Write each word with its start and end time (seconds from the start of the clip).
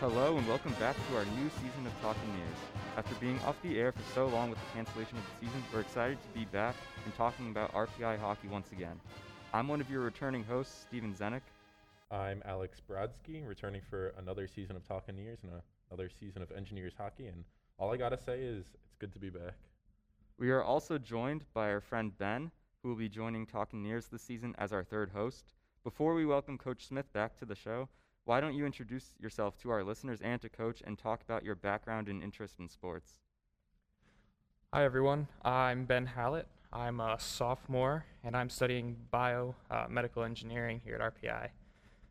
Hello 0.00 0.36
and 0.36 0.46
welcome 0.46 0.72
back 0.74 0.94
to 0.94 1.16
our 1.16 1.24
new 1.24 1.50
season 1.56 1.84
of 1.84 1.92
Talking 2.00 2.32
Nears. 2.32 2.58
After 2.96 3.16
being 3.16 3.36
off 3.40 3.60
the 3.62 3.80
air 3.80 3.90
for 3.90 4.02
so 4.14 4.28
long 4.28 4.48
with 4.48 4.60
the 4.60 4.72
cancellation 4.72 5.18
of 5.18 5.24
the 5.24 5.46
season, 5.46 5.60
we're 5.74 5.80
excited 5.80 6.18
to 6.22 6.38
be 6.38 6.44
back 6.44 6.76
and 7.04 7.12
talking 7.16 7.50
about 7.50 7.72
RPI 7.72 8.16
hockey 8.20 8.46
once 8.46 8.70
again. 8.70 9.00
I'm 9.52 9.66
one 9.66 9.80
of 9.80 9.90
your 9.90 10.02
returning 10.02 10.44
hosts, 10.44 10.86
Steven 10.86 11.12
Zenek. 11.12 11.40
I'm 12.12 12.44
Alex 12.44 12.80
Brodsky, 12.88 13.44
returning 13.44 13.80
for 13.90 14.14
another 14.18 14.46
season 14.46 14.76
of 14.76 14.86
Talking 14.86 15.16
Nears 15.16 15.40
and 15.42 15.50
another 15.90 16.08
season 16.08 16.42
of 16.42 16.52
Engineers 16.52 16.92
hockey. 16.96 17.26
And 17.26 17.42
all 17.76 17.92
I 17.92 17.96
gotta 17.96 18.18
say 18.24 18.38
is 18.38 18.66
it's 18.84 18.94
good 19.00 19.12
to 19.14 19.18
be 19.18 19.30
back. 19.30 19.54
We 20.38 20.50
are 20.50 20.62
also 20.62 20.98
joined 20.98 21.44
by 21.54 21.72
our 21.72 21.80
friend 21.80 22.16
Ben, 22.16 22.52
who 22.84 22.90
will 22.90 22.96
be 22.96 23.08
joining 23.08 23.46
Talking 23.46 23.82
Nears 23.82 24.06
this 24.06 24.22
season 24.22 24.54
as 24.58 24.72
our 24.72 24.84
third 24.84 25.10
host. 25.10 25.54
Before 25.82 26.14
we 26.14 26.24
welcome 26.24 26.56
Coach 26.56 26.86
Smith 26.86 27.12
back 27.12 27.36
to 27.38 27.44
the 27.44 27.56
show, 27.56 27.88
why 28.28 28.40
don't 28.42 28.54
you 28.54 28.66
introduce 28.66 29.14
yourself 29.18 29.56
to 29.56 29.70
our 29.70 29.82
listeners 29.82 30.20
and 30.20 30.38
to 30.42 30.50
Coach 30.50 30.82
and 30.86 30.98
talk 30.98 31.22
about 31.22 31.42
your 31.42 31.54
background 31.54 32.08
and 32.08 32.22
interest 32.22 32.56
in 32.58 32.68
sports? 32.68 33.20
Hi, 34.70 34.84
everyone. 34.84 35.28
I'm 35.42 35.86
Ben 35.86 36.04
Hallett. 36.04 36.46
I'm 36.70 37.00
a 37.00 37.18
sophomore 37.18 38.04
and 38.22 38.36
I'm 38.36 38.50
studying 38.50 38.96
bio 39.10 39.54
uh, 39.70 39.86
medical 39.88 40.24
engineering 40.24 40.82
here 40.84 40.94
at 40.96 41.00
RPI. 41.00 41.48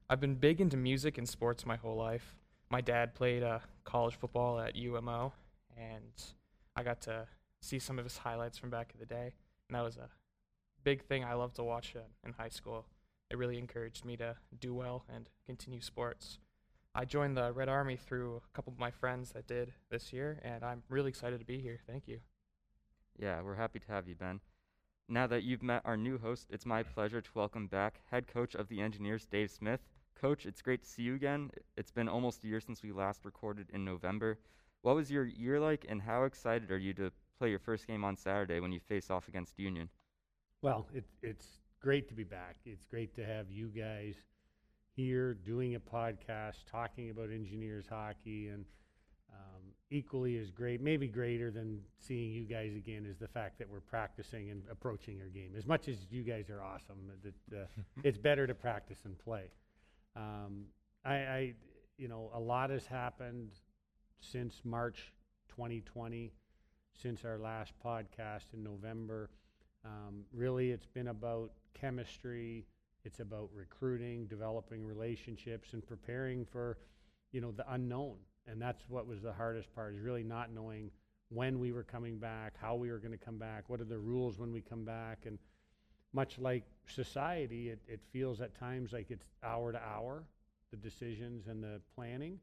I've 0.10 0.20
been 0.20 0.34
big 0.34 0.60
into 0.60 0.76
music 0.76 1.20
and 1.20 1.30
sports 1.30 1.68
my 1.68 1.76
whole 1.76 1.96
life. 1.96 2.34
My 2.72 2.82
dad 2.82 3.14
played 3.14 3.44
uh, 3.44 3.60
college 3.84 4.16
football 4.16 4.60
at 4.60 4.76
UMO, 4.76 5.34
and 5.78 6.24
I 6.76 6.82
got 6.82 7.00
to 7.02 7.28
see 7.62 7.78
some 7.78 8.00
of 8.00 8.06
his 8.06 8.18
highlights 8.18 8.58
from 8.58 8.72
back 8.72 8.90
in 8.92 9.00
the 9.00 9.06
day. 9.06 9.34
And 9.70 9.76
that 9.76 9.84
was 9.84 9.98
a 9.98 10.10
big 10.84 11.04
thing 11.04 11.24
I 11.24 11.36
loved 11.36 11.58
to 11.58 11.64
watch 11.64 11.94
uh, 11.96 12.00
in 12.26 12.34
high 12.34 12.50
school 12.50 12.88
it 13.30 13.38
really 13.38 13.58
encouraged 13.58 14.06
me 14.06 14.18
to 14.18 14.36
do 14.60 14.74
well 14.74 15.06
and 15.14 15.30
continue 15.46 15.82
sports. 15.82 16.40
I 16.96 17.06
joined 17.06 17.38
the 17.38 17.52
Red 17.52 17.70
Army 17.70 17.96
through 17.96 18.38
a 18.38 18.56
couple 18.56 18.74
of 18.74 18.80
my 18.80 18.90
friends 18.90 19.32
that 19.34 19.48
did 19.48 19.74
this 19.92 20.12
year, 20.12 20.40
and 20.44 20.64
I'm 20.64 20.84
really 20.90 21.10
excited 21.10 21.40
to 21.40 21.46
be 21.46 21.60
here. 21.60 21.80
Thank 21.88 22.08
you. 22.08 22.20
Yeah, 23.20 23.42
we're 23.42 23.56
happy 23.56 23.80
to 23.80 23.92
have 23.92 24.08
you, 24.08 24.16
Ben. 24.16 24.40
Now 25.10 25.28
that 25.28 25.44
you've 25.44 25.64
met 25.64 25.84
our 25.86 25.98
new 25.98 26.18
host, 26.18 26.48
it's 26.50 26.66
my 26.66 26.84
pleasure 26.84 27.22
to 27.22 27.30
welcome 27.34 27.68
back 27.68 28.02
head 28.10 28.28
coach 28.28 28.56
of 28.56 28.68
the 28.68 28.82
Engineers, 28.82 29.26
Dave 29.26 29.52
Smith. 29.52 29.82
Coach, 30.20 30.46
it's 30.46 30.62
great 30.62 30.84
to 30.84 30.90
see 30.90 31.04
you 31.04 31.16
again. 31.16 31.52
It's 31.76 31.92
been 31.92 32.10
almost 32.10 32.44
a 32.44 32.48
year 32.48 32.60
since 32.60 32.82
we 32.82 32.92
last 32.92 33.24
recorded 33.24 33.68
in 33.72 33.86
November. 33.86 34.40
What 34.82 34.96
was 34.96 35.12
your 35.12 35.26
year 35.26 35.60
like, 35.60 35.86
and 35.88 36.02
how 36.02 36.24
excited 36.24 36.72
are 36.72 36.78
you 36.78 36.94
to 36.96 37.12
play 37.38 37.50
your 37.50 37.60
first 37.60 37.86
game 37.88 38.04
on 38.04 38.18
Saturday 38.18 38.60
when 38.60 38.72
you 38.72 38.80
face 38.80 39.12
off 39.12 39.28
against 39.28 39.60
Union? 39.60 39.90
Well, 40.62 40.88
it, 40.94 41.06
it's 41.22 41.60
great 41.80 42.08
to 42.10 42.14
be 42.14 42.24
back. 42.24 42.58
It's 42.66 42.84
great 42.84 43.16
to 43.16 43.26
have 43.26 43.52
you 43.52 43.68
guys 43.68 44.16
here 44.96 45.36
doing 45.36 45.76
a 45.76 45.80
podcast, 45.80 46.66
talking 46.70 47.10
about 47.10 47.30
engineers 47.30 47.86
hockey, 47.90 48.48
and 48.48 48.66
um, 49.32 49.62
equally 49.92 50.38
as 50.38 50.50
great, 50.50 50.82
maybe 50.82 51.08
greater 51.08 51.52
than 51.52 51.80
seeing 52.00 52.32
you 52.32 52.46
guys 52.46 52.76
again, 52.76 53.06
is 53.06 53.18
the 53.18 53.28
fact 53.28 53.60
that 53.60 53.70
we're 53.70 53.80
practicing 53.80 54.50
and 54.50 54.64
approaching 54.72 55.18
your 55.18 55.30
game. 55.30 55.54
As 55.56 55.68
much 55.68 55.88
as 55.88 55.98
you 56.10 56.24
guys 56.24 56.50
are 56.50 56.62
awesome, 56.62 57.12
that 57.24 57.58
uh, 57.58 57.66
it's 58.04 58.18
better 58.18 58.48
to 58.48 58.56
practice 58.56 59.00
and 59.06 59.18
play. 59.20 59.52
Um, 60.16 60.66
I, 61.06 61.14
I, 61.14 61.54
you 61.98 62.08
know, 62.08 62.32
a 62.34 62.40
lot 62.40 62.72
has 62.72 62.88
happened 62.88 63.52
since 64.20 64.62
March 64.64 65.14
2020, 65.50 66.34
since 66.94 67.24
our 67.24 67.38
last 67.38 67.74
podcast 67.86 68.54
in 68.54 68.64
November. 68.64 69.30
Um, 69.86 70.24
really, 70.34 70.72
it's 70.72 70.88
been 70.88 71.10
about 71.10 71.52
chemistry. 71.80 72.66
It's 73.04 73.20
about 73.20 73.50
recruiting, 73.54 74.26
developing 74.28 74.86
relationships, 74.86 75.74
and 75.74 75.86
preparing 75.86 76.46
for, 76.46 76.78
you 77.32 77.42
know, 77.42 77.52
the 77.52 77.66
unknown. 77.72 78.18
And 78.48 78.62
that's 78.62 78.84
what 78.88 79.08
was 79.08 79.22
the 79.22 79.34
hardest 79.34 79.74
part 79.74 79.94
is 79.94 80.02
really 80.02 80.24
not 80.24 80.54
knowing 80.54 80.92
when 81.30 81.60
we 81.60 81.72
were 81.72 81.84
coming 81.84 82.18
back, 82.18 82.56
how 82.60 82.76
we 82.76 82.90
were 82.90 83.00
going 83.00 83.12
to 83.12 83.18
come 83.18 83.38
back, 83.38 83.70
what 83.70 83.82
are 83.82 83.86
the 83.86 83.98
rules 83.98 84.40
when 84.40 84.54
we 84.54 84.62
come 84.62 84.86
back, 84.86 85.26
and 85.26 85.38
much 86.14 86.40
like 86.40 86.64
society, 86.88 87.70
it, 87.70 87.80
it 87.88 88.00
feels 88.12 88.40
at 88.42 88.58
times 88.58 88.94
like 88.94 89.12
it's 89.12 89.26
hour 89.44 89.72
to 89.72 89.80
hour, 89.80 90.24
the 90.72 90.78
decisions 90.78 91.48
and 91.48 91.62
the 91.62 91.82
planning. 91.96 92.40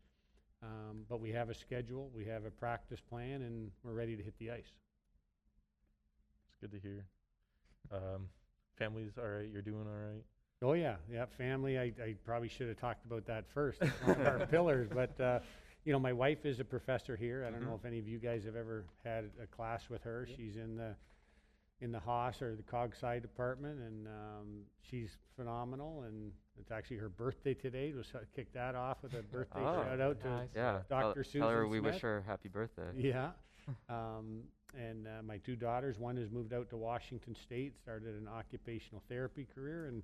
Um, 0.62 1.04
but 1.08 1.20
we 1.20 1.30
have 1.32 1.50
a 1.50 1.54
schedule, 1.54 2.10
we 2.14 2.24
have 2.26 2.44
a 2.44 2.50
practice 2.50 3.00
plan, 3.00 3.42
and 3.42 3.70
we're 3.82 3.92
ready 3.92 4.16
to 4.16 4.22
hit 4.22 4.38
the 4.38 4.50
ice. 4.50 4.72
It's 6.46 6.56
good 6.60 6.72
to 6.72 6.78
hear. 6.78 7.06
Um, 7.92 8.28
family's 8.78 9.12
all 9.18 9.28
right. 9.28 9.48
You're 9.52 9.62
doing 9.62 9.86
all 9.86 10.12
right. 10.12 10.24
Oh 10.62 10.72
yeah, 10.72 10.96
yeah. 11.12 11.26
Family. 11.38 11.78
I, 11.78 11.92
I 12.02 12.14
probably 12.24 12.48
should 12.48 12.68
have 12.68 12.78
talked 12.78 13.04
about 13.04 13.26
that 13.26 13.44
first. 13.52 13.82
our 14.06 14.46
pillars, 14.50 14.88
but 14.92 15.20
uh, 15.20 15.40
you 15.84 15.92
know, 15.92 15.98
my 15.98 16.12
wife 16.12 16.46
is 16.46 16.60
a 16.60 16.64
professor 16.64 17.16
here. 17.16 17.44
I 17.46 17.50
don't 17.50 17.60
mm-hmm. 17.60 17.70
know 17.70 17.74
if 17.74 17.84
any 17.84 17.98
of 17.98 18.08
you 18.08 18.18
guys 18.18 18.44
have 18.44 18.56
ever 18.56 18.84
had 19.04 19.30
a 19.42 19.46
class 19.46 19.90
with 19.90 20.02
her. 20.04 20.26
She's 20.36 20.56
in 20.56 20.76
the 20.76 20.94
in 21.80 21.92
the 21.92 22.00
HASS 22.00 22.40
or 22.40 22.56
the 22.56 22.62
Cog 22.62 22.94
Sci 22.94 23.18
department, 23.18 23.80
and 23.80 24.06
um, 24.06 24.62
she's 24.80 25.10
phenomenal. 25.36 26.04
And 26.06 26.32
it's 26.58 26.70
actually 26.70 26.96
her 26.98 27.08
birthday 27.08 27.54
today. 27.54 27.92
We'll 27.94 28.04
kick 28.34 28.52
that 28.54 28.74
off 28.74 28.98
with 29.02 29.14
a 29.14 29.22
birthday 29.32 29.60
oh, 29.60 29.84
shout 29.84 30.00
out 30.00 30.24
nice. 30.24 30.48
to 30.54 30.56
yeah. 30.56 30.78
Dr. 30.88 31.14
Tell, 31.14 31.24
Susan. 31.24 31.40
Tell 31.40 31.50
her 31.50 31.68
we 31.68 31.78
Smith. 31.78 31.94
wish 31.94 32.02
her 32.02 32.24
happy 32.26 32.48
birthday. 32.48 32.90
Yeah. 32.96 33.30
Um, 33.88 34.42
and 34.78 35.06
uh, 35.06 35.22
my 35.22 35.38
two 35.38 35.56
daughters, 35.56 35.98
one 35.98 36.16
has 36.16 36.30
moved 36.30 36.52
out 36.52 36.68
to 36.70 36.76
Washington 36.76 37.36
State, 37.44 37.74
started 37.82 38.14
an 38.14 38.28
occupational 38.28 39.02
therapy 39.08 39.46
career, 39.54 39.86
and 39.86 40.02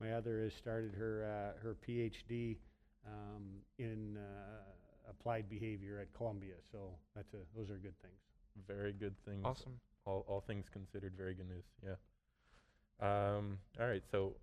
my 0.00 0.12
other 0.12 0.42
has 0.42 0.52
started 0.54 0.94
her 0.94 1.54
uh, 1.56 1.62
her 1.62 1.76
PhD 1.86 2.56
um, 3.06 3.42
in 3.78 4.16
uh, 4.16 5.10
applied 5.10 5.48
behavior 5.48 5.98
at 6.00 6.12
Columbia. 6.14 6.54
So 6.70 6.78
that's 7.14 7.32
a 7.34 7.38
those 7.56 7.70
are 7.70 7.78
good 7.78 7.98
things. 8.02 8.18
Very 8.66 8.92
good 8.92 9.14
things. 9.24 9.42
Awesome. 9.44 9.80
All 10.06 10.24
all 10.28 10.42
things 10.46 10.66
considered, 10.72 11.14
very 11.16 11.34
good 11.34 11.48
news. 11.48 11.64
Yeah. 11.84 11.96
Um, 13.00 13.58
all 13.80 13.86
right. 13.86 14.02
So 14.10 14.34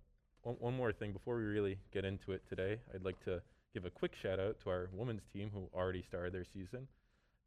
one, 0.42 0.56
one 0.58 0.76
more 0.76 0.92
thing 0.92 1.12
before 1.12 1.36
we 1.36 1.44
really 1.44 1.78
get 1.92 2.04
into 2.04 2.32
it 2.32 2.42
today, 2.48 2.80
I'd 2.94 3.04
like 3.04 3.22
to 3.24 3.42
give 3.74 3.84
a 3.84 3.90
quick 3.90 4.12
shout 4.20 4.40
out 4.40 4.56
to 4.64 4.70
our 4.70 4.88
women's 4.92 5.22
team 5.32 5.50
who 5.52 5.68
already 5.74 6.02
started 6.08 6.32
their 6.32 6.46
season. 6.52 6.88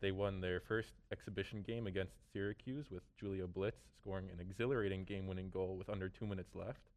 They 0.04 0.12
won 0.12 0.42
their 0.42 0.60
first 0.60 0.96
exhibition 1.14 1.62
game 1.62 1.88
against 1.88 2.16
Syracuse 2.34 2.92
with 2.92 3.04
Julio 3.22 3.48
Blitz 3.48 3.80
scoring 4.02 4.28
an 4.34 4.42
exhilarating 4.42 5.06
game 5.06 5.28
winning 5.28 5.50
goal 5.50 5.78
with 5.78 5.90
under 5.90 6.10
two 6.10 6.28
minutes 6.28 6.54
left. 6.54 6.90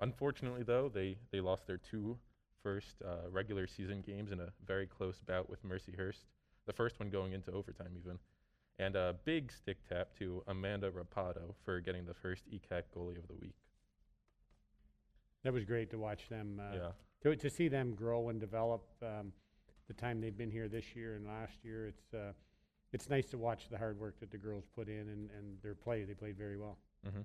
Unfortunately, 0.00 0.64
though, 0.64 0.90
they, 0.92 1.16
they 1.30 1.40
lost 1.40 1.68
their 1.68 1.76
two 1.76 2.18
first 2.60 2.96
uh, 3.06 3.30
regular 3.30 3.68
season 3.68 4.02
games 4.04 4.32
in 4.32 4.40
a 4.40 4.48
very 4.66 4.84
close 4.84 5.20
bout 5.28 5.48
with 5.48 5.64
Mercyhurst, 5.64 6.24
the 6.66 6.72
first 6.72 6.98
one 6.98 7.08
going 7.08 7.34
into 7.34 7.52
overtime, 7.52 7.92
even. 7.96 8.18
And 8.80 8.96
a 8.96 9.14
big 9.24 9.52
stick 9.52 9.76
tap 9.88 10.08
to 10.18 10.42
Amanda 10.48 10.90
Rapato 10.90 11.54
for 11.64 11.78
getting 11.78 12.04
the 12.04 12.14
first 12.14 12.42
ECAC 12.50 12.82
goalie 12.96 13.18
of 13.18 13.28
the 13.28 13.36
week. 13.40 13.54
That 15.44 15.52
was 15.52 15.64
great 15.64 15.88
to 15.92 15.98
watch 15.98 16.28
them. 16.28 16.60
Uh, 16.60 16.74
yeah. 16.74 16.90
To, 17.22 17.36
to 17.36 17.48
see 17.48 17.68
them 17.68 17.94
grow 17.94 18.28
and 18.28 18.40
develop. 18.40 18.88
Um, 19.00 19.32
the 19.88 19.94
time 19.94 20.20
they've 20.20 20.36
been 20.36 20.50
here 20.50 20.68
this 20.68 20.94
year 20.94 21.16
and 21.16 21.26
last 21.26 21.64
year. 21.64 21.86
It's 21.86 22.14
uh, 22.14 22.32
it's 22.92 23.10
nice 23.10 23.26
to 23.26 23.38
watch 23.38 23.68
the 23.68 23.78
hard 23.78 23.98
work 23.98 24.20
that 24.20 24.30
the 24.30 24.38
girls 24.38 24.64
put 24.74 24.88
in 24.88 25.08
and, 25.08 25.30
and 25.36 25.58
their 25.62 25.74
play. 25.74 26.04
They 26.04 26.14
played 26.14 26.38
very 26.38 26.56
well. 26.56 26.78
Mm-hmm. 27.06 27.20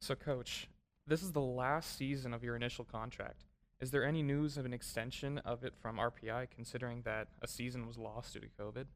So, 0.00 0.14
coach, 0.14 0.68
this 1.06 1.22
is 1.22 1.32
the 1.32 1.40
last 1.40 1.96
season 1.96 2.32
of 2.32 2.44
your 2.44 2.54
initial 2.54 2.84
contract. 2.84 3.44
Is 3.80 3.90
there 3.90 4.04
any 4.04 4.22
news 4.22 4.56
of 4.56 4.64
an 4.64 4.72
extension 4.72 5.38
of 5.38 5.64
it 5.64 5.74
from 5.80 5.98
RPI, 5.98 6.48
considering 6.54 7.02
that 7.02 7.28
a 7.42 7.48
season 7.48 7.86
was 7.86 7.96
lost 7.96 8.34
due 8.34 8.40
to 8.40 8.48
COVID? 8.60 8.86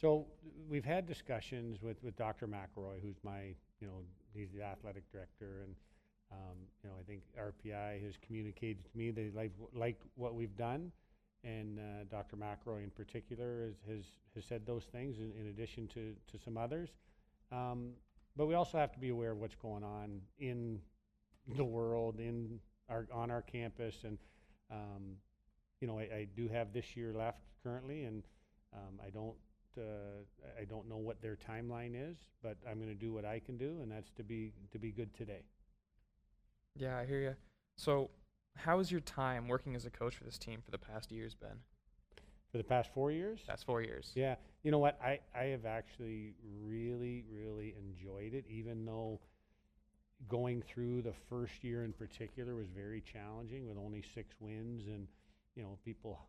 So 0.00 0.26
we've 0.68 0.84
had 0.84 1.06
discussions 1.06 1.82
with, 1.82 2.02
with 2.02 2.16
Dr. 2.16 2.46
McElroy, 2.46 3.00
who's 3.02 3.16
my, 3.24 3.54
you 3.80 3.86
know, 3.86 4.02
he's 4.34 4.52
the 4.52 4.62
athletic 4.62 5.10
director, 5.10 5.62
and 5.64 5.74
um, 6.32 6.56
you 6.82 6.90
know, 6.90 6.96
I 6.98 7.04
think 7.04 7.22
RPI 7.38 8.04
has 8.04 8.14
communicated 8.24 8.84
to 8.84 8.98
me 8.98 9.10
they 9.10 9.30
like 9.34 9.52
like 9.74 10.00
what 10.14 10.34
we've 10.34 10.56
done, 10.56 10.90
and 11.44 11.78
uh, 11.78 12.04
Dr. 12.10 12.36
McElroy 12.36 12.82
in 12.84 12.90
particular 12.90 13.66
has, 13.66 13.96
has, 13.96 14.04
has 14.34 14.44
said 14.44 14.66
those 14.66 14.84
things 14.84 15.18
in, 15.18 15.32
in 15.40 15.48
addition 15.48 15.86
to, 15.88 16.14
to 16.32 16.42
some 16.44 16.56
others. 16.56 16.90
Um, 17.52 17.92
but 18.36 18.46
we 18.46 18.54
also 18.54 18.78
have 18.78 18.92
to 18.92 18.98
be 18.98 19.10
aware 19.10 19.32
of 19.32 19.38
what's 19.38 19.54
going 19.54 19.84
on 19.84 20.20
in 20.38 20.80
the 21.56 21.64
world, 21.64 22.18
in 22.18 22.58
our 22.88 23.06
on 23.12 23.30
our 23.30 23.42
campus, 23.42 23.94
and 24.04 24.18
um, 24.70 25.16
you 25.80 25.86
know, 25.86 25.98
I, 25.98 26.02
I, 26.02 26.28
do 26.36 26.48
have 26.48 26.72
this 26.72 26.96
year 26.96 27.12
left 27.12 27.38
currently, 27.62 28.04
and 28.04 28.24
um, 28.74 29.00
I 29.04 29.10
don't 29.10 29.36
uh, 29.78 30.60
I 30.60 30.64
don't 30.64 30.88
know 30.88 30.96
what 30.96 31.22
their 31.22 31.36
timeline 31.36 31.94
is, 31.94 32.16
but 32.42 32.56
I'm 32.68 32.78
going 32.78 32.88
to 32.88 32.94
do 32.94 33.12
what 33.12 33.24
I 33.24 33.38
can 33.38 33.56
do, 33.56 33.78
and 33.82 33.90
that's 33.90 34.10
to 34.12 34.24
be 34.24 34.52
to 34.72 34.78
be 34.78 34.90
good 34.90 35.14
today. 35.14 35.42
Yeah, 36.78 36.98
I 36.98 37.04
hear 37.04 37.20
you. 37.20 37.34
So, 37.76 38.10
how 38.56 38.78
has 38.78 38.90
your 38.90 39.00
time 39.00 39.48
working 39.48 39.74
as 39.74 39.84
a 39.86 39.90
coach 39.90 40.16
for 40.16 40.24
this 40.24 40.38
team 40.38 40.60
for 40.64 40.70
the 40.70 40.78
past 40.78 41.12
years 41.12 41.34
been? 41.34 41.58
For 42.50 42.58
the 42.58 42.64
past 42.64 42.90
four 42.94 43.10
years? 43.10 43.40
Past 43.46 43.66
four 43.66 43.82
years. 43.82 44.12
Yeah. 44.14 44.36
You 44.62 44.70
know 44.70 44.78
what? 44.78 44.98
I, 45.02 45.20
I 45.34 45.44
have 45.44 45.66
actually 45.66 46.34
really, 46.64 47.24
really 47.30 47.74
enjoyed 47.78 48.34
it, 48.34 48.44
even 48.48 48.84
though 48.84 49.20
going 50.28 50.62
through 50.62 51.02
the 51.02 51.12
first 51.28 51.62
year 51.62 51.84
in 51.84 51.92
particular 51.92 52.54
was 52.54 52.68
very 52.68 53.02
challenging 53.02 53.68
with 53.68 53.76
only 53.76 54.02
six 54.14 54.34
wins 54.40 54.86
and 54.86 55.06
you 55.56 55.62
know, 55.62 55.78
people, 55.84 56.20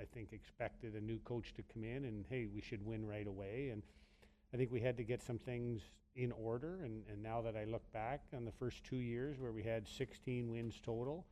I 0.00 0.04
think, 0.14 0.32
expected 0.32 0.94
a 0.94 1.00
new 1.00 1.18
coach 1.18 1.52
to 1.54 1.62
come 1.62 1.84
in 1.84 2.04
and, 2.04 2.24
hey, 2.30 2.46
we 2.52 2.60
should 2.60 2.84
win 2.86 3.06
right 3.06 3.26
away. 3.26 3.70
And 3.72 3.82
I 4.52 4.56
think 4.56 4.70
we 4.70 4.80
had 4.80 4.96
to 4.96 5.04
get 5.04 5.22
some 5.22 5.38
things 5.38 5.82
in 6.16 6.32
order. 6.32 6.80
And, 6.82 7.04
and 7.10 7.22
now 7.22 7.40
that 7.42 7.56
I 7.56 7.64
look 7.64 7.90
back 7.92 8.22
on 8.36 8.44
the 8.44 8.52
first 8.52 8.84
two 8.84 8.96
years 8.96 9.38
where 9.38 9.52
we 9.52 9.62
had 9.62 9.86
16 9.88 10.50
wins 10.50 10.80
total, 10.84 11.26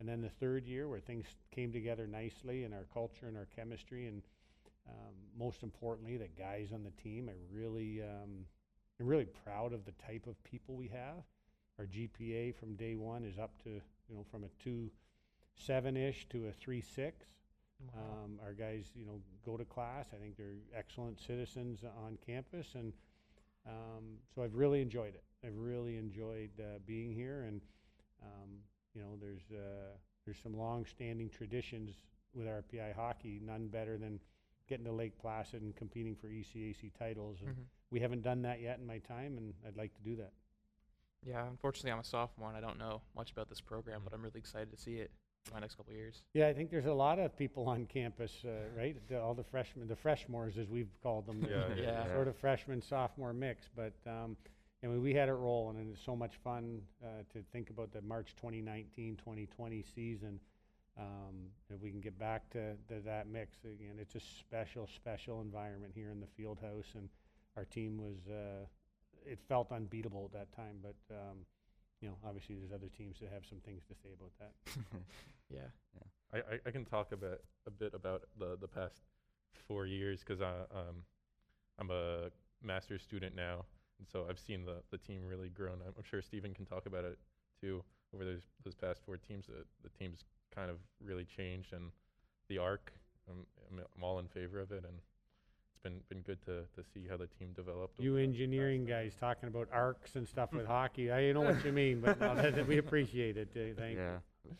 and 0.00 0.08
then 0.08 0.20
the 0.20 0.28
third 0.28 0.66
year 0.66 0.88
where 0.88 1.00
things 1.00 1.26
came 1.54 1.72
together 1.72 2.06
nicely 2.06 2.64
in 2.64 2.72
our 2.72 2.86
culture 2.92 3.26
and 3.26 3.36
our 3.36 3.46
chemistry, 3.54 4.06
and 4.06 4.22
um, 4.88 5.14
most 5.38 5.62
importantly, 5.62 6.16
the 6.16 6.28
guys 6.28 6.72
on 6.72 6.82
the 6.82 6.90
team, 7.02 7.30
I 7.30 7.56
really, 7.56 8.02
um, 8.02 8.44
I'm 9.00 9.06
really 9.06 9.28
proud 9.44 9.72
of 9.72 9.84
the 9.84 9.92
type 9.92 10.26
of 10.26 10.42
people 10.44 10.74
we 10.74 10.88
have. 10.88 11.22
Our 11.78 11.86
GPA 11.86 12.54
from 12.56 12.74
day 12.74 12.96
one 12.96 13.24
is 13.24 13.38
up 13.38 13.62
to, 13.64 13.70
you 13.70 14.14
know, 14.14 14.24
from 14.30 14.44
a 14.44 14.48
2 14.62 14.90
7 15.56 15.96
ish 15.96 16.26
to 16.30 16.46
a 16.46 16.52
3 16.52 16.80
6. 16.80 17.26
Um, 17.94 18.38
our 18.42 18.52
guys, 18.52 18.86
you 18.94 19.04
know, 19.04 19.20
go 19.44 19.56
to 19.56 19.64
class. 19.64 20.06
I 20.12 20.16
think 20.16 20.36
they're 20.36 20.54
excellent 20.74 21.20
citizens 21.20 21.84
on 22.04 22.16
campus, 22.24 22.74
and 22.74 22.92
um, 23.66 24.18
so 24.34 24.42
I've 24.42 24.54
really 24.54 24.80
enjoyed 24.80 25.14
it. 25.14 25.24
I've 25.44 25.56
really 25.56 25.96
enjoyed 25.96 26.50
uh, 26.60 26.78
being 26.86 27.12
here, 27.12 27.42
and 27.42 27.60
um, 28.22 28.50
you 28.94 29.02
know, 29.02 29.16
there's 29.20 29.42
uh, 29.52 29.96
there's 30.24 30.38
some 30.42 30.56
long-standing 30.56 31.28
traditions 31.30 31.90
with 32.34 32.46
RPI 32.46 32.94
hockey. 32.94 33.40
None 33.42 33.68
better 33.68 33.98
than 33.98 34.20
getting 34.68 34.84
to 34.86 34.92
Lake 34.92 35.18
Placid 35.18 35.62
and 35.62 35.74
competing 35.76 36.14
for 36.14 36.28
ECAC 36.28 36.92
titles. 36.98 37.38
And 37.44 37.56
Mhm. 37.56 37.64
we 37.90 38.00
haven't 38.00 38.22
done 38.22 38.42
that 38.42 38.60
yet 38.60 38.78
in 38.78 38.86
my 38.86 38.98
time, 38.98 39.36
and 39.36 39.52
I'd 39.66 39.76
like 39.76 39.92
to 39.94 40.02
do 40.02 40.16
that. 40.16 40.32
Yeah, 41.24 41.46
unfortunately, 41.48 41.92
I'm 41.92 41.98
a 41.98 42.04
sophomore 42.04 42.48
and 42.48 42.56
I 42.56 42.60
don't 42.60 42.78
know 42.78 43.02
much 43.14 43.30
about 43.32 43.48
this 43.48 43.60
program, 43.60 44.00
Mm. 44.00 44.04
but 44.04 44.12
I'm 44.14 44.22
really 44.22 44.38
excited 44.40 44.70
to 44.70 44.76
see 44.76 44.98
it 44.98 45.12
in 45.46 45.52
my 45.54 45.60
next 45.60 45.76
couple 45.76 45.92
of 45.92 45.96
years. 45.96 46.22
Yeah, 46.34 46.48
I 46.48 46.52
think 46.52 46.70
there's 46.70 46.86
a 46.86 46.92
lot 46.92 47.18
of 47.18 47.36
people 47.36 47.68
on 47.68 47.86
campus, 47.86 48.32
uh, 48.44 48.50
right? 48.76 48.96
The, 49.08 49.20
all 49.20 49.34
the 49.34 49.44
freshmen, 49.44 49.88
the 49.88 49.96
freshmores, 49.96 50.58
as 50.58 50.68
we've 50.68 50.90
called 51.02 51.26
them. 51.26 51.46
Yeah, 51.52 51.74
the 51.74 51.82
yeah. 51.82 52.06
Sort 52.14 52.28
of 52.28 52.36
freshman, 52.36 52.80
sophomore 52.80 53.32
mix. 53.32 53.68
But, 53.74 53.94
um, 54.06 54.36
I 54.82 54.86
mean, 54.86 55.02
we 55.02 55.12
had 55.12 55.28
it 55.28 55.34
rolling, 55.34 55.76
and 55.78 55.92
it's 55.92 56.04
so 56.04 56.16
much 56.16 56.36
fun 56.42 56.80
uh, 57.02 57.22
to 57.32 57.44
think 57.52 57.70
about 57.70 57.92
the 57.92 58.00
March 58.02 58.34
2019 58.36 59.16
2020 59.16 59.84
season. 59.94 60.40
Um, 60.98 61.48
if 61.70 61.80
we 61.80 61.90
can 61.90 62.00
get 62.00 62.18
back 62.18 62.48
to, 62.50 62.74
to 62.88 63.00
that 63.04 63.26
mix 63.26 63.56
again, 63.64 63.96
it's 63.98 64.14
a 64.14 64.20
special, 64.20 64.88
special 64.94 65.40
environment 65.40 65.92
here 65.94 66.10
in 66.10 66.20
the 66.20 66.26
field 66.36 66.58
house, 66.60 66.92
and 66.94 67.08
our 67.56 67.64
team 67.64 67.98
was, 67.98 68.16
uh, 68.30 68.64
it 69.26 69.38
felt 69.48 69.72
unbeatable 69.72 70.30
at 70.32 70.38
that 70.38 70.54
time. 70.54 70.76
But, 70.82 71.14
um, 71.14 71.38
you 72.02 72.08
know, 72.08 72.16
obviously 72.26 72.56
there's 72.56 72.72
other 72.72 72.90
teams 72.98 73.16
that 73.20 73.30
have 73.32 73.46
some 73.48 73.58
things 73.64 73.82
to 73.88 73.94
say 73.94 74.10
about 74.12 74.32
that. 74.38 74.52
Yeah. 75.52 75.68
I, 76.32 76.38
I, 76.38 76.58
I 76.66 76.70
can 76.70 76.84
talk 76.86 77.12
a 77.12 77.16
bit 77.16 77.44
a 77.66 77.70
bit 77.70 77.92
about 77.94 78.22
the 78.38 78.56
the 78.58 78.68
past 78.68 79.02
four 79.68 79.86
years 79.86 80.20
because 80.20 80.40
I 80.40 80.52
um 80.74 81.04
I'm 81.78 81.90
a 81.90 82.30
master's 82.62 83.02
student 83.02 83.34
now, 83.34 83.64
and 83.98 84.08
so 84.10 84.26
I've 84.28 84.38
seen 84.38 84.64
the 84.64 84.82
the 84.90 84.98
team 84.98 85.26
really 85.26 85.50
grow. 85.50 85.72
And 85.72 85.82
I'm, 85.82 85.92
I'm 85.98 86.04
sure 86.04 86.22
Stephen 86.22 86.54
can 86.54 86.64
talk 86.64 86.86
about 86.86 87.04
it 87.04 87.18
too. 87.60 87.82
Over 88.14 88.24
those 88.24 88.42
those 88.64 88.74
past 88.74 89.00
four 89.04 89.16
teams, 89.16 89.46
the 89.46 89.64
the 89.82 89.90
team's 89.98 90.24
kind 90.54 90.70
of 90.70 90.78
really 91.04 91.24
changed, 91.24 91.72
and 91.72 91.90
the 92.48 92.58
arc. 92.58 92.92
I'm 93.28 93.44
I'm, 93.70 93.84
I'm 93.96 94.02
all 94.02 94.18
in 94.18 94.28
favor 94.28 94.58
of 94.58 94.72
it, 94.72 94.84
and 94.88 94.94
it's 94.98 95.11
been 95.82 96.00
been 96.08 96.20
good 96.20 96.40
to 96.46 96.62
to 96.74 96.82
see 96.94 97.06
how 97.08 97.16
the 97.16 97.26
team 97.26 97.52
developed. 97.54 97.98
You 98.00 98.12
over 98.12 98.18
the 98.20 98.24
engineering 98.24 98.84
guys 98.84 99.14
talking 99.18 99.48
about 99.48 99.68
arcs 99.72 100.16
and 100.16 100.26
stuff 100.26 100.52
with 100.52 100.66
hockey, 100.76 101.10
I 101.12 101.32
know 101.32 101.40
what 101.42 101.64
you 101.64 101.72
mean, 101.72 102.00
but 102.00 102.20
no, 102.20 102.34
that- 102.34 102.66
we 102.66 102.78
appreciate 102.78 103.36
it. 103.36 103.48
uh, 103.56 103.78
Thank 103.80 103.96
you. 103.96 104.02
yeah. 104.02 104.16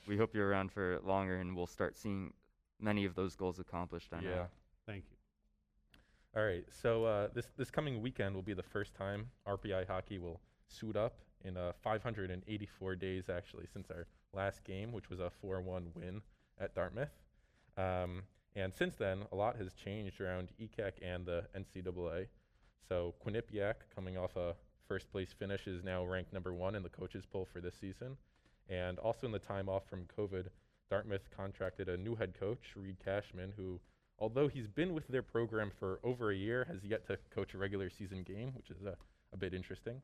We 0.07 0.17
hope 0.17 0.35
you're 0.35 0.49
around 0.49 0.73
for 0.73 1.01
longer 1.05 1.37
and 1.37 1.57
we'll 1.57 1.67
start 1.67 1.97
seeing 1.97 2.33
many 2.81 3.05
of 3.05 3.15
those 3.15 3.35
goals 3.37 3.59
accomplished. 3.59 4.13
I 4.13 4.21
know. 4.21 4.31
Yeah. 4.31 4.47
Thank 4.87 5.05
you. 5.11 5.17
All 6.41 6.45
right. 6.47 6.65
So 6.83 7.05
uh, 7.05 7.29
this 7.35 7.47
this 7.57 7.71
coming 7.71 8.01
weekend 8.01 8.35
will 8.35 8.43
be 8.43 8.55
the 8.55 8.63
first 8.63 8.95
time 8.95 9.31
RPI 9.47 9.87
hockey 9.87 10.19
will 10.19 10.41
suit 10.69 10.97
up 10.97 11.19
in 11.45 11.57
uh, 11.57 11.73
584 11.83 12.95
days 12.97 13.29
actually 13.29 13.67
since 13.73 13.91
our 13.91 14.07
last 14.33 14.65
game, 14.65 14.93
which 14.93 15.11
was 15.11 15.21
a 15.21 15.31
4-1 15.45 15.95
win 15.95 16.23
at 16.59 16.75
Dartmouth. 16.75 17.11
Um, 17.77 18.23
and 18.55 18.73
since 18.75 18.97
then, 18.97 19.23
a 19.33 19.37
lot 19.37 19.57
has 19.57 19.73
changed 19.73 20.21
around 20.21 20.51
ECAC 20.61 20.93
and 21.03 21.25
the 21.25 21.45
NCAA. 21.57 22.27
So 22.89 23.15
Quinnipiac, 23.25 23.75
coming 23.95 24.19
off 24.19 24.37
a 24.37 24.55
first 24.87 25.11
place 25.11 25.33
finish, 25.33 25.67
is 25.67 25.83
now 25.83 26.05
ranked 26.05 26.33
number 26.33 26.53
one 26.53 26.75
in 26.75 26.83
the 26.83 26.89
coaches 26.89 27.25
poll 27.31 27.49
for 27.51 27.61
this 27.61 27.75
season. 27.81 28.17
And 28.69 28.99
also 28.99 29.27
in 29.27 29.33
the 29.33 29.39
time 29.39 29.69
off 29.69 29.87
from 29.89 30.07
COVID, 30.19 30.47
Dartmouth 30.91 31.31
contracted 31.35 31.89
a 31.89 31.97
new 31.97 32.15
head 32.15 32.35
coach, 32.39 32.75
Reid 32.77 32.99
Cashman, 33.03 33.53
who 33.57 33.81
although 34.19 34.47
he's 34.47 34.69
been 34.69 34.95
with 34.95 35.09
their 35.09 35.23
program 35.23 35.71
for 35.79 35.99
over 36.05 36.31
a 36.31 36.37
year, 36.37 36.65
has 36.71 36.85
yet 36.85 37.07
to 37.07 37.19
coach 37.35 37.55
a 37.55 37.59
regular 37.59 37.91
season 37.91 38.23
game, 38.23 38.53
which 38.55 38.71
is 38.71 38.83
a, 38.83 38.97
a 39.33 39.37
bit 39.37 39.53
interesting. 39.53 40.01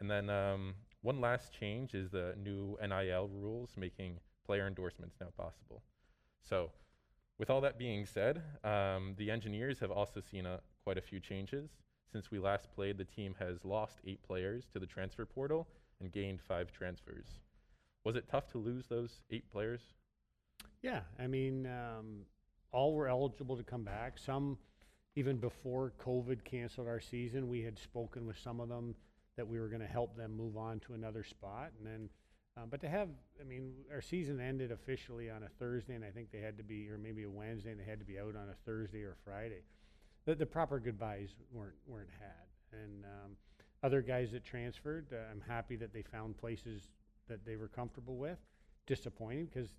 And 0.00 0.10
then 0.10 0.30
um, 0.30 0.74
one 1.02 1.20
last 1.20 1.52
change 1.52 1.94
is 1.94 2.10
the 2.10 2.34
new 2.42 2.78
NIL 2.80 3.28
rules 3.28 3.70
making 3.76 4.18
player 4.46 4.66
endorsements 4.66 5.16
now 5.20 5.28
possible. 5.36 5.82
So, 6.40 6.70
with 7.42 7.50
all 7.50 7.60
that 7.60 7.76
being 7.76 8.06
said, 8.06 8.40
um, 8.62 9.16
the 9.18 9.28
Engineers 9.28 9.80
have 9.80 9.90
also 9.90 10.20
seen 10.20 10.46
a, 10.46 10.60
quite 10.84 10.96
a 10.96 11.00
few 11.00 11.18
changes. 11.18 11.70
Since 12.12 12.30
we 12.30 12.38
last 12.38 12.72
played, 12.72 12.96
the 12.96 13.04
team 13.04 13.34
has 13.40 13.64
lost 13.64 13.98
eight 14.06 14.22
players 14.22 14.68
to 14.72 14.78
the 14.78 14.86
transfer 14.86 15.26
portal 15.26 15.66
and 16.00 16.12
gained 16.12 16.40
five 16.40 16.70
transfers. 16.70 17.26
Was 18.04 18.14
it 18.14 18.28
tough 18.30 18.46
to 18.52 18.58
lose 18.58 18.86
those 18.86 19.22
eight 19.32 19.50
players? 19.50 19.80
Yeah, 20.82 21.00
I 21.18 21.26
mean, 21.26 21.66
um, 21.66 22.20
all 22.70 22.94
were 22.94 23.08
eligible 23.08 23.56
to 23.56 23.64
come 23.64 23.82
back. 23.82 24.18
Some, 24.18 24.56
even 25.16 25.36
before 25.38 25.94
COVID 26.00 26.44
canceled 26.44 26.86
our 26.86 27.00
season, 27.00 27.48
we 27.48 27.60
had 27.60 27.76
spoken 27.76 28.24
with 28.24 28.38
some 28.38 28.60
of 28.60 28.68
them 28.68 28.94
that 29.36 29.48
we 29.48 29.58
were 29.58 29.66
going 29.66 29.82
to 29.82 29.88
help 29.88 30.16
them 30.16 30.36
move 30.36 30.56
on 30.56 30.78
to 30.86 30.94
another 30.94 31.24
spot. 31.24 31.72
And 31.76 31.84
then, 31.84 32.08
um, 32.56 32.68
but 32.70 32.80
to 32.82 32.88
have, 32.88 33.08
I 33.40 33.44
mean, 33.44 33.72
our 33.92 34.02
season 34.02 34.40
ended 34.40 34.70
officially 34.72 35.30
on 35.30 35.42
a 35.42 35.48
Thursday, 35.58 35.94
and 35.94 36.04
I 36.04 36.10
think 36.10 36.30
they 36.30 36.40
had 36.40 36.56
to 36.58 36.62
be, 36.64 36.88
or 36.90 36.98
maybe 36.98 37.22
a 37.22 37.30
Wednesday, 37.30 37.70
and 37.70 37.80
they 37.80 37.84
had 37.84 37.98
to 37.98 38.04
be 38.04 38.18
out 38.18 38.36
on 38.36 38.48
a 38.50 38.54
Thursday 38.66 39.02
or 39.02 39.16
Friday. 39.24 39.62
The, 40.26 40.34
the 40.34 40.46
proper 40.46 40.78
goodbyes 40.78 41.30
weren't 41.52 41.74
weren't 41.86 42.10
had, 42.20 42.78
and 42.80 43.04
um, 43.04 43.36
other 43.82 44.02
guys 44.02 44.30
that 44.32 44.44
transferred, 44.44 45.06
uh, 45.12 45.16
I'm 45.30 45.40
happy 45.40 45.76
that 45.76 45.92
they 45.92 46.02
found 46.02 46.36
places 46.36 46.88
that 47.28 47.44
they 47.44 47.56
were 47.56 47.68
comfortable 47.68 48.16
with. 48.16 48.38
Disappointing 48.86 49.46
because 49.46 49.70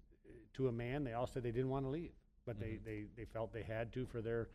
to 0.53 0.67
a 0.67 0.71
man, 0.71 1.03
they 1.03 1.13
all 1.13 1.27
said 1.27 1.43
they 1.43 1.51
didn't 1.51 1.69
want 1.69 1.85
to 1.85 1.89
leave, 1.89 2.11
but 2.45 2.57
Mhm. 2.57 2.59
they, 2.59 2.79
they, 2.83 3.05
they 3.17 3.25
felt 3.25 3.53
they 3.53 3.63
had 3.63 3.91
to 3.93 4.05
for 4.05 4.21
their 4.21 4.49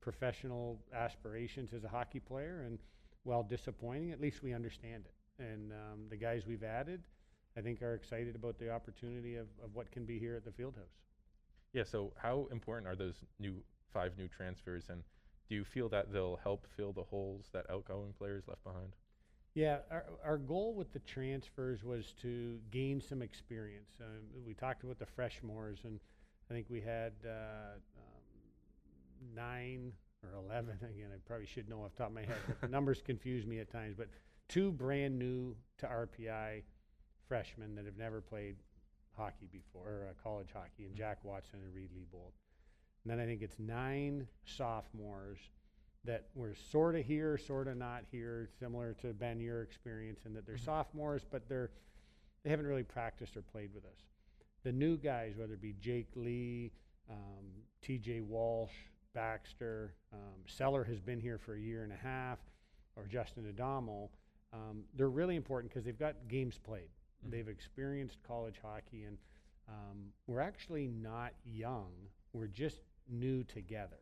professional 0.00 0.80
aspirations 0.92 1.72
as 1.72 1.84
a 1.84 1.88
hockey 1.88 2.20
player. 2.20 2.62
And 2.62 2.78
while 3.24 3.42
disappointing, 3.42 4.12
at 4.12 4.20
least 4.20 4.42
we 4.42 4.52
understand 4.54 5.04
it. 5.06 5.42
And 5.42 5.72
um, 5.72 6.08
the 6.08 6.16
guys 6.16 6.46
we've 6.46 6.62
added, 6.64 7.02
I 7.56 7.60
think, 7.60 7.82
are 7.82 7.94
excited 7.94 8.34
about 8.34 8.58
the 8.58 8.70
opportunity 8.70 9.36
of, 9.36 9.46
of 9.62 9.74
what 9.74 9.90
can 9.90 10.04
be 10.04 10.18
here 10.18 10.36
at 10.36 10.44
the 10.44 10.52
field 10.52 10.74
house. 10.76 10.96
Yeah, 11.72 11.84
so 11.84 12.12
how 12.16 12.48
important 12.50 12.88
are 12.88 12.96
those 12.96 13.14
new 13.38 13.54
five 13.92 14.16
new 14.16 14.28
transfers 14.28 14.84
and 14.88 15.02
do 15.48 15.56
you 15.56 15.64
feel 15.64 15.88
that 15.88 16.12
they'll 16.12 16.38
help 16.42 16.64
fill 16.76 16.92
the 16.92 17.02
holes 17.02 17.46
that 17.52 17.68
outgoing 17.68 18.14
players 18.16 18.44
left 18.46 18.62
behind? 18.62 18.94
Yeah, 19.54 19.78
our, 19.90 20.04
our 20.24 20.38
goal 20.38 20.74
with 20.74 20.92
the 20.92 21.00
transfers 21.00 21.82
was 21.82 22.14
to 22.22 22.60
gain 22.70 23.00
some 23.00 23.20
experience. 23.20 23.90
Um, 24.00 24.44
we 24.46 24.54
talked 24.54 24.84
about 24.84 25.00
the 25.00 25.06
freshmores, 25.06 25.84
and 25.84 25.98
I 26.48 26.54
think 26.54 26.66
we 26.70 26.80
had 26.80 27.14
uh, 27.26 27.74
um, 27.98 29.34
nine 29.34 29.92
or 30.22 30.38
11. 30.38 30.78
Again, 30.82 31.08
I 31.12 31.18
probably 31.26 31.46
should 31.46 31.68
know 31.68 31.82
off 31.82 31.96
the 31.96 31.98
top 31.98 32.08
of 32.10 32.14
my 32.14 32.20
head, 32.20 32.38
but 32.46 32.60
the 32.60 32.68
numbers 32.68 33.02
confuse 33.04 33.44
me 33.44 33.58
at 33.58 33.72
times. 33.72 33.96
But 33.98 34.06
two 34.48 34.70
brand 34.70 35.18
new 35.18 35.56
to 35.78 35.86
RPI 35.86 36.62
freshmen 37.34 37.76
that 37.76 37.84
have 37.84 37.96
never 37.96 38.20
played 38.20 38.56
hockey 39.16 39.48
before, 39.52 39.86
or 39.88 40.08
uh, 40.10 40.12
college 40.20 40.48
hockey, 40.52 40.84
and 40.84 40.96
Jack 40.96 41.18
Watson 41.24 41.60
and 41.64 41.72
Reed 41.72 41.90
Leibold. 41.96 42.32
And 43.04 43.10
then 43.12 43.20
I 43.20 43.24
think 43.24 43.40
it's 43.40 43.60
nine 43.60 44.26
sophomores 44.44 45.38
that 46.04 46.26
were 46.34 46.54
sort 46.72 46.96
of 46.96 47.04
here, 47.06 47.38
sort 47.38 47.68
of 47.68 47.76
not 47.76 48.02
here, 48.10 48.48
similar 48.58 48.94
to 49.02 49.12
Ben 49.12 49.38
your 49.38 49.62
experience, 49.62 50.26
in 50.26 50.34
that 50.34 50.44
they're 50.44 50.56
Mhm. 50.56 50.64
sophomores, 50.64 51.24
but 51.24 51.48
they're 51.48 51.70
they 52.42 52.48
haven't 52.50 52.66
really 52.66 52.82
practiced 52.82 53.36
or 53.36 53.42
played 53.42 53.72
with 53.74 53.84
us. 53.84 54.06
The 54.62 54.72
new 54.72 54.96
guys, 54.96 55.36
whether 55.36 55.52
it 55.52 55.60
be 55.60 55.74
Jake 55.74 56.16
Lee, 56.16 56.72
um, 57.10 57.64
T.J. 57.82 58.22
Walsh, 58.22 58.72
Baxter, 59.12 59.94
um, 60.10 60.42
Seller 60.46 60.82
has 60.84 61.00
been 61.02 61.20
here 61.20 61.36
for 61.36 61.54
a 61.54 61.60
year 61.60 61.84
and 61.84 61.92
a 61.92 61.96
half, 61.96 62.38
or 62.96 63.06
Justin 63.06 63.46
Adamo. 63.46 64.10
Um, 64.54 64.84
they're 64.94 65.10
really 65.10 65.36
important 65.36 65.70
because 65.70 65.84
they've 65.84 65.98
got 65.98 66.28
games 66.28 66.56
played. 66.56 66.88
Mhm. 67.24 67.30
They've 67.30 67.48
experienced 67.48 68.18
college 68.22 68.58
hockey, 68.62 69.04
and 69.04 69.18
um, 69.68 70.12
we're 70.26 70.40
actually 70.40 70.88
not 70.88 71.32
young. 71.44 71.92
We're 72.32 72.46
just 72.46 72.80
new 73.08 73.44
together 73.44 73.98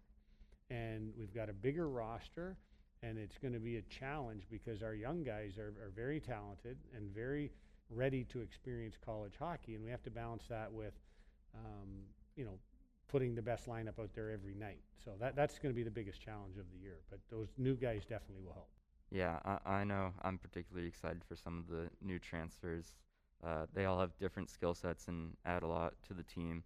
and 0.71 1.13
we've 1.17 1.35
got 1.35 1.49
a 1.49 1.53
bigger 1.53 1.89
roster 1.89 2.57
and 3.03 3.17
it's 3.19 3.39
going 3.39 3.55
to 3.55 3.61
be 3.61 3.77
a 3.77 3.83
challenge 3.83 4.45
because 4.51 4.83
our 4.83 4.95
young 4.95 5.23
guys 5.23 5.57
are, 5.57 5.75
are 5.83 5.93
very 5.95 6.21
talented 6.21 6.77
and 6.95 7.11
very 7.15 7.51
ready 7.91 8.25
to 8.25 8.41
experience 8.41 8.97
college 9.03 9.33
hockey 9.39 9.75
and 9.75 9.85
we 9.85 9.91
have 9.91 10.03
to 10.03 10.11
balance 10.11 10.45
that 10.49 10.71
with 10.71 10.93
um, 11.55 11.89
you 12.37 12.45
know, 12.45 12.59
putting 13.09 13.35
the 13.35 13.43
best 13.43 13.67
lineup 13.67 13.99
out 13.99 14.11
there 14.15 14.31
every 14.31 14.55
night. 14.55 14.81
So 15.03 15.13
that 15.21 15.35
that's 15.35 15.59
going 15.59 15.73
to 15.73 15.77
be 15.77 15.83
the 15.83 15.91
biggest 15.91 16.21
challenge 16.21 16.59
of 16.59 16.65
the 16.71 16.79
year. 16.79 16.99
But 17.11 17.21
those 17.31 17.49
new 17.57 17.75
guys 17.75 18.03
definitely 18.03 18.45
will 18.45 18.53
help. 18.53 18.69
Yeah, 19.11 19.39
I, 19.45 19.81
I 19.81 19.85
know. 19.85 20.13
I'm 20.23 20.37
particularly 20.37 20.87
excited 20.87 21.23
for 21.27 21.35
some 21.35 21.59
of 21.59 21.69
the 21.69 21.89
new 22.03 22.19
transfers. 22.19 22.95
Uh, 23.45 23.67
they 23.73 23.85
all 23.85 24.01
have 24.01 24.17
different 24.19 24.51
skill 24.51 24.75
sets 24.75 25.09
and 25.09 25.37
add 25.45 25.63
a 25.63 25.67
lot 25.67 25.95
to 26.07 26.15
the 26.15 26.23
team 26.23 26.65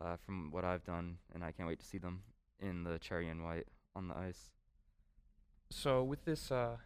uh, 0.00 0.16
from 0.24 0.50
what 0.50 0.64
I've 0.64 0.84
done, 0.84 1.16
and 1.34 1.44
I 1.44 1.52
can't 1.52 1.68
wait 1.68 1.80
to 1.80 1.86
see 1.86 1.98
them 1.98 2.22
in 2.60 2.84
the 2.84 2.98
cherry 2.98 3.28
and 3.28 3.42
white 3.42 3.66
on 3.96 4.08
the 4.08 4.16
ice. 4.16 4.50
So 5.70 6.04
with 6.04 6.24
this 6.24 6.50
uh, 6.50 6.76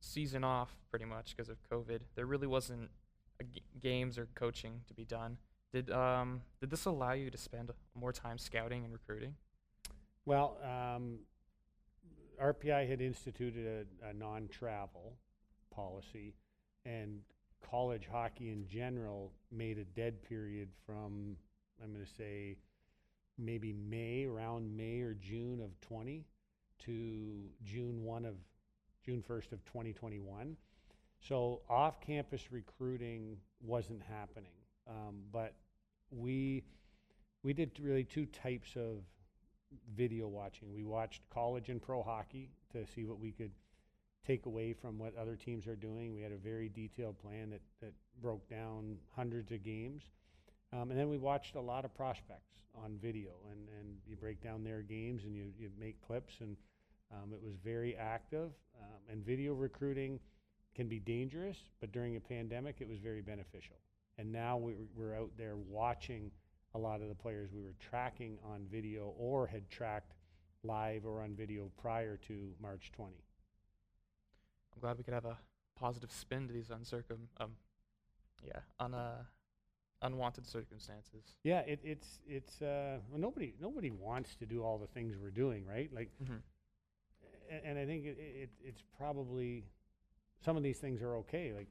season 0.00 0.44
off, 0.44 0.76
pretty 0.90 1.04
much 1.06 1.34
because 1.36 1.48
of 1.48 1.56
COVID, 1.70 2.00
there 2.14 2.26
really 2.26 2.46
wasn't 2.46 2.90
a 3.40 3.44
g- 3.44 3.62
games 3.80 4.18
or 4.18 4.28
coaching 4.34 4.82
to 4.86 4.94
be 4.94 5.04
done. 5.04 5.38
Did 5.72 5.90
um 5.90 6.42
did 6.60 6.70
this 6.70 6.84
allow 6.84 7.12
you 7.12 7.30
to 7.30 7.38
spend 7.38 7.70
more 7.94 8.12
time 8.12 8.38
scouting 8.38 8.84
and 8.84 8.92
recruiting? 8.92 9.34
Well, 10.24 10.56
um, 10.62 11.18
RPI 12.40 12.88
had 12.88 13.00
instituted 13.00 13.86
a, 14.02 14.08
a 14.10 14.12
non-travel 14.12 15.14
policy, 15.74 16.34
and 16.86 17.22
college 17.70 18.08
hockey 18.10 18.50
in 18.50 18.66
general 18.66 19.32
made 19.50 19.78
a 19.78 19.84
dead 19.84 20.22
period 20.22 20.68
from 20.86 21.36
I'm 21.82 21.92
going 21.92 22.04
to 22.04 22.12
say 22.12 22.56
maybe 23.38 23.72
May 23.72 24.26
around 24.26 24.76
May 24.76 25.00
or 25.00 25.14
June 25.14 25.60
of 25.60 25.78
20 25.80 26.24
to 26.84 27.44
June 27.64 28.04
1 28.04 28.24
of 28.24 28.34
June 29.04 29.22
1st 29.28 29.52
of 29.52 29.64
2021. 29.64 30.56
So 31.20 31.62
off-campus 31.68 32.52
recruiting 32.52 33.36
wasn't 33.62 34.02
happening, 34.02 34.52
um, 34.88 35.22
but 35.32 35.54
we 36.10 36.64
we 37.42 37.52
did 37.52 37.70
really 37.80 38.04
two 38.04 38.26
types 38.26 38.76
of 38.76 39.02
video 39.94 40.28
watching. 40.28 40.72
We 40.72 40.84
watched 40.84 41.22
college 41.30 41.68
and 41.68 41.80
pro 41.80 42.02
hockey 42.02 42.50
to 42.72 42.86
see 42.86 43.04
what 43.04 43.18
we 43.18 43.32
could 43.32 43.50
take 44.26 44.46
away 44.46 44.72
from 44.72 44.98
what 44.98 45.16
other 45.16 45.36
teams 45.36 45.66
are 45.66 45.76
doing. 45.76 46.14
We 46.14 46.22
had 46.22 46.32
a 46.32 46.36
very 46.36 46.68
detailed 46.68 47.18
plan 47.18 47.50
that, 47.50 47.60
that 47.80 47.92
broke 48.20 48.48
down 48.48 48.96
hundreds 49.14 49.52
of 49.52 49.62
games. 49.62 50.02
Um, 50.72 50.90
and 50.90 50.98
then 50.98 51.08
we 51.08 51.18
watched 51.18 51.54
a 51.54 51.60
lot 51.60 51.84
of 51.84 51.94
prospects 51.94 52.58
on 52.74 52.98
video, 53.00 53.30
and, 53.50 53.68
and 53.78 53.96
you 54.08 54.16
break 54.16 54.42
down 54.42 54.64
their 54.64 54.82
games 54.82 55.24
and 55.24 55.36
you, 55.36 55.52
you 55.58 55.70
make 55.78 56.00
clips, 56.04 56.34
and 56.40 56.56
um, 57.12 57.32
it 57.32 57.40
was 57.42 57.54
very 57.62 57.96
active. 57.96 58.50
Um, 58.80 58.98
and 59.10 59.24
video 59.24 59.54
recruiting 59.54 60.18
can 60.74 60.88
be 60.88 60.98
dangerous, 60.98 61.56
but 61.80 61.92
during 61.92 62.16
a 62.16 62.20
pandemic, 62.20 62.76
it 62.80 62.88
was 62.88 62.98
very 62.98 63.22
beneficial. 63.22 63.76
And 64.18 64.32
now 64.32 64.56
we, 64.56 64.74
we're 64.96 65.16
out 65.16 65.30
there 65.36 65.56
watching 65.56 66.30
a 66.74 66.78
lot 66.78 67.02
of 67.02 67.08
the 67.08 67.14
players 67.14 67.50
we 67.54 67.62
were 67.62 67.74
tracking 67.78 68.38
on 68.44 68.66
video 68.70 69.14
or 69.16 69.46
had 69.46 69.68
tracked 69.70 70.14
live 70.64 71.04
or 71.04 71.22
on 71.22 71.34
video 71.36 71.70
prior 71.80 72.16
to 72.26 72.48
March 72.60 72.90
20. 72.96 73.14
I'm 74.74 74.80
glad 74.80 74.98
we 74.98 75.04
could 75.04 75.14
have 75.14 75.24
a 75.24 75.38
positive 75.78 76.10
spin 76.12 76.46
to 76.46 76.52
these 76.52 76.68
uncircum 76.68 77.26
um 77.40 77.50
yeah 78.44 78.60
un 78.78 78.94
uh, 78.94 79.22
unwanted 80.02 80.46
circumstances. 80.46 81.24
Yeah, 81.42 81.60
it, 81.60 81.80
it's 81.82 82.20
it's 82.28 82.60
uh, 82.62 82.98
well, 83.10 83.20
nobody 83.20 83.54
nobody 83.60 83.90
wants 83.90 84.34
to 84.36 84.46
do 84.46 84.62
all 84.62 84.78
the 84.78 84.86
things 84.88 85.16
we're 85.20 85.30
doing, 85.30 85.64
right? 85.66 85.90
Like, 85.92 86.10
Mm-hmm. 86.22 86.34
a- 87.50 87.66
and 87.66 87.78
I 87.78 87.86
think 87.86 88.04
it, 88.04 88.18
it 88.18 88.50
it's 88.62 88.82
probably 88.98 89.64
some 90.44 90.56
of 90.56 90.62
these 90.62 90.78
things 90.78 91.00
are 91.02 91.16
okay. 91.16 91.52
Like, 91.54 91.68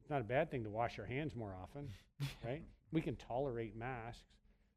it's 0.00 0.10
not 0.10 0.20
a 0.20 0.24
bad 0.24 0.50
thing 0.50 0.62
to 0.64 0.70
wash 0.70 0.96
your 0.96 1.06
hands 1.06 1.34
more 1.34 1.54
often, 1.60 1.88
right? 2.44 2.62
We 2.92 3.00
can 3.00 3.16
tolerate 3.16 3.74
masks. 3.76 4.22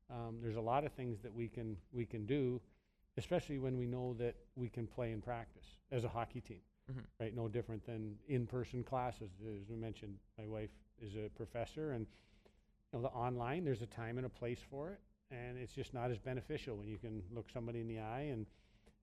Um, 0.10 0.38
there's 0.42 0.56
a 0.56 0.62
lot 0.62 0.86
of 0.86 0.92
things 0.94 1.22
that 1.22 1.34
we 1.34 1.48
can 1.48 1.78
we 1.92 2.06
can 2.06 2.26
do, 2.26 2.62
especially 3.18 3.60
when 3.60 3.78
we 3.78 3.86
know 3.86 4.16
that 4.18 4.36
we 4.56 4.70
can 4.70 4.88
play 4.88 5.12
in 5.12 5.22
practice 5.22 5.66
as 5.92 6.04
a 6.04 6.10
hockey 6.10 6.42
team, 6.42 6.62
Mhm. 6.92 7.06
right? 7.20 7.34
No 7.34 7.48
different 7.48 7.84
than 7.86 8.18
in-person 8.28 8.84
classes. 8.84 9.32
As 9.42 9.68
we 9.68 9.76
mentioned, 9.76 10.20
my 10.38 10.48
wife 10.48 10.72
is 11.00 11.16
a 11.16 11.30
professor, 11.30 11.92
and 11.92 12.06
you 12.92 13.00
know 13.00 13.02
the 13.02 13.10
online. 13.10 13.64
There's 13.64 13.82
a 13.82 13.88
time 13.88 14.18
and 14.18 14.26
a 14.26 14.30
place 14.30 14.62
for 14.70 14.92
it, 14.92 15.00
and 15.32 15.58
it's 15.58 15.74
just 15.74 15.94
not 15.94 16.12
as 16.12 16.20
beneficial 16.20 16.78
when 16.78 16.88
you 16.88 16.98
can 16.98 17.24
look 17.32 17.50
somebody 17.50 17.82
in 17.82 17.88
the 17.88 18.00
eye 18.00 18.22
and 18.32 18.46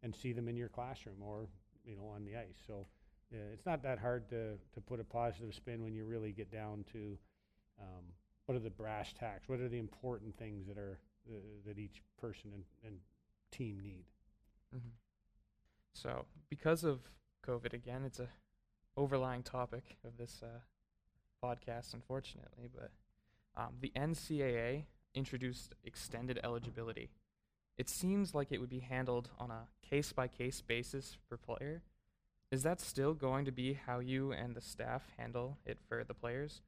and 0.02 0.14
see 0.14 0.32
them 0.32 0.48
in 0.48 0.56
your 0.56 0.68
classroom 0.68 1.22
or 1.22 1.48
you 1.84 1.96
know 1.96 2.06
on 2.06 2.24
the 2.24 2.36
ice. 2.36 2.58
So 2.66 2.86
uh, 3.32 3.52
it's 3.52 3.66
not 3.66 3.82
that 3.82 3.98
hard 3.98 4.28
to 4.30 4.58
to 4.74 4.80
put 4.80 5.00
a 5.00 5.04
positive 5.04 5.54
spin 5.54 5.82
when 5.82 5.94
you 5.94 6.04
really 6.04 6.32
get 6.32 6.50
down 6.50 6.84
to 6.92 7.18
um, 7.80 8.04
what 8.46 8.56
are 8.56 8.60
the 8.60 8.70
brass 8.70 9.12
tacks, 9.12 9.48
what 9.48 9.60
are 9.60 9.68
the 9.68 9.78
important 9.78 10.36
things 10.36 10.66
that 10.66 10.78
are 10.78 10.98
uh, 11.30 11.38
that 11.66 11.78
each 11.78 12.02
person 12.18 12.52
and, 12.54 12.64
and 12.84 12.98
team 13.50 13.80
need. 13.80 14.04
hmm 14.72 14.90
So, 15.94 16.26
because 16.48 16.84
of 16.84 17.00
COVID, 17.46 17.72
again, 17.72 18.02
it's 18.04 18.20
a 18.20 18.28
overlying 18.96 19.42
topic 19.42 19.96
of 20.04 20.16
this 20.16 20.42
uh, 20.42 20.60
podcast, 21.44 21.94
unfortunately. 21.94 22.68
But 22.72 22.90
um, 23.56 23.74
the 23.80 23.92
NCAA 23.96 24.84
introduced 25.14 25.74
extended 25.84 26.38
eligibility. 26.44 27.10
It 27.78 27.88
seems 27.88 28.34
like 28.34 28.52
it 28.52 28.60
would 28.60 28.70
be 28.70 28.80
handled 28.80 29.30
on 29.38 29.50
a 29.50 29.66
case 29.88 30.12
by 30.12 30.28
case 30.28 30.60
basis 30.60 31.16
per 31.28 31.36
player. 31.36 31.82
Is 32.50 32.62
that 32.62 32.80
still 32.80 33.14
going 33.14 33.46
to 33.46 33.52
be 33.52 33.72
how 33.72 33.98
you 33.98 34.32
and 34.32 34.54
the 34.54 34.60
staff 34.60 35.08
handle 35.16 35.58
it 35.64 35.78
for 35.88 36.04
the 36.04 36.14
players? 36.14 36.60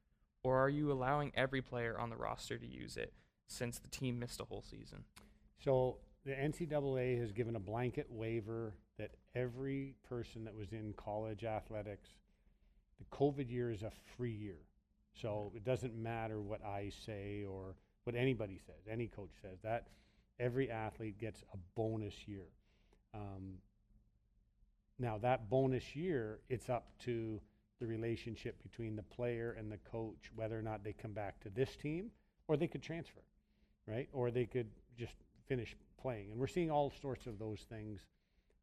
Or 0.43 0.57
are 0.57 0.69
you 0.69 0.91
allowing 0.91 1.31
every 1.35 1.61
player 1.61 1.97
on 1.97 2.09
the 2.09 2.17
roster 2.17 2.57
to 2.57 2.67
use 2.67 2.97
it 2.97 3.13
since 3.47 3.79
the 3.79 3.87
team 3.87 4.19
missed 4.19 4.41
a 4.41 4.45
whole 4.45 4.63
season? 4.63 5.03
So 5.63 5.97
the 6.25 6.33
NCAA 6.33 7.19
has 7.19 7.31
given 7.31 7.55
a 7.55 7.59
blanket 7.59 8.07
waiver 8.09 8.73
that 8.97 9.11
every 9.35 9.95
person 10.07 10.45
that 10.45 10.55
was 10.55 10.71
in 10.71 10.93
college 10.97 11.43
athletics, 11.43 12.09
the 12.97 13.15
COVID 13.15 13.51
year 13.51 13.71
is 13.71 13.83
a 13.83 13.91
free 14.17 14.31
year. 14.31 14.59
So 15.21 15.51
it 15.55 15.63
doesn't 15.63 15.95
matter 15.95 16.41
what 16.41 16.63
I 16.63 16.91
say 17.05 17.45
or 17.49 17.75
what 18.03 18.15
anybody 18.15 18.59
says, 18.65 18.87
any 18.89 19.07
coach 19.07 19.31
says, 19.41 19.57
that 19.63 19.87
every 20.39 20.69
athlete 20.69 21.17
gets 21.19 21.43
a 21.53 21.57
bonus 21.75 22.13
year. 22.27 22.47
Um, 23.13 23.55
now, 24.99 25.17
that 25.19 25.49
bonus 25.49 25.95
year, 25.95 26.39
it's 26.49 26.69
up 26.69 26.87
to 27.03 27.41
the 27.79 27.85
relationship 27.85 28.61
between 28.63 28.95
the 28.95 29.03
player 29.03 29.55
and 29.57 29.71
the 29.71 29.77
coach, 29.77 30.31
whether 30.35 30.57
or 30.57 30.61
not 30.61 30.83
they 30.83 30.93
come 30.93 31.11
back 31.11 31.39
to 31.41 31.49
this 31.49 31.75
team 31.75 32.11
or 32.47 32.55
they 32.55 32.67
could 32.67 32.81
transfer, 32.81 33.21
right? 33.87 34.07
Or 34.13 34.31
they 34.31 34.45
could 34.45 34.69
just 34.97 35.15
finish 35.47 35.75
playing. 36.01 36.31
And 36.31 36.39
we're 36.39 36.47
seeing 36.47 36.71
all 36.71 36.93
sorts 37.01 37.27
of 37.27 37.39
those 37.39 37.59
things 37.69 38.01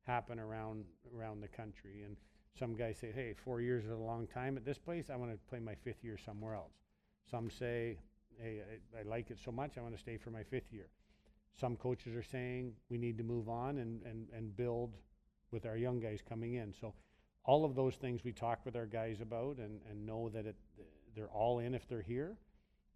happen 0.05 0.39
around 0.39 0.85
around 1.15 1.41
the 1.41 1.49
country. 1.49 2.03
And 2.05 2.17
some 2.59 2.75
guys 2.75 2.99
say, 2.99 3.13
"Hey, 3.13 3.35
four 3.35 3.61
years 3.61 3.85
is 3.85 3.91
a 3.91 3.97
long 3.97 4.27
time 4.27 4.57
at 4.57 4.65
this 4.65 4.79
place. 4.79 5.11
I 5.11 5.17
want 5.17 5.33
to 5.33 5.39
play 5.49 5.61
my 5.61 5.75
fifth 5.75 6.05
year 6.05 6.19
somewhere 6.19 6.55
else." 6.55 6.75
Some 7.31 7.51
say, 7.51 7.99
"Hey, 8.41 8.63
I, 8.95 9.01
I 9.01 9.03
like 9.03 9.31
it 9.31 9.39
so 9.39 9.53
much. 9.53 9.79
I 9.79 9.83
want 9.83 9.95
to 9.95 10.01
stay 10.01 10.17
for 10.17 10.31
my 10.31 10.43
fifth 10.43 10.73
year." 10.73 10.89
Some 11.55 11.77
coaches 11.77 12.15
are 12.15 12.23
saying 12.23 12.75
we 12.89 12.99
need 12.99 13.19
to 13.19 13.25
move 13.25 13.49
on 13.49 13.79
and 13.79 14.03
and 14.03 14.29
and 14.33 14.57
build 14.57 14.97
with 15.51 15.67
our 15.67 15.77
young 15.77 16.01
guys 16.01 16.21
coming 16.27 16.55
in. 16.55 16.73
So 16.73 16.95
all 17.45 17.65
of 17.65 17.75
those 17.75 17.97
things 17.97 18.25
we 18.25 18.33
talk 18.33 18.65
with 18.65 18.77
our 18.77 18.87
guys 18.87 19.21
about 19.21 19.59
and 19.59 19.81
and 19.89 20.07
know 20.07 20.29
that 20.31 20.47
it 20.47 20.57
they're 21.15 21.31
all 21.31 21.59
in 21.59 21.75
if 21.75 21.87
they're 21.89 22.03
here. 22.03 22.37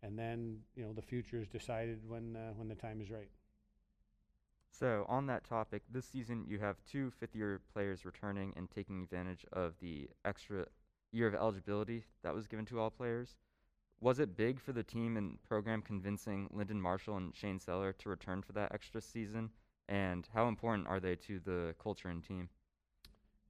And 0.02 0.18
then 0.18 0.58
you 0.74 0.84
know 0.84 0.92
the 0.92 1.02
future 1.02 1.40
is 1.40 1.48
decided 1.48 2.00
when 2.08 2.36
uh, 2.36 2.52
when 2.54 2.68
the 2.68 2.74
time 2.74 3.00
is 3.00 3.10
right. 3.10 3.30
So, 4.78 5.06
on 5.08 5.26
that 5.26 5.44
topic, 5.44 5.84
this 5.90 6.04
season 6.04 6.44
you 6.46 6.58
have 6.58 6.76
two 6.84 7.10
fifth 7.10 7.34
year 7.34 7.62
players 7.72 8.04
returning 8.04 8.52
and 8.56 8.70
taking 8.70 9.02
advantage 9.02 9.46
of 9.52 9.72
the 9.80 10.10
extra 10.24 10.66
year 11.12 11.26
of 11.28 11.34
eligibility 11.34 12.04
that 12.22 12.34
was 12.34 12.46
given 12.46 12.66
to 12.66 12.78
all 12.78 12.90
players. 12.90 13.36
Was 14.00 14.18
it 14.18 14.36
big 14.36 14.60
for 14.60 14.72
the 14.72 14.82
team 14.82 15.16
and 15.16 15.42
program 15.42 15.80
convincing 15.80 16.50
Lyndon 16.52 16.78
Marshall 16.78 17.16
and 17.16 17.34
Shane 17.34 17.58
Seller 17.58 17.94
to 17.94 18.10
return 18.10 18.42
for 18.42 18.52
that 18.52 18.72
extra 18.72 19.00
season? 19.00 19.48
And 19.88 20.28
how 20.34 20.46
important 20.48 20.88
are 20.88 21.00
they 21.00 21.16
to 21.16 21.38
the 21.38 21.74
culture 21.82 22.08
and 22.08 22.22
team? 22.22 22.50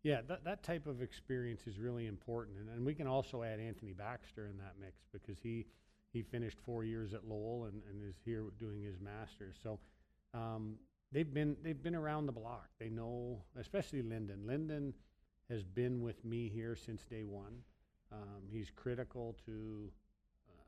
Yeah, 0.04 0.20
that, 0.28 0.44
that 0.44 0.62
type 0.62 0.86
of 0.86 1.02
experience 1.02 1.66
is 1.66 1.80
really 1.80 2.06
important. 2.06 2.58
And, 2.58 2.68
and 2.68 2.86
we 2.86 2.94
can 2.94 3.08
also 3.08 3.42
add 3.42 3.58
Anthony 3.58 3.94
Baxter 3.94 4.46
in 4.46 4.58
that 4.58 4.74
mix 4.80 5.02
because 5.12 5.40
he, 5.42 5.66
he 6.12 6.22
finished 6.22 6.58
four 6.64 6.84
years 6.84 7.14
at 7.14 7.24
Lowell 7.24 7.64
and, 7.64 7.82
and 7.90 8.08
is 8.08 8.14
here 8.24 8.44
doing 8.60 8.80
his 8.80 9.00
master's. 9.00 9.56
So 9.60 9.80
um, 10.32 10.76
they've 11.12 11.32
been 11.32 11.56
they've 11.62 11.82
been 11.82 11.94
around 11.94 12.26
the 12.26 12.32
block. 12.32 12.68
They 12.78 12.88
know, 12.90 13.42
especially 13.58 14.02
Lyndon. 14.02 14.46
Lyndon 14.46 14.94
has 15.50 15.64
been 15.64 16.02
with 16.02 16.24
me 16.24 16.48
here 16.48 16.76
since 16.76 17.04
day 17.04 17.24
one. 17.24 17.62
Um, 18.12 18.42
he's 18.50 18.70
critical 18.74 19.36
to, 19.46 19.90
um, 20.50 20.64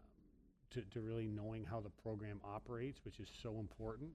to 0.71 0.83
to 0.93 1.01
really 1.01 1.27
knowing 1.29 1.65
how 1.65 1.81
the 1.81 1.91
program 1.91 2.41
operates, 2.45 3.01
which 3.05 3.21
is 3.21 3.29
so 3.43 3.59
important. 3.59 4.11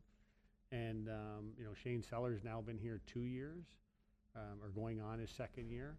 And 0.72 1.10
um, 1.10 1.52
you 1.58 1.66
know, 1.66 1.74
Shane 1.84 2.04
Seller's 2.04 2.44
now 2.44 2.62
been 2.62 2.78
here 2.78 3.02
two 3.06 3.24
years, 3.24 3.66
um, 4.36 4.60
or 4.62 4.70
going 4.70 5.02
on 5.02 5.20
his 5.20 5.32
second 5.32 5.70
year. 5.70 5.98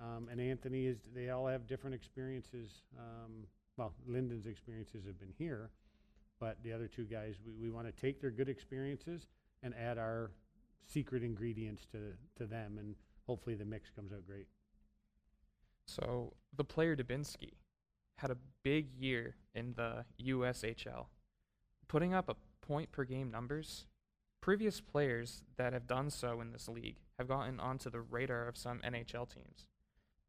Um, 0.00 0.28
and 0.30 0.40
Anthony 0.40 0.86
is. 0.86 0.98
They 1.14 1.30
all 1.30 1.46
have 1.46 1.66
different 1.66 1.94
experiences. 1.94 2.70
Um, 2.98 3.46
well, 3.76 3.94
Lyndon's 4.06 4.46
experiences 4.46 5.04
have 5.06 5.18
been 5.18 5.32
here, 5.38 5.70
But 6.40 6.56
the 6.62 6.72
other 6.72 6.88
two 6.88 7.04
guys, 7.04 7.36
we, 7.46 7.52
we 7.54 7.70
want 7.70 7.86
to 7.86 7.92
take 8.00 8.20
their 8.20 8.30
good 8.30 8.48
experiences 8.48 9.26
and 9.62 9.74
add 9.74 9.98
our 9.98 10.30
secret 10.86 11.22
ingredients 11.22 11.86
to, 11.92 11.98
to 12.36 12.46
them, 12.46 12.78
and 12.78 12.94
hopefully 13.26 13.54
the 13.54 13.64
mix 13.64 13.90
comes 13.90 14.12
out 14.12 14.26
great. 14.26 14.46
So 15.86 16.34
the 16.56 16.64
player 16.64 16.96
Dubinsky 16.96 17.54
had 18.18 18.30
a 18.30 18.36
big 18.62 18.92
year 18.92 19.36
in 19.54 19.74
the 19.74 20.04
USHL, 20.24 21.06
putting 21.88 22.14
up 22.14 22.28
a 22.28 22.36
point 22.66 22.92
per 22.92 23.04
game 23.04 23.30
numbers. 23.30 23.86
Previous 24.40 24.80
players 24.80 25.44
that 25.56 25.72
have 25.72 25.86
done 25.86 26.10
so 26.10 26.40
in 26.40 26.52
this 26.52 26.68
league 26.68 26.96
have 27.18 27.28
gotten 27.28 27.60
onto 27.60 27.90
the 27.90 28.00
radar 28.00 28.48
of 28.48 28.56
some 28.56 28.80
NHL 28.80 29.32
teams. 29.32 29.66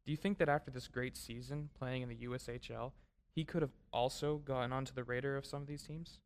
Do 0.06 0.12
you 0.12 0.16
think 0.16 0.38
that 0.38 0.48
after 0.48 0.70
this 0.70 0.86
great 0.86 1.16
season 1.16 1.70
playing 1.76 2.02
in 2.02 2.08
the 2.08 2.26
USHL, 2.26 2.92
he 3.34 3.44
could 3.44 3.62
have 3.62 3.72
also 3.92 4.36
gotten 4.36 4.72
onto 4.72 4.92
the 4.92 5.02
radar 5.02 5.36
of 5.36 5.46
some 5.46 5.62
of 5.62 5.66
these 5.66 5.82
teams? 5.82 6.20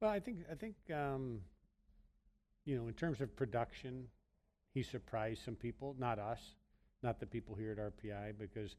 Well, 0.00 0.10
I 0.10 0.20
think 0.20 0.38
I 0.50 0.54
think 0.54 0.74
um, 0.92 1.40
you 2.64 2.76
know 2.76 2.88
in 2.88 2.94
terms 2.94 3.20
of 3.20 3.34
production, 3.36 4.04
he 4.72 4.82
surprised 4.82 5.44
some 5.44 5.54
people, 5.54 5.94
not 5.98 6.18
us, 6.18 6.40
not 7.02 7.20
the 7.20 7.26
people 7.26 7.54
here 7.54 7.72
at 7.72 7.78
RPI, 7.78 8.38
because 8.38 8.76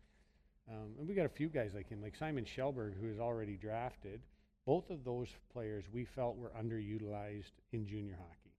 um, 0.69 0.95
and 0.97 1.07
we 1.07 1.13
got 1.13 1.25
a 1.25 1.29
few 1.29 1.47
guys 1.47 1.73
like 1.75 1.89
him, 1.89 2.01
like 2.01 2.15
Simon 2.15 2.43
Kjellberg, 2.43 2.99
who 2.99 3.07
is 3.07 3.19
already 3.19 3.55
drafted. 3.55 4.21
Both 4.65 4.89
of 4.89 5.03
those 5.03 5.27
players 5.53 5.85
we 5.91 6.05
felt 6.05 6.37
were 6.37 6.51
underutilized 6.59 7.51
in 7.71 7.85
junior 7.85 8.17
hockey, 8.17 8.55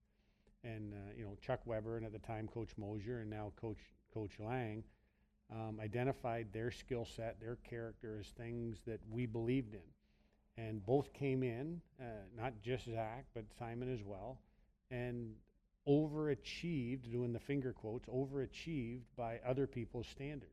and 0.63 0.93
uh, 0.93 1.13
you 1.17 1.25
know 1.25 1.37
Chuck 1.41 1.61
Weber 1.67 1.97
and 1.97 2.07
at 2.07 2.13
the 2.13 2.21
time 2.21 2.49
Coach 2.49 2.71
Mosier 2.77 3.21
and 3.21 3.31
now 3.31 3.53
Coach 3.61 3.81
Coach 4.15 4.39
Lange 4.39 4.85
um, 5.53 5.79
identified 5.81 6.49
their 6.53 6.71
skill 6.71 7.05
set, 7.05 7.41
their 7.41 7.57
character 7.69 8.19
as 8.21 8.29
things 8.29 8.79
that 8.87 9.01
we 9.11 9.27
believed 9.27 9.75
in. 9.75 9.81
And 10.59 10.85
both 10.85 11.13
came 11.13 11.43
in, 11.43 11.83
uh, 12.01 12.05
not 12.37 12.55
just 12.63 12.87
Zach, 12.87 13.27
but 13.35 13.45
Simon 13.59 13.93
as 13.93 14.03
well, 14.03 14.39
and 14.91 15.35
overachieved, 15.89 17.11
doing 17.11 17.33
the 17.33 17.41
finger 17.41 17.73
quotes, 17.73 18.07
overachieved 18.09 19.05
by 19.17 19.41
other 19.47 19.67
people's 19.67 20.07
standards. 20.07 20.53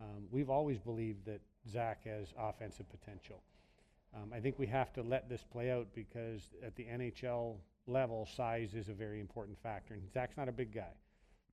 Um, 0.00 0.26
we've 0.30 0.50
always 0.50 0.78
believed 0.78 1.26
that 1.26 1.40
Zach 1.70 2.04
has 2.04 2.32
offensive 2.38 2.86
potential. 2.90 3.42
Um, 4.14 4.32
I 4.34 4.40
think 4.40 4.58
we 4.58 4.66
have 4.66 4.92
to 4.94 5.02
let 5.02 5.28
this 5.28 5.44
play 5.44 5.70
out 5.70 5.88
because 5.94 6.42
at 6.64 6.76
the 6.76 6.84
NHL 6.84 7.56
level, 7.86 8.26
size 8.26 8.74
is 8.74 8.88
a 8.88 8.94
very 8.94 9.20
important 9.20 9.58
factor. 9.62 9.94
And 9.94 10.10
Zach's 10.12 10.36
not 10.36 10.48
a 10.48 10.52
big 10.52 10.74
guy 10.74 10.94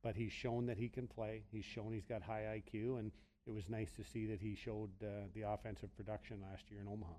but 0.03 0.15
he's 0.15 0.32
shown 0.32 0.65
that 0.65 0.77
he 0.77 0.89
can 0.89 1.08
play. 1.08 1.44
He's 1.51 1.65
shown 1.65 1.94
he's 1.94 2.06
got 2.06 2.22
high 2.22 2.62
IQ, 2.62 3.00
and 3.00 3.12
it 3.48 3.51
was 3.51 3.70
nice 3.70 3.91
to 3.94 4.03
see 4.03 4.25
that 4.27 4.39
he 4.39 4.56
showed 4.56 4.89
uh, 5.01 5.27
the 5.34 5.44
offensive 5.44 5.96
production 5.96 6.39
last 6.51 6.70
year 6.70 6.82
in 6.82 6.88
Omaha. 6.88 7.13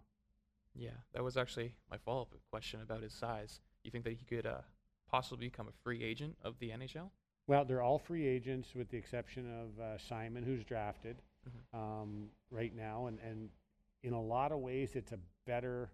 Yeah, 0.75 0.91
that 1.13 1.23
was 1.23 1.37
actually 1.37 1.75
my 1.91 1.99
follow-up 1.99 2.35
question 2.51 2.81
about 2.81 3.03
his 3.03 3.13
size. 3.13 3.61
You 3.85 3.91
think 3.91 4.05
that 4.05 4.15
he 4.15 4.25
could 4.25 4.47
uh, 4.47 4.63
possibly 5.13 5.47
become 5.47 5.69
a 5.69 5.73
free 5.85 6.03
agent 6.03 6.35
of 6.43 6.59
the 6.59 6.71
NHL? 6.71 7.11
Well, 7.47 7.65
they're 7.65 7.83
all 7.83 7.99
free 7.99 8.27
agents 8.27 8.75
with 8.75 8.89
the 8.89 8.97
exception 8.97 9.47
of 9.61 9.79
uh, 9.81 9.99
Simon, 9.99 10.43
who's 10.43 10.65
drafted 10.65 11.17
Mhm. 11.47 11.79
um, 11.79 12.31
right 12.51 12.75
now, 12.75 13.07
and 13.07 13.19
and 13.21 13.51
in 14.05 14.13
a 14.15 14.21
lot 14.23 14.53
of 14.53 14.61
ways, 14.61 14.95
it's 14.97 15.13
a 15.13 15.19
better 15.45 15.91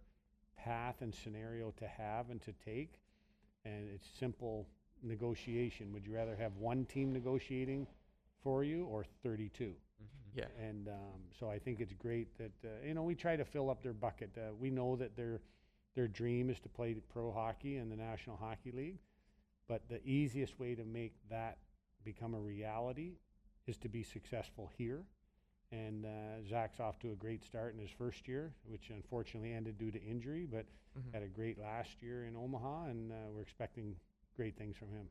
path 0.57 1.01
and 1.03 1.15
scenario 1.15 1.71
to 1.73 1.87
have 1.87 2.29
and 2.31 2.41
to 2.43 2.53
take, 2.53 3.01
and 3.65 3.89
it's 3.89 4.07
simple 4.19 4.67
negotiation. 5.03 5.93
Would 5.93 6.05
you 6.07 6.15
rather 6.15 6.37
have 6.37 6.57
one 6.57 6.85
team 6.85 7.13
negotiating 7.13 7.87
for 8.43 8.63
you 8.65 8.85
or 8.87 9.05
32? 9.23 9.75
Yeah. 10.35 10.45
And 10.61 10.89
um, 10.89 11.21
so 11.39 11.51
I 11.51 11.59
think 11.59 11.81
it's 11.81 11.95
great 11.95 12.37
that 12.39 12.53
uh, 12.65 12.87
you 12.87 12.95
know 12.95 13.03
we 13.03 13.15
try 13.15 13.35
to 13.37 13.45
fill 13.45 13.71
up 13.71 13.83
their 13.83 13.95
bucket. 13.95 14.31
Uh, 14.37 14.55
we 14.55 14.71
know 14.71 14.97
that 14.97 15.17
their 15.17 15.41
their 15.95 16.09
dream 16.09 16.51
is 16.51 16.61
to 16.61 16.69
play 16.69 16.95
pro 17.09 17.33
hockey 17.33 17.79
in 17.79 17.89
the 17.89 17.97
National 17.97 18.37
Hockey 18.37 18.71
League, 18.71 18.99
but 19.69 19.89
the 19.89 20.05
easiest 20.07 20.59
way 20.59 20.75
to 20.75 20.85
make 20.85 21.15
that 21.31 21.59
become 22.05 22.35
a 22.35 22.41
reality 22.41 23.13
is 23.67 23.77
to 23.79 23.89
be 23.89 24.03
successful 24.03 24.71
here. 24.77 25.05
And 25.71 26.07
uh, 26.07 26.49
Zach's 26.49 26.81
off 26.81 26.99
to 27.01 27.13
a 27.13 27.15
great 27.15 27.45
start 27.45 27.75
in 27.75 27.81
his 27.81 27.91
first 27.91 28.27
year, 28.27 28.55
which 28.65 28.89
unfortunately 28.91 29.53
ended 29.53 29.77
due 29.79 29.91
to 29.91 30.03
injury, 30.03 30.47
but 30.51 30.65
Mhm. 30.99 31.13
had 31.13 31.23
a 31.23 31.29
great 31.29 31.59
last 31.59 32.03
year 32.03 32.25
in 32.25 32.35
Omaha, 32.35 32.87
and 32.87 33.13
uh, 33.13 33.31
we're 33.31 33.43
expecting 33.43 33.95
great 34.35 34.57
things 34.57 34.77
from 34.77 34.89
him. 34.91 35.09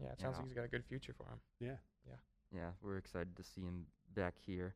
Yeah, 0.00 0.12
it 0.12 0.20
sounds 0.20 0.34
Yeah. 0.34 0.38
like 0.38 0.46
he's 0.46 0.54
got 0.54 0.64
a 0.64 0.68
good 0.68 0.84
future 0.84 1.12
for 1.12 1.26
him. 1.28 1.40
Yeah. 1.60 1.76
Yeah. 2.06 2.16
Yeah, 2.52 2.70
we're 2.82 2.96
excited 2.96 3.36
to 3.36 3.42
see 3.42 3.62
him 3.62 3.86
back 4.14 4.38
here. 4.38 4.74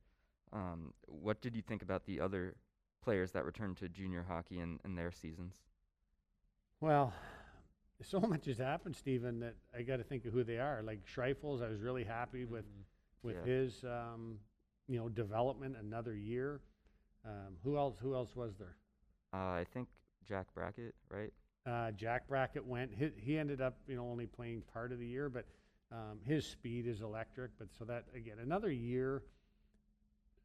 Um, 0.52 0.92
what 1.06 1.40
did 1.40 1.56
you 1.56 1.62
think 1.62 1.82
about 1.82 2.04
the 2.04 2.20
other 2.20 2.56
players 3.02 3.32
that 3.32 3.44
returned 3.44 3.76
to 3.78 3.88
junior 3.88 4.22
hockey 4.22 4.58
in, 4.58 4.80
in 4.84 4.94
their 4.96 5.10
seasons? 5.12 5.62
Well, 6.80 7.12
so 8.02 8.20
much 8.20 8.46
has 8.46 8.58
happened, 8.58 8.96
Stephen, 8.96 9.40
that 9.40 9.54
I 9.76 9.82
got 9.82 9.96
to 9.96 10.04
think 10.04 10.24
of 10.24 10.32
who 10.32 10.42
they 10.44 10.58
are. 10.58 10.82
Like 10.82 11.00
Schreifels, 11.06 11.62
I 11.64 11.68
was 11.68 11.80
really 11.80 12.04
happy 12.04 12.44
with 12.44 12.64
Mhm. 12.64 12.84
with 13.22 13.36
Yeah. 13.36 13.44
his 13.44 13.84
um, 13.84 14.38
you 14.88 14.98
know 14.98 15.08
development 15.08 15.76
another 15.76 16.14
year. 16.14 16.60
Um, 17.24 17.56
who 17.62 17.76
else? 17.76 17.98
Who 17.98 18.14
else 18.14 18.34
was 18.34 18.56
there? 18.56 18.76
Uh, 19.32 19.36
I 19.60 19.64
think 19.72 19.88
Jack 20.24 20.46
Brackett, 20.54 20.94
right? 21.10 21.32
Uh, 21.66 21.90
Jack 21.92 22.26
Brackett 22.28 22.64
went. 22.64 22.92
He, 22.94 23.10
he 23.16 23.38
ended 23.38 23.60
up 23.60 23.76
you 23.86 23.96
know 23.96 24.08
only 24.08 24.26
playing 24.26 24.62
part 24.72 24.92
of 24.92 24.98
the 24.98 25.06
year, 25.06 25.28
but 25.28 25.44
um, 25.92 26.18
his 26.24 26.46
speed 26.46 26.86
is 26.86 27.02
electric. 27.02 27.50
But 27.58 27.68
so 27.78 27.84
that 27.84 28.06
again 28.14 28.38
another 28.40 28.70
year. 28.70 29.22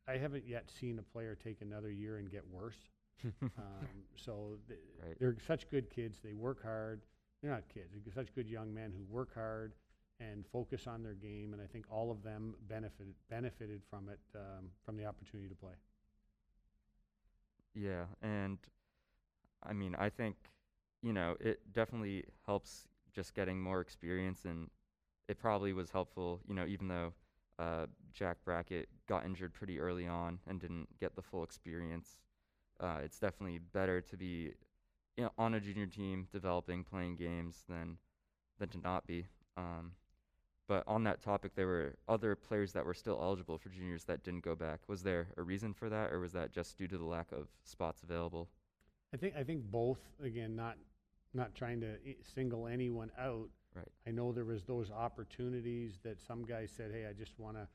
I 0.07 0.17
haven't 0.17 0.45
yet 0.47 0.69
seen 0.69 0.99
a 0.99 1.01
player 1.01 1.35
take 1.35 1.61
another 1.61 1.89
year 1.89 2.17
and 2.17 2.29
get 2.29 2.43
worse. 2.47 2.77
Um, 3.41 3.87
so 4.17 4.57
th- 4.67 4.79
Right. 5.03 5.17
they're 5.19 5.37
such 5.47 5.67
good 5.69 5.89
kids. 5.89 6.19
They 6.23 6.33
work 6.33 6.61
hard. 6.61 7.01
They're 7.45 7.53
not 7.53 7.69
kids. 7.71 7.93
They're 8.03 8.11
such 8.11 8.33
good 8.33 8.49
young 8.49 8.73
men 8.73 8.91
who 8.91 9.03
work 9.07 9.35
hard 9.35 9.73
and 10.19 10.43
focus 10.51 10.87
on 10.87 11.03
their 11.03 11.13
game. 11.13 11.53
And 11.53 11.61
I 11.61 11.67
think 11.67 11.85
all 11.91 12.09
of 12.09 12.23
them 12.23 12.55
benefited 12.67 13.13
benefited 13.29 13.83
from 13.87 14.09
it 14.09 14.19
um, 14.33 14.69
from 14.83 14.97
the 14.97 15.05
opportunity 15.05 15.47
to 15.49 15.53
play. 15.53 15.73
Yeah, 17.75 18.05
and 18.23 18.57
I 19.61 19.73
mean, 19.73 19.95
I 19.99 20.09
think, 20.09 20.37
you 21.03 21.13
know, 21.13 21.35
it 21.39 21.59
definitely 21.71 22.23
helps 22.47 22.87
just 23.13 23.35
getting 23.35 23.61
more 23.61 23.79
experience, 23.79 24.45
and 24.45 24.71
it 25.27 25.37
probably 25.37 25.71
was 25.71 25.91
helpful, 25.91 26.39
you 26.47 26.55
know, 26.55 26.65
even 26.65 26.87
though 26.87 27.13
uh, 27.59 27.85
Jack 28.11 28.37
Brackett 28.43 28.89
got 29.07 29.23
injured 29.23 29.53
pretty 29.53 29.79
early 29.79 30.07
on 30.07 30.39
and 30.47 30.59
didn't 30.59 30.87
get 30.99 31.15
the 31.15 31.21
full 31.21 31.43
experience. 31.43 32.17
Uh, 32.79 33.01
it's 33.03 33.19
definitely 33.19 33.59
better 33.59 34.01
to 34.01 34.17
be 34.17 34.53
you 35.17 35.23
know, 35.23 35.31
on 35.37 35.53
a 35.53 35.59
junior 35.59 35.85
team, 35.85 36.27
developing, 36.31 36.83
playing 36.83 37.15
games, 37.15 37.63
than 37.69 37.97
than 38.59 38.69
to 38.69 38.77
not 38.79 39.05
be. 39.05 39.27
Um, 39.57 39.91
but 40.67 40.83
on 40.87 41.03
that 41.03 41.21
topic, 41.21 41.55
there 41.55 41.67
were 41.67 41.95
other 42.07 42.35
players 42.35 42.73
that 42.73 42.85
were 42.85 42.93
still 42.93 43.19
eligible 43.21 43.57
for 43.57 43.69
juniors 43.69 44.05
that 44.05 44.23
didn't 44.23 44.43
go 44.43 44.55
back. 44.55 44.79
Was 44.87 45.03
there 45.03 45.27
a 45.37 45.43
reason 45.43 45.73
for 45.73 45.89
that, 45.89 46.11
or 46.11 46.19
was 46.19 46.33
that 46.33 46.51
just 46.51 46.77
due 46.77 46.87
to 46.87 46.97
the 46.97 47.05
lack 47.05 47.31
of 47.31 47.47
spots 47.63 48.01
available? 48.03 48.49
I 49.13 49.17
think 49.17 49.35
I 49.35 49.43
think 49.43 49.63
both. 49.63 49.99
Again, 50.21 50.55
not 50.55 50.77
not 51.33 51.53
trying 51.55 51.81
to 51.81 51.93
i- 52.07 52.15
single 52.21 52.67
anyone 52.67 53.11
out. 53.19 53.49
Right. 53.75 53.87
I 54.07 54.11
know 54.11 54.31
there 54.31 54.45
was 54.45 54.63
those 54.63 54.89
opportunities 54.89 55.99
that 56.03 56.19
some 56.19 56.43
guys 56.45 56.71
said, 56.71 56.91
"Hey, 56.91 57.05
I 57.05 57.13
just 57.13 57.37
want 57.39 57.57
to." 57.57 57.67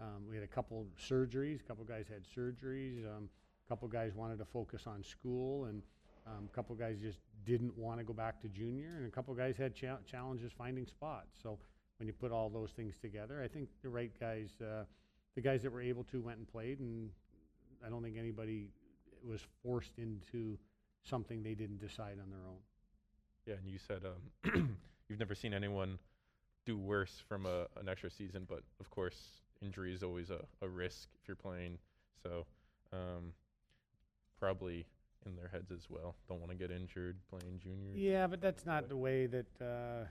Um, 0.00 0.26
we 0.28 0.36
had 0.36 0.44
a 0.44 0.48
couple 0.48 0.86
surgeries. 0.98 1.60
A 1.60 1.64
couple 1.64 1.84
guys 1.84 2.06
had 2.08 2.22
surgeries. 2.24 3.04
Um, 3.04 3.28
a 3.66 3.68
couple 3.68 3.88
guys 3.88 4.14
wanted 4.14 4.38
to 4.38 4.44
focus 4.44 4.86
on 4.86 5.02
school, 5.02 5.64
and 5.66 5.82
um, 6.28 6.48
a 6.50 6.54
couple 6.54 6.74
guys 6.74 6.96
just 7.00 7.18
didn't 7.44 7.76
want 7.76 7.98
to 7.98 8.04
go 8.04 8.12
back 8.12 8.40
to 8.42 8.48
junior, 8.48 8.96
and 8.96 9.06
a 9.06 9.10
couple 9.10 9.34
guys 9.34 9.56
had 9.56 9.74
cha- 9.74 9.98
challenges 10.10 10.52
finding 10.56 10.86
spots. 10.86 11.38
So 11.42 11.58
when 11.98 12.06
you 12.06 12.12
put 12.12 12.30
all 12.32 12.48
those 12.48 12.70
things 12.72 12.94
together, 13.00 13.42
I 13.42 13.48
think 13.48 13.68
the 13.82 13.88
right 13.88 14.12
guys, 14.20 14.50
uh, 14.60 14.84
the 15.34 15.40
guys 15.40 15.62
that 15.62 15.72
were 15.72 15.80
able 15.80 16.04
to, 16.04 16.20
went 16.20 16.38
and 16.38 16.46
played, 16.46 16.80
and 16.80 17.10
I 17.84 17.88
don't 17.88 18.02
think 18.02 18.16
anybody 18.18 18.68
was 19.26 19.40
forced 19.62 19.98
into 19.98 20.58
something 21.04 21.42
they 21.42 21.54
didn't 21.54 21.80
decide 21.80 22.18
on 22.22 22.30
their 22.30 22.46
own. 22.46 22.58
Yeah, 23.46 23.54
and 23.54 23.68
you 23.68 23.78
said 23.78 24.02
um, 24.04 24.76
you've 25.08 25.18
never 25.18 25.34
seen 25.34 25.54
anyone 25.54 25.98
do 26.66 26.76
worse 26.76 27.22
from 27.28 27.46
a, 27.46 27.66
an 27.80 27.88
extra 27.88 28.10
season, 28.10 28.46
but 28.48 28.62
of 28.78 28.90
course, 28.90 29.16
injury 29.62 29.94
is 29.94 30.02
always 30.02 30.30
a, 30.30 30.40
a 30.60 30.68
risk 30.68 31.08
if 31.20 31.26
you're 31.26 31.36
playing. 31.36 31.78
So, 32.22 32.44
um, 32.92 33.32
probably 34.38 34.86
in 35.26 35.36
their 35.36 35.48
heads 35.48 35.70
as 35.70 35.86
well. 35.88 36.14
Don't 36.28 36.40
want 36.40 36.50
to 36.52 36.56
get 36.56 36.70
injured 36.70 37.18
playing 37.28 37.58
junior. 37.62 37.92
Yeah, 37.94 38.26
but 38.26 38.40
that's 38.40 38.64
not 38.66 38.88
the 38.88 38.96
way 38.96 39.26
that 39.26 39.46
uh, 39.60 40.04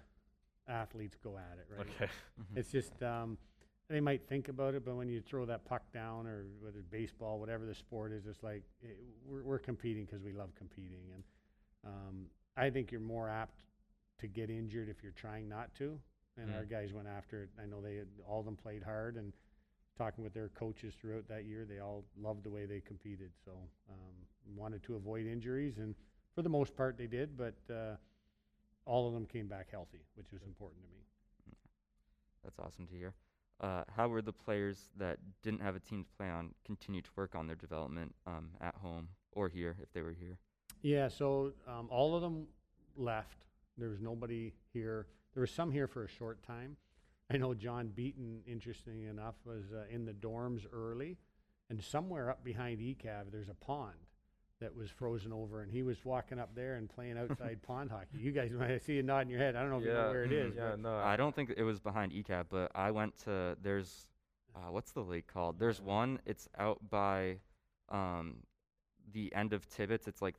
athletes 0.71 1.17
go 1.23 1.37
at 1.37 1.57
it, 1.59 1.67
right? 1.77 1.87
Okay. 1.95 2.11
Mhm. 2.41 2.57
It's 2.57 2.71
just 2.71 3.01
um, 3.03 3.37
they 3.89 3.99
might 4.01 4.27
think 4.27 4.49
about 4.49 4.75
it, 4.75 4.83
but 4.85 4.95
when 4.95 5.07
you 5.07 5.21
throw 5.21 5.45
that 5.45 5.65
puck 5.65 5.83
down, 5.93 6.27
or 6.27 6.45
whether 6.59 6.77
it's 6.79 6.87
baseball, 6.87 7.39
whatever 7.39 7.65
the 7.65 7.75
sport 7.75 8.11
is, 8.11 8.25
it's 8.27 8.43
like 8.43 8.63
eh, 8.83 8.87
we're, 9.25 9.43
we're 9.43 9.59
competing 9.59 10.05
because 10.05 10.21
we 10.21 10.33
love 10.33 10.49
competing, 10.55 11.03
and 11.13 11.23
um, 11.85 12.25
I 12.57 12.69
think 12.69 12.91
you're 12.91 13.01
more 13.01 13.29
apt 13.29 13.61
to 14.19 14.27
get 14.27 14.49
injured 14.49 14.89
if 14.89 15.03
you're 15.03 15.11
trying 15.13 15.47
not 15.47 15.73
to. 15.75 15.99
And 16.39 16.53
our 16.53 16.63
Mm. 16.65 16.69
guys 16.69 16.93
went 16.93 17.07
after 17.07 17.43
it. 17.43 17.49
I 17.59 17.65
know 17.65 17.81
they 17.81 17.95
had, 17.95 18.07
all 18.27 18.39
of 18.39 18.45
them 18.45 18.55
played 18.55 18.83
hard 18.83 19.15
and 19.15 19.33
talking 19.97 20.23
with 20.23 20.33
their 20.33 20.49
coaches 20.49 20.93
throughout 20.99 21.27
that 21.27 21.45
year, 21.45 21.65
they 21.67 21.79
all 21.79 22.05
loved 22.21 22.43
the 22.43 22.49
way 22.49 22.65
they 22.65 22.81
competed. 22.81 23.31
So 23.43 23.51
um, 23.89 24.55
wanted 24.55 24.83
to 24.83 24.95
avoid 24.95 25.25
injuries, 25.27 25.77
and 25.77 25.95
for 26.35 26.41
the 26.41 26.49
most 26.49 26.75
part, 26.75 26.97
they 26.97 27.07
did. 27.07 27.37
But 27.37 27.55
uh, 27.73 27.95
all 28.85 29.07
of 29.07 29.13
them 29.13 29.25
came 29.25 29.47
back 29.47 29.67
healthy, 29.71 30.01
which 30.15 30.31
was 30.31 30.43
important 30.43 30.81
to 30.83 30.89
me. 30.89 31.03
That's 32.43 32.59
awesome 32.59 32.87
to 32.87 32.93
hear. 32.93 33.13
Uh, 33.59 33.83
how 33.95 34.07
were 34.07 34.21
the 34.21 34.33
players 34.33 34.89
that 34.97 35.17
didn't 35.41 35.61
have 35.61 35.75
a 35.75 35.79
team 35.79 36.03
to 36.03 36.09
play 36.17 36.29
on 36.29 36.53
continue 36.63 37.01
to 37.01 37.09
work 37.15 37.35
on 37.35 37.47
their 37.47 37.55
development 37.55 38.13
um, 38.27 38.51
at 38.61 38.75
home 38.75 39.07
or 39.31 39.49
here 39.49 39.75
if 39.81 39.91
they 39.93 40.01
were 40.01 40.15
here? 40.17 40.37
Yeah, 40.83 41.07
so 41.07 41.53
um, 41.67 41.87
all 41.89 42.15
of 42.15 42.21
them 42.21 42.45
left. 42.95 43.45
There 43.77 43.89
was 43.89 43.99
nobody 43.99 44.53
here. 44.73 45.07
There 45.33 45.41
was 45.41 45.51
some 45.51 45.71
here 45.71 45.87
for 45.87 46.03
a 46.03 46.07
short 46.07 46.41
time. 46.43 46.77
I 47.31 47.37
know 47.37 47.53
John 47.53 47.89
Beaton, 47.93 48.41
interesting 48.47 49.03
enough, 49.03 49.35
was 49.45 49.63
uh, 49.73 49.83
in 49.93 50.05
the 50.05 50.13
dorms 50.13 50.61
early, 50.71 51.17
and 51.69 51.83
somewhere 51.83 52.29
up 52.29 52.43
behind 52.43 52.79
ECAV, 52.79 53.31
there's 53.31 53.49
a 53.49 53.53
pond 53.53 53.95
that 54.61 54.73
was 54.75 54.89
frozen 54.89 55.33
over, 55.33 55.61
and 55.61 55.71
he 55.71 55.83
was 55.83 56.03
walking 56.05 56.39
up 56.39 56.55
there 56.55 56.75
and 56.75 56.89
playing 56.89 57.17
outside 57.19 57.61
pond 57.61 57.91
hockey. 57.91 58.17
You 58.19 58.31
guys 58.31 58.51
might 58.51 58.83
see 58.83 58.93
you 58.93 59.03
nodding 59.03 59.29
your 59.29 59.39
head. 59.39 59.55
I 59.55 59.61
don't 59.61 59.69
know 59.71 59.77
if 59.79 59.83
you 59.83 59.93
know 59.93 60.09
where 60.09 60.23
it 60.23 60.31
is. 60.31 60.53
Yeah, 60.55 60.71
but 60.71 60.79
no. 60.79 60.95
I 60.97 61.17
don't 61.17 61.35
think 61.35 61.53
it 61.55 61.63
was 61.63 61.79
behind 61.79 62.13
ECAV, 62.13 62.45
but 62.49 62.71
I 62.73 62.91
went 62.91 63.17
to 63.25 63.57
there's 63.61 64.07
uh, 64.55 64.71
what's 64.71 64.91
the 64.93 65.03
lake 65.03 65.27
called? 65.27 65.59
There's 65.59 65.81
one. 65.81 66.19
It's 66.25 66.47
out 66.57 66.79
by 66.89 67.37
um, 67.89 68.37
the 69.11 69.33
end 69.35 69.51
of 69.53 69.67
Tibbits. 69.69 70.07
It's 70.07 70.21
like 70.21 70.35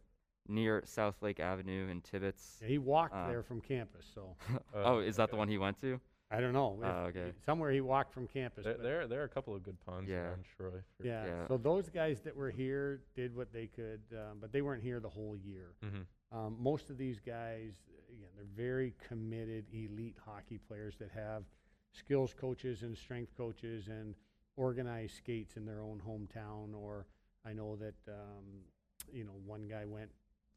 near 0.48 0.83
South 0.87 1.16
Lake 1.20 1.38
Avenue 1.38 1.88
in 1.88 2.01
Tibbits. 2.01 2.61
yeah, 2.62 2.68
he 2.68 2.79
walked 2.79 3.14
Uh, 3.14 3.29
there 3.29 3.42
from 3.42 3.61
campus, 3.61 4.07
so 4.14 4.35
Uh, 4.53 4.59
oh, 4.85 4.98
is 5.01 5.16
that 5.16 5.31
the 5.31 5.37
one 5.37 5.46
he 5.48 5.59
went 5.59 5.79
to? 5.83 6.01
I 6.31 6.41
don't 6.41 6.53
know. 6.53 6.79
if- 6.79 6.85
Oh, 6.85 7.05
okay. 7.09 7.33
Somewhere 7.47 7.71
he 7.71 7.81
walked 7.81 8.12
from 8.12 8.27
campus. 8.29 8.64
There, 8.64 8.75
but- 8.75 8.83
there, 8.83 9.07
there 9.07 9.21
are 9.23 9.25
a 9.25 9.29
couple 9.29 9.55
of 9.55 9.62
good 9.62 9.81
ponds 9.81 10.11
Yeah. 10.11 10.29
around 10.29 10.45
Troy. 10.57 10.83
for- 10.97 11.07
yeah. 11.07 11.25
Yeah. 11.27 11.47
So 11.49 11.57
those 11.57 11.88
guys 11.88 12.21
that 12.23 12.37
were 12.37 12.51
here 12.51 13.03
did 13.14 13.35
what 13.35 13.53
they 13.53 13.67
could, 13.67 14.03
um, 14.12 14.38
but 14.41 14.53
they 14.53 14.61
weren't 14.62 14.83
here 14.83 15.01
the 15.01 15.09
whole 15.09 15.37
year. 15.37 15.75
Mhm. 15.83 16.07
Um, 16.31 16.57
most 16.61 16.91
of 16.91 16.99
these 16.99 17.19
guys, 17.21 17.81
again, 18.11 18.29
they're 18.37 18.45
very 18.45 18.93
committed 18.99 19.67
elite 19.73 20.19
hockey 20.19 20.59
players 20.59 20.97
that 20.99 21.11
have 21.12 21.45
skills 21.93 22.35
coaches 22.35 22.83
and 22.83 22.97
strength 22.97 23.35
coaches 23.35 23.88
and 23.88 24.14
organized 24.57 25.14
skates 25.17 25.57
in 25.57 25.64
their 25.64 25.81
own 25.81 26.01
hometown. 26.01 26.75
Or 26.75 27.07
I 27.47 27.55
know 27.55 27.77
that 27.77 27.95
um, 28.09 28.64
you 29.11 29.25
know 29.25 29.33
one 29.47 29.67
guy 29.67 29.87
went 29.87 30.11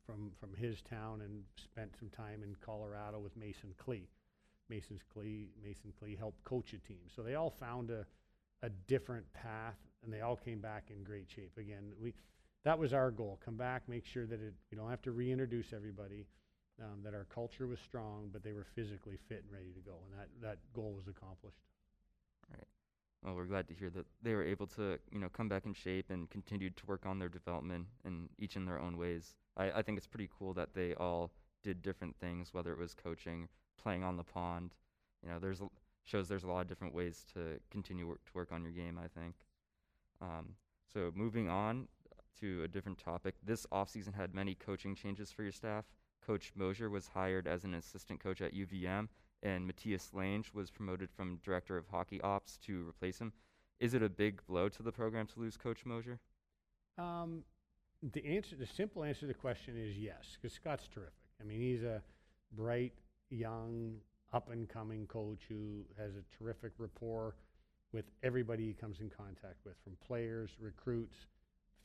from 0.05 0.31
from 0.31 0.53
his 0.55 0.81
town 0.81 1.21
and 1.21 1.45
spent 1.55 1.95
some 1.95 2.09
time 2.09 2.43
in 2.43 2.55
Colorado 2.55 3.19
with 3.19 3.37
Mason 3.37 3.73
Klee. 3.77 4.07
Mason's 4.71 5.01
Klee, 5.15 5.49
Mason 5.63 5.93
Clee 5.99 6.15
helped 6.15 6.43
coach 6.43 6.73
a 6.73 6.79
team, 6.87 7.03
so 7.15 7.21
they 7.21 7.35
all 7.35 7.51
found 7.51 7.91
a 7.91 8.05
a 8.63 8.69
different 8.87 9.25
path, 9.33 9.77
and 10.03 10.13
they 10.13 10.21
all 10.21 10.35
came 10.35 10.59
back 10.59 10.91
in 10.95 11.03
great 11.03 11.27
shape. 11.29 11.51
Again, 11.57 11.91
we 12.01 12.13
that 12.63 12.77
was 12.77 12.93
our 12.93 13.11
goal. 13.11 13.39
Come 13.43 13.57
back, 13.57 13.89
make 13.89 14.05
sure 14.05 14.25
that 14.25 14.39
it, 14.39 14.53
we 14.69 14.77
don't 14.77 14.89
have 14.89 15.01
to 15.03 15.11
reintroduce 15.11 15.73
everybody, 15.73 16.27
um, 16.79 17.01
that 17.03 17.13
our 17.13 17.25
culture 17.33 17.67
was 17.67 17.79
strong, 17.79 18.29
but 18.31 18.43
they 18.43 18.53
were 18.53 18.65
physically 18.75 19.17
fit 19.27 19.43
and 19.43 19.51
ready 19.51 19.71
to 19.73 19.81
go. 19.81 19.95
And 20.05 20.19
that, 20.19 20.27
that 20.41 20.57
goal 20.73 20.93
was 20.95 21.07
accomplished. 21.07 21.57
Well, 23.23 23.35
we're 23.35 23.45
glad 23.45 23.67
to 23.67 23.75
hear 23.75 23.91
that 23.91 24.05
they 24.23 24.33
were 24.33 24.43
able 24.43 24.65
to, 24.67 24.97
you 25.11 25.19
know, 25.19 25.29
come 25.29 25.47
back 25.47 25.65
in 25.65 25.73
shape 25.73 26.09
and 26.09 26.27
continued 26.31 26.75
to 26.77 26.85
work 26.87 27.05
on 27.05 27.19
their 27.19 27.29
development 27.29 27.85
and 28.03 28.29
each 28.39 28.55
in 28.55 28.65
their 28.65 28.79
own 28.79 28.97
ways. 28.97 29.35
I, 29.55 29.71
I 29.71 29.81
think 29.83 29.99
it's 29.99 30.07
pretty 30.07 30.29
cool 30.39 30.53
that 30.55 30.73
they 30.73 30.95
all 30.95 31.31
did 31.63 31.83
different 31.83 32.15
things, 32.19 32.51
whether 32.51 32.71
it 32.71 32.79
was 32.79 32.95
coaching, 32.95 33.47
playing 33.81 34.03
on 34.03 34.17
the 34.17 34.23
pond. 34.23 34.73
You 35.23 35.29
know, 35.29 35.39
there's 35.39 35.61
shows 36.03 36.27
there's 36.27 36.43
a 36.43 36.47
lot 36.47 36.61
of 36.61 36.67
different 36.67 36.93
ways 36.93 37.25
to 37.33 37.59
continue 37.69 38.07
work, 38.07 38.23
to 38.25 38.31
work 38.33 38.51
on 38.51 38.63
your 38.63 38.71
game. 38.71 38.99
I 39.03 39.07
think. 39.07 39.35
Um, 40.21 40.55
so 40.93 41.11
moving 41.15 41.49
on 41.49 41.87
to 42.39 42.63
a 42.63 42.67
different 42.67 42.97
topic, 42.97 43.35
this 43.43 43.65
offseason 43.71 44.13
had 44.15 44.33
many 44.33 44.55
coaching 44.55 44.95
changes 44.95 45.31
for 45.31 45.43
your 45.43 45.51
staff. 45.51 45.85
Coach 46.25 46.51
Mosier 46.55 46.89
was 46.89 47.07
hired 47.07 47.47
as 47.47 47.63
an 47.63 47.73
assistant 47.73 48.19
coach 48.19 48.41
at 48.41 48.53
UVM, 48.53 49.07
and 49.41 49.65
Mathias 49.65 50.11
Lange 50.13 50.45
was 50.53 50.69
promoted 50.69 51.09
from 51.09 51.39
director 51.43 51.77
of 51.77 51.87
hockey 51.87 52.21
ops 52.21 52.57
to 52.65 52.87
replace 52.87 53.19
him. 53.19 53.33
Is 53.79 53.95
it 53.95 54.03
a 54.03 54.09
big 54.09 54.45
blow 54.45 54.69
to 54.69 54.83
the 54.83 54.91
program 54.91 55.25
to 55.27 55.39
lose 55.39 55.57
Coach 55.57 55.85
Mosier? 55.85 56.19
Um, 56.99 57.43
the 58.13 58.23
answer, 58.25 58.55
the 58.55 58.67
simple 58.67 59.03
answer 59.03 59.21
to 59.21 59.27
the 59.27 59.33
question 59.33 59.75
is 59.75 59.97
yes, 59.97 60.37
because 60.39 60.53
Scott's 60.53 60.87
terrific. 60.87 61.13
I 61.39 61.43
mean, 61.43 61.59
he's 61.59 61.81
a 61.81 62.03
bright, 62.51 62.93
young, 63.31 63.95
up 64.33 64.49
and 64.51 64.69
coming 64.69 65.07
coach 65.07 65.39
who 65.49 65.83
has 65.97 66.11
a 66.15 66.37
terrific 66.37 66.71
rapport 66.77 67.35
with 67.93 68.05
everybody 68.23 68.65
he 68.65 68.73
comes 68.73 69.01
in 69.01 69.09
contact 69.09 69.57
with, 69.65 69.75
from 69.83 69.93
players, 70.05 70.51
recruits, 70.59 71.15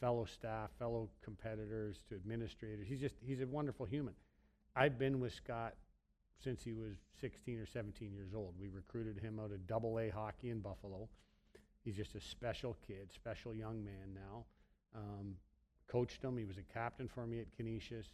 fellow 0.01 0.25
staff, 0.25 0.71
fellow 0.79 1.09
competitors 1.23 1.97
to 2.09 2.15
administrators. 2.15 2.87
He's 2.89 3.01
just 3.01 3.15
he's 3.25 3.41
a 3.41 3.47
wonderful 3.47 3.87
human. 3.87 4.15
I've 4.77 4.99
been 4.99 5.21
with 5.21 5.33
Scott 5.33 5.75
since 6.43 6.63
he 6.63 6.73
was 6.73 6.93
16 7.21 7.59
or 7.59 7.67
17 7.67 8.13
years 8.13 8.33
old. 8.35 8.55
We 8.61 8.69
recruited 8.69 9.19
him 9.19 9.41
out 9.43 9.53
of 9.53 9.67
Double 9.67 9.99
A 9.99 10.11
hockey 10.11 10.51
in 10.51 10.61
Buffalo. 10.61 11.09
He's 11.85 11.97
just 11.97 12.15
a 12.15 12.21
special 12.21 12.77
kid, 12.87 13.09
special 13.15 13.55
young 13.55 13.85
man 13.85 14.15
now. 14.15 14.45
Um, 14.95 15.37
coached 15.89 16.23
him. 16.23 16.37
He 16.37 16.45
was 16.45 16.59
a 16.59 16.63
captain 16.63 17.09
for 17.09 17.27
me 17.27 17.41
at 17.41 17.47
Canisius. 17.57 18.07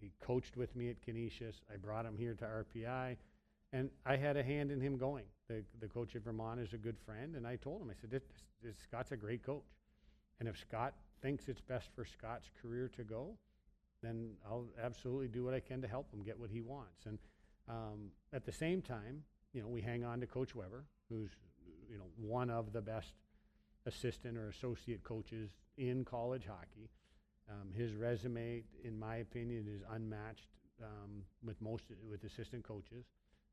He 0.00 0.12
coached 0.20 0.56
with 0.56 0.74
me 0.74 0.90
at 0.90 1.02
Canisius. 1.02 1.56
I 1.72 1.76
brought 1.76 2.06
him 2.06 2.16
here 2.16 2.34
to 2.34 2.44
RPI, 2.44 3.16
and 3.72 3.90
I 4.06 4.16
had 4.16 4.36
a 4.36 4.42
hand 4.42 4.70
in 4.70 4.80
him 4.80 4.96
going. 4.96 5.24
The 5.48 5.62
the 5.80 5.88
coach 5.88 6.16
at 6.16 6.24
Vermont 6.24 6.60
is 6.60 6.72
a 6.72 6.78
good 6.78 6.98
friend, 6.98 7.36
and 7.36 7.46
I 7.46 7.56
told 7.56 7.82
him, 7.82 7.90
I 7.90 8.00
said, 8.00 8.10
this, 8.10 8.22
this, 8.62 8.76
Scott's 8.82 9.12
a 9.12 9.16
great 9.16 9.44
coach, 9.44 9.64
and 10.38 10.48
if 10.48 10.58
Scott 10.58 10.94
thinks 11.22 11.48
it's 11.48 11.60
best 11.60 11.88
for 11.94 12.04
Scott's 12.04 12.50
career 12.62 12.90
to 12.96 13.04
go, 13.04 13.36
then 14.02 14.30
I'll 14.46 14.66
absolutely 14.82 15.28
do 15.28 15.44
what 15.44 15.54
I 15.54 15.60
can 15.60 15.82
to 15.82 15.88
help 15.88 16.12
him 16.12 16.22
get 16.22 16.38
what 16.38 16.50
he 16.50 16.62
wants. 16.62 17.06
And 17.06 17.18
um, 17.68 18.10
at 18.32 18.46
the 18.46 18.52
same 18.52 18.80
time, 18.80 19.22
you 19.52 19.60
know, 19.62 19.68
we 19.68 19.80
hang 19.80 20.04
on 20.04 20.20
to 20.20 20.26
Coach 20.26 20.54
Weber, 20.54 20.84
who's 21.08 21.30
you 21.90 21.98
know 21.98 22.06
one 22.16 22.50
of 22.50 22.72
the 22.72 22.80
best 22.80 23.12
assistant 23.86 24.36
or 24.36 24.48
associate 24.48 25.02
coaches 25.04 25.50
in 25.76 26.04
college 26.04 26.46
hockey. 26.46 26.90
Um, 27.50 27.72
his 27.74 27.94
resume, 27.94 28.62
in 28.84 28.98
my 28.98 29.16
opinion, 29.16 29.66
is 29.68 29.82
unmatched 29.92 30.48
um, 30.82 31.22
with 31.42 31.60
most 31.60 31.84
with 32.08 32.24
assistant 32.24 32.64
coaches, 32.64 33.06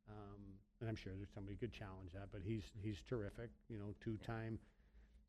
um, 0.10 0.42
and 0.80 0.90
I'm 0.90 0.96
sure 0.96 1.14
there's 1.16 1.34
somebody 1.34 1.56
could 1.56 1.74
challenge 1.74 2.12
that. 2.14 2.30
But 2.32 2.42
he's 2.44 2.64
he's 2.82 3.02
terrific. 3.10 3.50
You 3.70 3.80
know, 3.80 3.96
two-time 4.04 4.60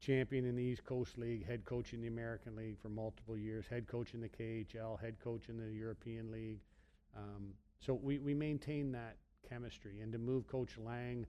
champion 0.01 0.45
in 0.45 0.57
the 0.57 0.63
East 0.63 0.85
Coast 0.85 1.19
League, 1.19 1.47
head 1.47 1.65
coach 1.65 1.93
in 1.93 2.01
the 2.03 2.09
American 2.09 2.55
League 2.57 2.79
for 2.79 2.89
multiple 2.89 3.37
years, 3.37 3.67
head 3.69 3.89
coach 3.89 4.15
in 4.15 4.21
the 4.21 4.29
KHL, 4.29 5.01
head 5.01 5.17
coach 5.23 5.49
in 5.49 5.57
the 5.57 5.73
European 5.73 6.31
League. 6.31 6.61
Um, 7.17 7.55
so 7.81 7.95
we 7.95 8.19
we 8.19 8.35
maintain 8.35 8.93
that 8.93 9.17
chemistry, 9.49 10.01
and 10.01 10.13
to 10.13 10.19
move 10.19 10.47
Coach 10.47 10.77
Lange 10.79 11.27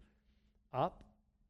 up 0.73 1.04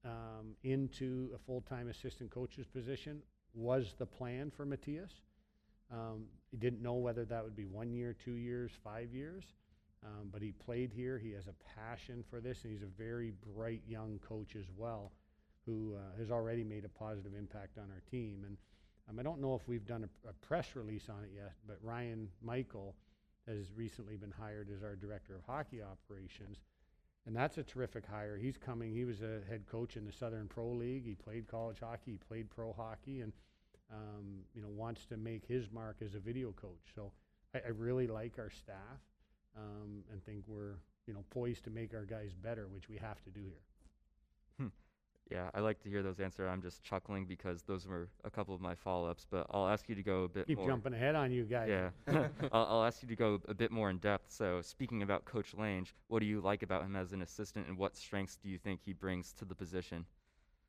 um, 0.05 0.55
into 0.63 1.31
a 1.35 1.37
full-time 1.37 1.89
assistant 1.89 2.31
coach's 2.31 2.67
position 2.67 3.21
was 3.53 3.95
the 3.97 4.05
plan 4.05 4.51
for 4.51 4.65
Matthias. 4.65 5.11
Um, 5.91 6.25
he 6.51 6.57
didn't 6.57 6.81
know 6.81 6.93
whether 6.93 7.25
that 7.25 7.43
would 7.43 7.55
be 7.55 7.65
one 7.65 7.91
year, 7.91 8.15
two 8.23 8.35
years, 8.35 8.71
five 8.83 9.13
years, 9.13 9.43
um, 10.05 10.29
but 10.31 10.41
he 10.41 10.51
played 10.51 10.91
here. 10.91 11.17
He 11.17 11.31
has 11.31 11.47
a 11.47 11.55
passion 11.79 12.23
for 12.29 12.39
this, 12.39 12.63
and 12.63 12.71
he's 12.71 12.83
a 12.83 13.01
very 13.01 13.33
bright 13.55 13.81
young 13.87 14.19
coach 14.19 14.55
as 14.55 14.65
well, 14.75 15.11
who 15.65 15.95
uh, 15.95 16.17
has 16.19 16.31
already 16.31 16.63
made 16.63 16.85
a 16.85 16.89
positive 16.89 17.33
impact 17.37 17.77
on 17.77 17.85
our 17.91 18.01
team. 18.09 18.43
And 18.45 18.57
um, 19.09 19.19
I 19.19 19.23
don't 19.23 19.41
know 19.41 19.55
if 19.55 19.67
we've 19.67 19.85
done 19.85 20.03
a, 20.03 20.29
a 20.29 20.33
press 20.33 20.75
release 20.75 21.09
on 21.09 21.23
it 21.23 21.31
yet, 21.35 21.53
but 21.67 21.77
Ryan 21.81 22.29
Michael 22.41 22.95
has 23.47 23.71
recently 23.75 24.15
been 24.15 24.31
hired 24.31 24.69
as 24.75 24.83
our 24.83 24.95
director 24.95 25.35
of 25.35 25.43
hockey 25.43 25.81
operations. 25.81 26.57
And 27.25 27.35
that's 27.35 27.57
a 27.57 27.63
terrific 27.63 28.05
hire. 28.05 28.37
He's 28.37 28.57
coming. 28.57 28.93
He 28.93 29.05
was 29.05 29.21
a 29.21 29.41
head 29.49 29.65
coach 29.69 29.97
in 29.97 30.05
the 30.05 30.11
Southern 30.11 30.47
Pro 30.47 30.69
League. 30.69 31.05
He 31.05 31.15
played 31.15 31.47
college 31.47 31.79
hockey. 31.79 32.11
He 32.11 32.17
played 32.17 32.49
pro 32.49 32.73
hockey, 32.73 33.21
and 33.21 33.33
um, 33.91 34.43
you 34.53 34.61
know 34.61 34.69
wants 34.69 35.05
to 35.07 35.17
make 35.17 35.45
his 35.45 35.71
mark 35.71 35.97
as 36.05 36.15
a 36.15 36.19
video 36.19 36.51
coach. 36.51 36.93
So 36.95 37.11
I, 37.53 37.59
I 37.59 37.69
really 37.69 38.07
like 38.07 38.37
our 38.37 38.49
staff, 38.49 39.01
um, 39.57 40.03
and 40.11 40.23
think 40.23 40.43
we're 40.47 40.75
you 41.07 41.13
know 41.13 41.23
poised 41.29 41.63
to 41.65 41.69
make 41.69 41.93
our 41.93 42.05
guys 42.05 42.33
better, 42.33 42.67
which 42.67 42.89
we 42.89 42.97
have 42.97 43.21
to 43.23 43.29
do 43.29 43.41
here. 43.41 43.63
Yeah, 45.29 45.49
I 45.53 45.59
like 45.59 45.79
to 45.83 45.89
hear 45.89 46.01
those 46.01 46.19
answers. 46.19 46.49
I'm 46.51 46.61
just 46.61 46.81
chuckling 46.83 47.25
because 47.25 47.61
those 47.61 47.85
were 47.85 48.09
a 48.23 48.31
couple 48.31 48.55
of 48.55 48.61
my 48.61 48.73
follow-ups, 48.73 49.27
but 49.29 49.45
I'll 49.51 49.67
ask 49.67 49.87
you 49.87 49.93
to 49.93 50.01
go 50.01 50.23
a 50.23 50.27
bit 50.27 50.47
Keep 50.47 50.57
more. 50.57 50.67
jumping 50.67 50.93
ahead 50.93 51.13
on 51.13 51.31
you 51.31 51.43
guys. 51.43 51.69
Yeah, 51.69 51.89
I'll, 52.51 52.65
I'll 52.65 52.83
ask 52.83 53.03
you 53.03 53.07
to 53.09 53.15
go 53.15 53.39
a 53.47 53.53
bit 53.53 53.71
more 53.71 53.91
in 53.91 53.99
depth. 53.99 54.31
So, 54.31 54.61
speaking 54.61 55.03
about 55.03 55.25
Coach 55.25 55.53
Lange, 55.53 55.85
what 56.07 56.19
do 56.19 56.25
you 56.25 56.41
like 56.41 56.63
about 56.63 56.83
him 56.83 56.95
as 56.95 57.13
an 57.13 57.21
assistant, 57.21 57.67
and 57.67 57.77
what 57.77 57.95
strengths 57.95 58.37
do 58.37 58.49
you 58.49 58.57
think 58.57 58.81
he 58.83 58.93
brings 58.93 59.31
to 59.33 59.45
the 59.45 59.53
position? 59.53 60.05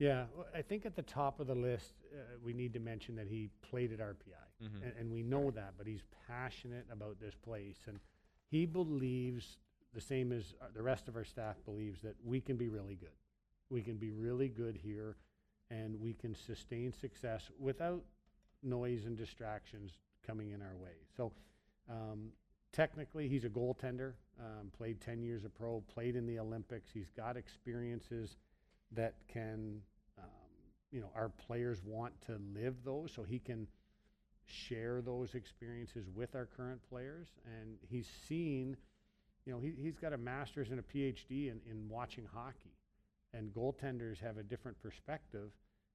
Yeah, 0.00 0.24
well, 0.34 0.46
I 0.54 0.62
think 0.62 0.86
at 0.86 0.96
the 0.96 1.02
top 1.02 1.40
of 1.40 1.46
the 1.46 1.54
list, 1.54 1.92
uh, 2.12 2.16
we 2.42 2.54
need 2.54 2.72
to 2.72 2.80
mention 2.80 3.14
that 3.16 3.26
he 3.28 3.50
played 3.60 3.92
at 3.92 4.00
RPI, 4.00 4.48
Mhm. 4.64 4.82
and, 4.82 4.92
and 4.98 5.12
we 5.12 5.22
know 5.22 5.50
that. 5.50 5.74
But 5.76 5.86
he's 5.86 6.02
passionate 6.26 6.86
about 6.90 7.20
this 7.20 7.34
place, 7.34 7.86
and 7.86 8.00
he 8.48 8.64
believes 8.64 9.58
the 9.92 10.00
same 10.00 10.32
as 10.32 10.54
uh, 10.62 10.68
the 10.72 10.82
rest 10.82 11.06
of 11.06 11.16
our 11.16 11.24
staff 11.24 11.62
believes 11.66 12.00
that 12.00 12.16
we 12.24 12.40
can 12.40 12.56
be 12.56 12.68
really 12.68 12.96
good. 12.96 13.12
We 13.68 13.82
can 13.82 13.98
be 13.98 14.10
really 14.10 14.48
good 14.48 14.74
here, 14.76 15.16
and 15.68 16.00
we 16.00 16.14
can 16.14 16.34
sustain 16.34 16.92
success 16.94 17.50
without 17.58 18.02
noise 18.62 19.04
and 19.04 19.18
distractions 19.18 19.98
coming 20.22 20.50
in 20.50 20.62
our 20.62 20.76
way. 20.76 20.94
So, 21.14 21.30
um, 21.90 22.32
technically, 22.72 23.28
he's 23.28 23.44
a 23.44 23.50
goaltender. 23.50 24.14
Um, 24.38 24.70
played 24.70 25.02
10 25.02 25.22
years 25.22 25.44
of 25.44 25.52
pro, 25.54 25.82
played 25.82 26.16
in 26.16 26.24
the 26.26 26.38
Olympics. 26.38 26.90
He's 26.90 27.10
got 27.10 27.36
experiences 27.36 28.38
that 28.92 29.14
can, 29.32 29.80
um, 30.18 30.24
you 30.90 31.00
know, 31.00 31.10
our 31.14 31.28
players 31.28 31.78
want 31.84 32.12
to 32.26 32.40
live 32.54 32.74
those, 32.84 33.12
so 33.14 33.22
he 33.22 33.38
can 33.38 33.66
share 34.46 35.00
those 35.00 35.34
experiences 35.34 36.06
with 36.14 36.34
our 36.34 36.46
current 36.56 36.80
players. 36.88 37.28
And 37.46 37.76
he's 37.88 38.08
seen, 38.28 38.76
you 39.46 39.52
know, 39.52 39.60
he, 39.60 39.72
he's 39.76 39.96
got 39.96 40.12
a 40.12 40.18
master's 40.18 40.70
and 40.70 40.80
a 40.80 40.82
PhD 40.82 41.50
in, 41.50 41.60
in 41.70 41.88
watching 41.88 42.26
hockey. 42.32 42.74
And 43.32 43.52
goaltenders 43.54 44.18
have 44.20 44.38
a 44.38 44.42
different 44.42 44.80
perspective. 44.82 45.50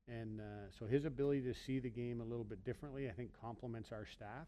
And 0.07 0.39
uh, 0.39 0.69
so 0.79 0.85
his 0.85 1.03
ability 1.03 1.41
to 1.41 1.53
see 1.53 1.79
the 1.79 1.89
game 1.89 2.21
a 2.21 2.23
little 2.23 2.45
bit 2.45 2.63
differently, 2.63 3.09
I 3.09 3.11
think, 3.11 3.31
complements 3.41 3.89
our 3.91 4.05
staff. 4.05 4.47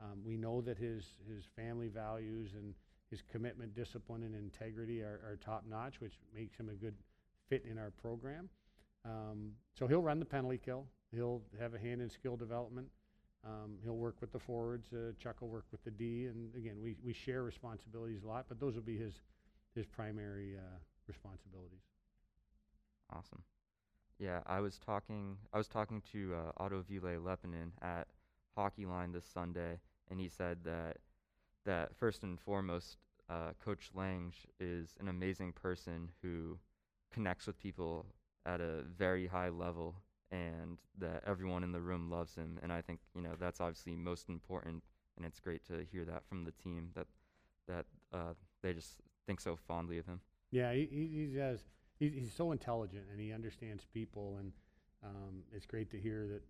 Um, 0.00 0.20
we 0.24 0.36
know 0.36 0.60
that 0.60 0.78
his, 0.78 1.04
his 1.28 1.44
family 1.56 1.88
values 1.88 2.50
and 2.54 2.74
his 3.10 3.20
commitment, 3.32 3.74
discipline, 3.74 4.22
and 4.22 4.34
integrity 4.34 5.00
are, 5.02 5.20
are 5.24 5.38
top 5.44 5.64
notch, 5.68 6.00
which 6.00 6.12
makes 6.34 6.56
him 6.56 6.68
a 6.68 6.74
good 6.74 6.94
fit 7.50 7.66
in 7.70 7.76
our 7.76 7.90
program. 7.90 8.48
Um, 9.04 9.52
so 9.78 9.86
he'll 9.86 10.02
run 10.02 10.18
the 10.18 10.24
penalty 10.24 10.58
kill. 10.58 10.86
He'll 11.12 11.42
have 11.58 11.74
a 11.74 11.78
hand 11.78 12.00
in 12.00 12.08
skill 12.08 12.36
development. 12.36 12.86
Um, 13.44 13.78
he'll 13.82 13.96
work 13.96 14.16
with 14.20 14.32
the 14.32 14.38
forwards. 14.38 14.92
Uh, 14.92 15.12
Chuck 15.18 15.40
will 15.40 15.48
work 15.48 15.66
with 15.72 15.82
the 15.84 15.90
D. 15.90 16.26
And 16.26 16.54
again, 16.54 16.76
we, 16.82 16.96
we 17.04 17.12
share 17.12 17.42
responsibilities 17.42 18.22
a 18.24 18.28
lot, 18.28 18.46
but 18.48 18.60
those 18.60 18.74
will 18.74 18.82
be 18.82 18.96
his, 18.96 19.14
his 19.74 19.86
primary 19.86 20.56
uh, 20.56 20.78
responsibilities. 21.08 21.82
Awesome. 23.12 23.42
Yeah, 24.18 24.40
I 24.46 24.60
was 24.60 24.78
talking. 24.78 25.38
I 25.52 25.58
was 25.58 25.66
talking 25.66 26.02
to 26.12 26.34
uh, 26.34 26.62
Ottoville 26.62 27.18
Leppänen 27.18 27.70
at 27.80 28.06
Hockey 28.54 28.84
Line 28.84 29.12
this 29.12 29.24
Sunday, 29.24 29.80
and 30.10 30.20
he 30.20 30.28
said 30.28 30.58
that 30.64 30.98
that 31.64 31.96
first 31.96 32.22
and 32.22 32.38
foremost, 32.38 32.98
uh, 33.30 33.52
Coach 33.64 33.90
Lange 33.94 34.34
is 34.60 34.94
an 35.00 35.08
amazing 35.08 35.52
person 35.52 36.10
who 36.22 36.58
connects 37.12 37.46
with 37.46 37.58
people 37.58 38.06
at 38.46 38.60
a 38.60 38.82
very 38.82 39.26
high 39.26 39.48
level, 39.48 39.96
and 40.30 40.78
that 40.98 41.22
everyone 41.26 41.64
in 41.64 41.72
the 41.72 41.80
room 41.80 42.10
loves 42.10 42.34
him. 42.34 42.58
And 42.62 42.72
I 42.72 42.80
think 42.80 43.00
you 43.14 43.22
know 43.22 43.34
that's 43.38 43.60
obviously 43.60 43.96
most 43.96 44.28
important, 44.28 44.82
and 45.16 45.26
it's 45.26 45.40
great 45.40 45.64
to 45.66 45.84
hear 45.90 46.04
that 46.04 46.24
from 46.28 46.44
the 46.44 46.52
team 46.52 46.90
that 46.94 47.06
that 47.68 47.86
uh, 48.12 48.34
they 48.62 48.72
just 48.72 49.00
think 49.26 49.40
so 49.40 49.56
fondly 49.56 49.98
of 49.98 50.06
him. 50.06 50.20
Yeah, 50.50 50.72
he, 50.72 51.28
he, 51.32 51.38
has. 51.38 51.60
He's, 51.98 52.14
he's 52.14 52.32
so 52.32 52.50
intelligent 52.50 53.04
and 53.10 53.20
he 53.20 53.32
understands 53.32 53.84
people, 53.92 54.38
and 54.40 54.52
um, 55.04 55.42
it's 55.52 55.66
great 55.66 55.90
to 55.90 55.98
hear 55.98 56.26
that 56.26 56.42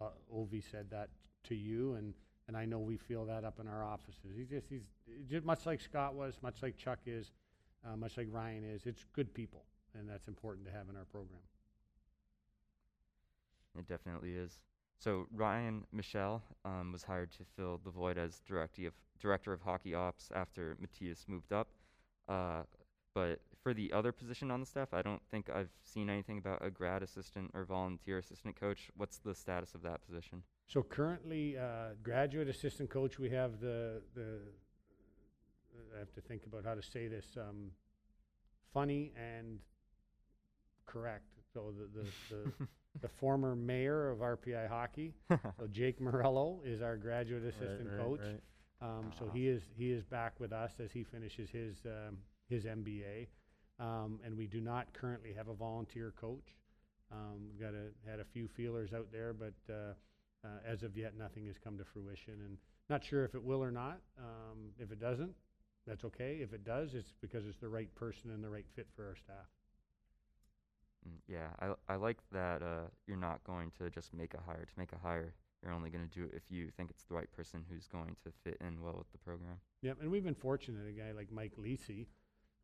uh, 0.00 0.04
uh, 0.04 0.34
Ovi 0.34 0.62
said 0.70 0.88
that 0.90 1.08
to 1.44 1.54
you, 1.54 1.94
and 1.94 2.14
and 2.48 2.56
I 2.56 2.64
know 2.64 2.78
we 2.78 2.96
feel 2.96 3.24
that 3.26 3.44
up 3.44 3.60
in 3.60 3.68
our 3.68 3.84
offices. 3.84 4.32
He's 4.36 4.48
just 4.48 4.66
he's 4.68 4.82
just 5.28 5.44
much 5.44 5.66
like 5.66 5.80
Scott 5.80 6.14
was, 6.14 6.34
much 6.42 6.62
like 6.62 6.76
Chuck 6.76 7.00
is, 7.06 7.30
uh, 7.86 7.96
much 7.96 8.16
like 8.16 8.28
Ryan 8.30 8.64
is. 8.64 8.86
It's 8.86 9.04
good 9.14 9.32
people, 9.34 9.64
and 9.94 10.08
that's 10.08 10.28
important 10.28 10.66
to 10.66 10.72
have 10.72 10.88
in 10.88 10.96
our 10.96 11.04
program. 11.04 11.40
It 13.78 13.88
definitely 13.88 14.34
is. 14.34 14.60
So 14.98 15.26
Ryan 15.34 15.84
Michelle 15.92 16.42
um, 16.64 16.92
was 16.92 17.02
hired 17.02 17.32
to 17.32 17.44
fill 17.56 17.80
the 17.84 17.90
void 17.90 18.18
as 18.18 18.40
director 18.46 18.86
of 18.86 18.92
director 19.20 19.52
of 19.52 19.60
hockey 19.60 19.94
ops 19.94 20.30
after 20.34 20.76
Matthias 20.80 21.24
moved 21.28 21.52
up. 21.52 21.68
Uh, 22.28 22.62
but 23.14 23.40
for 23.62 23.74
the 23.74 23.92
other 23.92 24.12
position 24.12 24.50
on 24.50 24.60
the 24.60 24.66
staff, 24.66 24.92
I 24.92 25.02
don't 25.02 25.22
think 25.30 25.50
I've 25.50 25.70
seen 25.84 26.08
anything 26.08 26.38
about 26.38 26.64
a 26.64 26.70
grad 26.70 27.02
assistant 27.02 27.50
or 27.54 27.64
volunteer 27.64 28.18
assistant 28.18 28.58
coach. 28.58 28.90
What's 28.96 29.18
the 29.18 29.34
status 29.34 29.74
of 29.74 29.82
that 29.82 30.04
position? 30.06 30.42
So 30.66 30.82
currently, 30.82 31.58
uh, 31.58 31.94
graduate 32.02 32.48
assistant 32.48 32.90
coach, 32.90 33.18
we 33.18 33.30
have 33.30 33.60
the 33.60 34.02
the. 34.14 34.40
I 35.94 35.98
have 35.98 36.12
to 36.14 36.20
think 36.20 36.46
about 36.46 36.64
how 36.64 36.74
to 36.74 36.82
say 36.82 37.08
this. 37.08 37.26
Um, 37.36 37.70
funny 38.72 39.12
and 39.16 39.58
correct. 40.86 41.26
So 41.52 41.72
the 41.76 42.00
the, 42.02 42.06
the, 42.30 42.66
the 43.02 43.08
former 43.08 43.54
mayor 43.54 44.10
of 44.10 44.18
RPI 44.18 44.68
hockey, 44.68 45.14
so 45.30 45.66
Jake 45.70 46.00
Morello, 46.00 46.60
is 46.64 46.82
our 46.82 46.96
graduate 46.96 47.44
assistant 47.44 47.88
right, 47.90 47.98
coach. 47.98 48.20
Right. 48.20 48.40
Um, 48.80 49.12
so 49.18 49.26
Ah. 49.28 49.32
he 49.32 49.48
is 49.48 49.62
he 49.76 49.92
is 49.92 50.02
back 50.04 50.38
with 50.40 50.52
us 50.52 50.72
as 50.82 50.90
he 50.90 51.04
finishes 51.04 51.50
his 51.50 51.76
um, 51.86 52.18
his 52.48 52.64
MBA, 52.64 53.28
um, 53.78 54.20
and 54.24 54.36
we 54.36 54.46
do 54.46 54.60
not 54.60 54.92
currently 54.92 55.32
have 55.32 55.48
a 55.48 55.54
volunteer 55.54 56.12
coach. 56.20 56.56
Um, 57.12 57.46
we've 57.46 57.60
got 57.60 57.74
a, 57.74 57.90
had 58.10 58.20
a 58.20 58.24
few 58.24 58.48
feelers 58.48 58.92
out 58.94 59.08
there, 59.12 59.34
but 59.34 59.52
uh, 59.72 59.92
uh, 60.44 60.48
as 60.66 60.82
of 60.82 60.96
yet, 60.96 61.16
nothing 61.16 61.46
has 61.46 61.56
come 61.58 61.76
to 61.78 61.84
fruition, 61.84 62.34
and 62.44 62.56
not 62.88 63.04
sure 63.04 63.24
if 63.24 63.34
it 63.34 63.42
will 63.44 63.62
or 63.62 63.70
not. 63.70 64.00
Um, 64.18 64.70
if 64.78 64.90
it 64.90 64.98
doesn't, 64.98 65.32
that's 65.86 66.04
okay. 66.04 66.38
If 66.42 66.52
it 66.52 66.64
does, 66.64 66.94
it's 66.94 67.12
because 67.20 67.46
it's 67.46 67.58
the 67.58 67.68
right 67.68 67.92
person 67.94 68.30
and 68.30 68.42
the 68.42 68.50
right 68.50 68.66
fit 68.74 68.88
for 68.94 69.06
our 69.06 69.16
staff. 69.16 69.48
Mm, 71.08 71.18
yeah, 71.26 71.48
I 71.60 71.94
I 71.94 71.96
like 71.96 72.18
that 72.32 72.62
uh, 72.62 72.88
you're 73.06 73.16
not 73.16 73.42
going 73.44 73.72
to 73.78 73.90
just 73.90 74.14
make 74.14 74.34
a 74.34 74.40
hire 74.40 74.64
to 74.64 74.78
make 74.78 74.92
a 74.92 74.98
hire. 74.98 75.34
You're 75.62 75.72
only 75.72 75.90
going 75.90 76.08
to 76.08 76.18
do 76.18 76.24
it 76.24 76.34
if 76.34 76.42
you 76.50 76.70
think 76.76 76.90
it's 76.90 77.04
the 77.04 77.14
right 77.14 77.30
person 77.30 77.64
who's 77.70 77.86
going 77.86 78.16
to 78.24 78.32
fit 78.42 78.60
in 78.60 78.82
well 78.82 78.96
with 78.98 79.10
the 79.12 79.18
program. 79.18 79.60
Yep, 79.82 79.98
and 80.02 80.10
we've 80.10 80.24
been 80.24 80.34
fortunate. 80.34 80.88
A 80.88 80.92
guy 80.92 81.12
like 81.12 81.30
Mike 81.30 81.52
Lisi, 81.56 82.06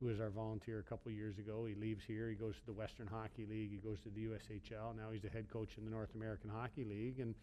who 0.00 0.06
was 0.06 0.20
our 0.20 0.30
volunteer 0.30 0.80
a 0.80 0.82
couple 0.82 1.12
years 1.12 1.38
ago, 1.38 1.64
he 1.64 1.76
leaves 1.76 2.04
here. 2.04 2.28
He 2.28 2.34
goes 2.34 2.56
to 2.56 2.66
the 2.66 2.72
Western 2.72 3.06
Hockey 3.06 3.46
League. 3.46 3.70
He 3.70 3.78
goes 3.78 4.00
to 4.00 4.08
the 4.10 4.26
USHL. 4.26 4.96
Now 4.96 5.10
he's 5.12 5.22
the 5.22 5.28
head 5.28 5.48
coach 5.48 5.78
in 5.78 5.84
the 5.84 5.90
North 5.90 6.14
American 6.16 6.50
Hockey 6.50 6.84
League, 6.84 7.20
and 7.20 7.34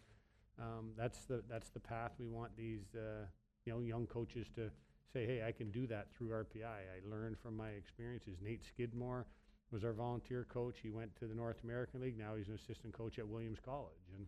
um, 0.58 0.92
that's 0.96 1.24
the 1.24 1.42
that's 1.48 1.70
the 1.70 1.80
path 1.80 2.12
we 2.18 2.26
want 2.26 2.56
these 2.56 2.94
uh, 2.94 3.26
you 3.64 3.72
know 3.72 3.80
young 3.80 4.06
coaches 4.06 4.46
to 4.56 4.70
say, 5.12 5.26
hey, 5.26 5.44
I 5.46 5.52
can 5.52 5.70
do 5.70 5.86
that 5.88 6.08
through 6.12 6.28
RPI. 6.30 6.64
I 6.64 7.08
learned 7.10 7.38
from 7.38 7.56
my 7.56 7.70
experiences. 7.70 8.38
Nate 8.42 8.64
Skidmore 8.64 9.26
was 9.70 9.84
our 9.84 9.92
volunteer 9.92 10.46
coach. 10.52 10.76
He 10.82 10.90
went 10.90 11.14
to 11.16 11.26
the 11.26 11.34
North 11.34 11.62
American 11.64 12.00
League. 12.00 12.18
Now 12.18 12.34
he's 12.36 12.48
an 12.48 12.54
assistant 12.54 12.92
coach 12.92 13.18
at 13.18 13.26
Williams 13.26 13.58
College, 13.64 14.10
and 14.16 14.26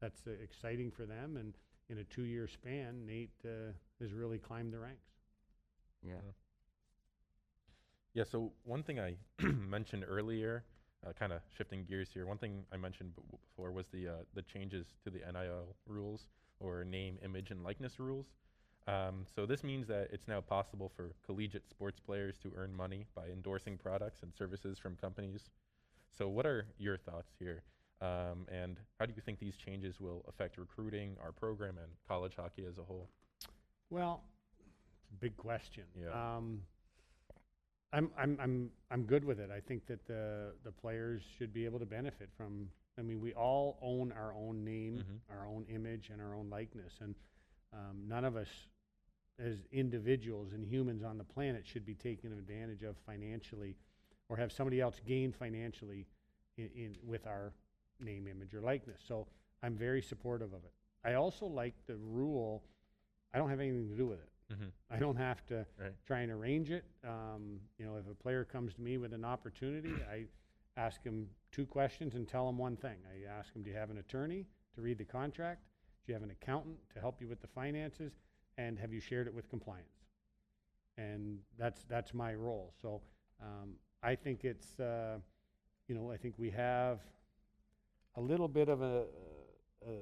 that's 0.00 0.26
uh, 0.26 0.30
exciting 0.42 0.90
for 0.90 1.06
them. 1.06 1.36
And 1.36 1.54
in 1.88 1.98
a 1.98 2.04
two-year 2.04 2.48
span, 2.48 3.06
Nate 3.06 3.30
uh, 3.44 3.72
has 4.00 4.12
really 4.12 4.38
climbed 4.38 4.72
the 4.72 4.78
ranks. 4.78 5.08
Yeah. 6.02 6.14
Yeah. 6.14 6.32
Yeah, 8.12 8.24
so 8.30 8.52
one 8.64 8.82
thing 8.82 8.98
I 8.98 9.16
mentioned 9.42 10.04
earlier, 10.06 10.64
uh, 11.06 11.12
kind 11.12 11.32
of 11.32 11.42
shifting 11.56 11.84
gears 11.84 12.08
here, 12.12 12.26
one 12.26 12.38
thing 12.38 12.64
I 12.72 12.76
mentioned 12.76 13.14
b- 13.14 13.22
before 13.30 13.70
was 13.70 13.86
the 13.92 14.08
uh, 14.08 14.12
the 14.34 14.42
changes 14.42 14.86
to 15.04 15.10
the 15.10 15.20
NIL 15.20 15.76
rules 15.86 16.26
or 16.58 16.84
name, 16.84 17.18
image, 17.24 17.52
and 17.52 17.62
likeness 17.62 18.00
rules. 18.00 18.26
Um, 18.86 19.24
so 19.34 19.46
this 19.46 19.62
means 19.62 19.86
that 19.88 20.08
it's 20.12 20.26
now 20.26 20.40
possible 20.40 20.90
for 20.96 21.12
collegiate 21.24 21.68
sports 21.68 22.00
players 22.00 22.38
to 22.38 22.52
earn 22.56 22.74
money 22.74 23.06
by 23.14 23.28
endorsing 23.28 23.76
products 23.76 24.22
and 24.22 24.32
services 24.34 24.78
from 24.78 24.96
companies. 24.96 25.50
So 26.16 26.28
what 26.28 26.46
are 26.46 26.66
your 26.78 26.96
thoughts 26.96 27.32
here? 27.38 27.62
Um, 28.00 28.46
and 28.50 28.78
how 28.98 29.06
do 29.06 29.12
you 29.14 29.20
think 29.22 29.38
these 29.38 29.56
changes 29.56 30.00
will 30.00 30.24
affect 30.28 30.56
recruiting, 30.58 31.16
our 31.22 31.32
program, 31.32 31.76
and 31.78 31.92
college 32.08 32.32
hockey 32.36 32.64
as 32.66 32.78
a 32.78 32.82
whole? 32.82 33.08
Well, 33.90 34.22
it's 34.58 35.10
a 35.10 35.14
big 35.20 35.36
question. 35.36 35.84
Yeah. 35.94 36.08
Um, 36.36 36.62
I'm, 37.92 38.10
I'm, 38.16 38.38
I'm, 38.40 38.70
I'm 38.90 39.02
good 39.02 39.24
with 39.24 39.38
it. 39.40 39.50
I 39.54 39.60
think 39.60 39.86
that 39.86 40.06
the, 40.06 40.52
the 40.64 40.72
players 40.72 41.22
should 41.38 41.52
be 41.52 41.64
able 41.64 41.78
to 41.80 41.86
benefit 41.86 42.30
from, 42.36 42.68
I 42.98 43.02
mean, 43.02 43.20
we 43.20 43.34
all 43.34 43.78
own 43.82 44.12
our 44.12 44.32
own 44.34 44.64
name, 44.64 44.98
Mhm. 45.04 45.36
our 45.36 45.46
own 45.46 45.66
image, 45.68 46.08
and 46.10 46.20
our 46.22 46.34
own 46.34 46.48
likeness. 46.48 46.94
And 47.00 47.14
um, 47.72 48.02
none 48.08 48.24
of 48.24 48.36
us, 48.36 48.48
as 49.38 49.56
individuals 49.72 50.52
and 50.52 50.64
humans 50.64 51.02
on 51.02 51.18
the 51.18 51.24
planet, 51.24 51.66
should 51.66 51.84
be 51.86 51.94
taken 51.94 52.32
advantage 52.32 52.82
of 52.82 52.96
financially 53.06 53.76
or 54.28 54.36
have 54.36 54.52
somebody 54.52 54.80
else 54.80 55.00
gain 55.06 55.32
financially 55.32 56.06
in, 56.56 56.68
in 56.74 56.96
with 57.04 57.26
our 57.26 57.52
name, 58.00 58.26
image, 58.26 58.54
or 58.54 58.60
likeness. 58.60 59.00
So 59.06 59.26
I'm 59.62 59.76
very 59.76 60.02
supportive 60.02 60.52
of 60.52 60.64
it. 60.64 60.72
I 61.04 61.14
also 61.14 61.46
like 61.46 61.74
the 61.86 61.96
rule. 61.96 62.62
I 63.34 63.38
don't 63.38 63.48
have 63.50 63.60
anything 63.60 63.88
to 63.88 63.96
do 63.96 64.06
with 64.06 64.18
it. 64.20 64.28
Mm-hmm. 64.52 64.64
I 64.90 64.98
don't 64.98 65.16
have 65.16 65.46
to 65.46 65.64
Right. 65.80 65.92
try 66.06 66.20
and 66.20 66.32
arrange 66.32 66.70
it. 66.70 66.84
Um, 67.06 67.60
you 67.78 67.86
know, 67.86 67.96
if 67.96 68.06
a 68.10 68.14
player 68.14 68.44
comes 68.44 68.74
to 68.74 68.80
me 68.82 68.98
with 68.98 69.12
an 69.14 69.24
opportunity, 69.24 69.92
I 70.12 70.24
ask 70.76 71.02
him 71.04 71.28
two 71.52 71.66
questions 71.66 72.14
and 72.14 72.26
tell 72.28 72.48
him 72.48 72.58
one 72.58 72.76
thing. 72.76 72.96
I 73.08 73.30
ask 73.30 73.54
him, 73.54 73.62
do 73.62 73.70
you 73.70 73.76
have 73.76 73.90
an 73.90 73.98
attorney 73.98 74.46
to 74.74 74.80
read 74.80 74.98
the 74.98 75.04
contract? 75.04 75.62
Do 76.10 76.14
you 76.14 76.18
have 76.18 76.28
an 76.28 76.34
accountant 76.42 76.74
to 76.92 76.98
help 76.98 77.20
you 77.20 77.28
with 77.28 77.40
the 77.40 77.46
finances? 77.46 78.10
And 78.58 78.76
have 78.80 78.92
you 78.92 79.00
shared 79.00 79.28
it 79.28 79.32
with 79.32 79.48
compliance? 79.48 79.86
And 80.98 81.38
that's, 81.56 81.84
that's 81.84 82.12
my 82.12 82.34
role. 82.34 82.74
So 82.82 83.00
um, 83.40 83.74
I 84.02 84.16
think 84.16 84.42
it's, 84.42 84.80
uh, 84.80 85.18
you 85.86 85.94
know, 85.94 86.10
I 86.10 86.16
think 86.16 86.34
we 86.36 86.50
have 86.50 86.98
a 88.16 88.20
little 88.20 88.48
bit 88.48 88.68
of 88.68 88.82
a, 88.82 89.04
a 89.86 89.92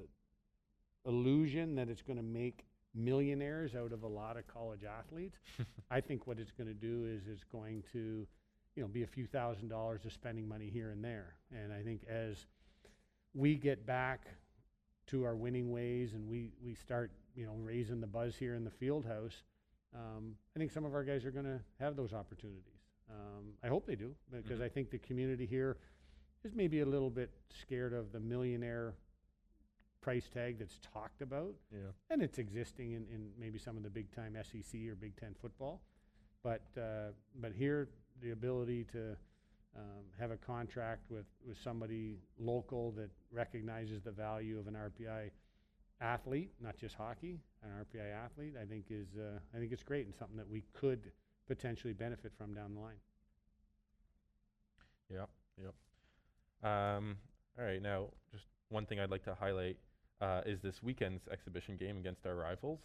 illusion 1.07 1.75
that 1.75 1.90
it's 1.90 2.01
going 2.01 2.16
to 2.16 2.23
make 2.23 2.64
millionaires 2.94 3.75
out 3.75 3.92
of 3.92 4.03
a 4.03 4.09
lot 4.09 4.38
of 4.38 4.49
college 4.49 4.85
athletes. 4.85 5.37
I 5.90 6.01
think 6.01 6.27
what 6.27 6.38
it's 6.38 6.53
going 6.53 6.68
to 6.68 6.73
do 6.73 7.05
is 7.05 7.29
it's 7.31 7.44
going 7.44 7.85
to, 7.92 8.27
you 8.77 8.83
know, 8.83 8.88
be 8.88 9.03
a 9.03 9.07
few 9.07 9.27
thousand 9.27 9.68
dollars 9.68 10.07
of 10.07 10.14
spending 10.14 10.49
money 10.49 10.71
here 10.73 10.88
and 10.88 11.05
there. 11.05 11.35
And 11.53 11.71
I 11.71 11.83
think 11.83 12.01
as 12.09 12.47
we 13.35 13.57
get 13.57 13.85
back 13.85 14.27
to 15.09 15.25
our 15.25 15.35
winning 15.37 15.71
ways 15.71 16.14
and 16.14 16.29
we, 16.29 16.53
we 16.62 16.75
start, 16.75 17.11
you 17.35 17.47
know, 17.47 17.55
raising 17.62 18.01
the 18.01 18.07
buzz 18.07 18.37
here 18.37 18.55
in 18.55 18.64
the 18.64 18.71
field 18.71 19.07
house, 19.07 19.42
um, 19.94 20.35
I 20.55 20.59
think 20.59 20.71
some 20.71 20.85
of 20.85 20.94
our 20.94 21.05
guys 21.05 21.25
are 21.25 21.31
going 21.31 21.47
to 21.47 21.61
have 21.81 21.97
those 21.97 22.12
opportunities. 22.12 22.83
Um, 23.11 23.53
I 23.64 23.68
hope 23.68 23.87
they 23.87 23.97
do 23.97 24.14
because 24.31 24.59
Mhm. 24.61 24.64
I 24.64 24.68
think 24.68 24.90
the 24.90 24.99
community 24.99 25.47
here 25.47 25.79
is 26.44 26.55
maybe 26.55 26.81
a 26.81 26.87
little 26.87 27.11
bit 27.11 27.31
scared 27.49 27.94
of 27.94 28.12
the 28.12 28.21
millionaire 28.21 28.94
price 30.03 30.29
tag 30.29 30.59
that's 30.59 30.79
talked 30.79 31.23
about 31.23 31.55
Yeah. 31.73 31.90
and 32.11 32.23
it's 32.23 32.38
existing 32.38 32.92
in, 32.92 33.07
in 33.09 33.33
maybe 33.38 33.59
some 33.59 33.77
of 33.77 33.83
the 33.83 33.90
big 33.90 34.11
time 34.12 34.37
SEC 34.42 34.88
or 34.88 34.94
Big 34.94 35.16
Ten 35.16 35.35
football. 35.35 35.81
But 36.42 36.62
uh, 36.77 37.12
but 37.35 37.53
here, 37.53 37.88
the 38.21 38.31
ability 38.31 38.85
to 38.92 39.16
um, 39.79 40.05
have 40.19 40.31
a 40.31 40.37
contract 40.37 41.11
with, 41.11 41.27
with 41.47 41.57
somebody 41.62 42.19
local 42.38 42.91
that 42.93 43.11
recognizes 43.31 44.03
the 44.03 44.11
value 44.11 44.59
of 44.59 44.67
an 44.67 44.75
RPI 44.75 45.31
athlete, 46.01 46.53
not 46.61 46.77
just 46.77 46.95
hockey, 46.95 47.41
an 47.62 47.71
RPI 47.71 48.12
athlete, 48.12 48.55
I 48.61 48.64
think 48.64 48.87
is 48.91 49.09
uh, 49.17 49.38
I 49.55 49.59
think 49.59 49.73
it's 49.73 49.83
great 49.83 50.07
and 50.07 50.14
something 50.14 50.37
that 50.37 50.49
we 50.49 50.64
could 50.73 51.12
potentially 51.47 51.93
benefit 51.93 52.33
from 52.37 52.55
down 52.55 52.75
the 52.75 52.81
line. 52.81 53.01
Yep, 55.11 55.29
yep. 55.62 56.71
Um, 56.71 57.17
all 57.59 57.64
right, 57.64 57.83
now 57.83 58.09
just 58.31 58.45
one 58.69 58.87
thing 58.87 59.01
I'd 59.01 59.11
like 59.11 59.25
to 59.25 59.35
highlight 59.35 59.77
uh, 60.21 60.43
is 60.45 60.61
this 60.61 60.83
weekend's 60.83 61.23
exhibition 61.31 61.77
game 61.77 61.97
against 61.97 62.27
our 62.27 62.35
rivals. 62.35 62.81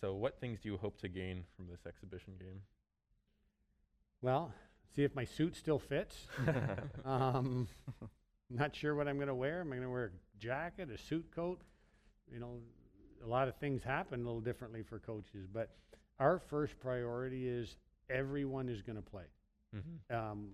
So, 0.00 0.14
what 0.14 0.40
things 0.40 0.60
do 0.62 0.68
you 0.68 0.76
hope 0.76 1.00
to 1.00 1.08
gain 1.08 1.44
from 1.56 1.66
this 1.68 1.80
exhibition 1.86 2.34
game? 2.38 2.60
Well, 4.20 4.52
see 4.94 5.04
if 5.04 5.14
my 5.14 5.24
suit 5.24 5.56
still 5.56 5.78
fits. 5.78 6.26
Um, 7.04 7.68
not 8.50 8.74
sure 8.74 8.94
what 8.94 9.08
I'm 9.08 9.16
going 9.16 9.28
to 9.28 9.34
wear. 9.34 9.60
Am 9.60 9.68
I 9.68 9.76
going 9.76 9.82
to 9.82 9.90
wear 9.90 10.06
a 10.06 10.38
jacket, 10.38 10.90
a 10.90 10.98
suit 10.98 11.26
coat? 11.34 11.60
You 12.32 12.40
know, 12.40 12.58
a 13.24 13.28
lot 13.28 13.48
of 13.48 13.56
things 13.56 13.82
happen 13.82 14.20
a 14.20 14.24
little 14.24 14.40
differently 14.40 14.82
for 14.82 14.98
coaches, 14.98 15.46
but 15.52 15.70
our 16.18 16.38
first 16.38 16.78
priority 16.80 17.48
is 17.48 17.76
everyone 18.10 18.68
is 18.68 18.82
going 18.82 18.96
to 18.96 19.02
play. 19.02 19.24
Mm-hmm. 19.74 20.16
Um, 20.16 20.48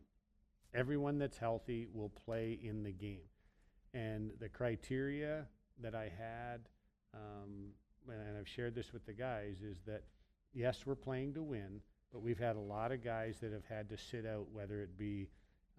everyone 0.75 1.19
that's 1.19 1.39
healthy 1.39 1.87
will 1.93 2.09
play 2.09 2.59
in 2.63 2.83
the 2.83 2.93
game. 2.93 3.29
And 3.95 4.31
the 4.41 4.49
criteria 4.49 5.47
that 5.83 5.95
I 5.95 6.11
had, 6.19 6.61
um, 7.15 7.73
and 8.09 8.39
I've 8.39 8.49
shared 8.49 8.75
this 8.75 8.93
with 8.93 9.05
the 9.05 9.13
guys, 9.13 9.57
is 9.63 9.79
that 9.87 10.03
yes, 10.55 10.85
we're 10.87 10.95
playing 10.95 11.35
to 11.35 11.43
win, 11.43 11.81
but 12.13 12.23
we've 12.23 12.39
had 12.39 12.57
a 12.57 12.61
lot 12.61 12.93
of 12.93 13.03
guys 13.03 13.37
that 13.41 13.53
have 13.53 13.65
had 13.69 13.89
to 13.89 13.97
sit 13.97 14.27
out, 14.27 14.47
whether 14.53 14.81
it 14.81 14.99
be, 14.99 15.29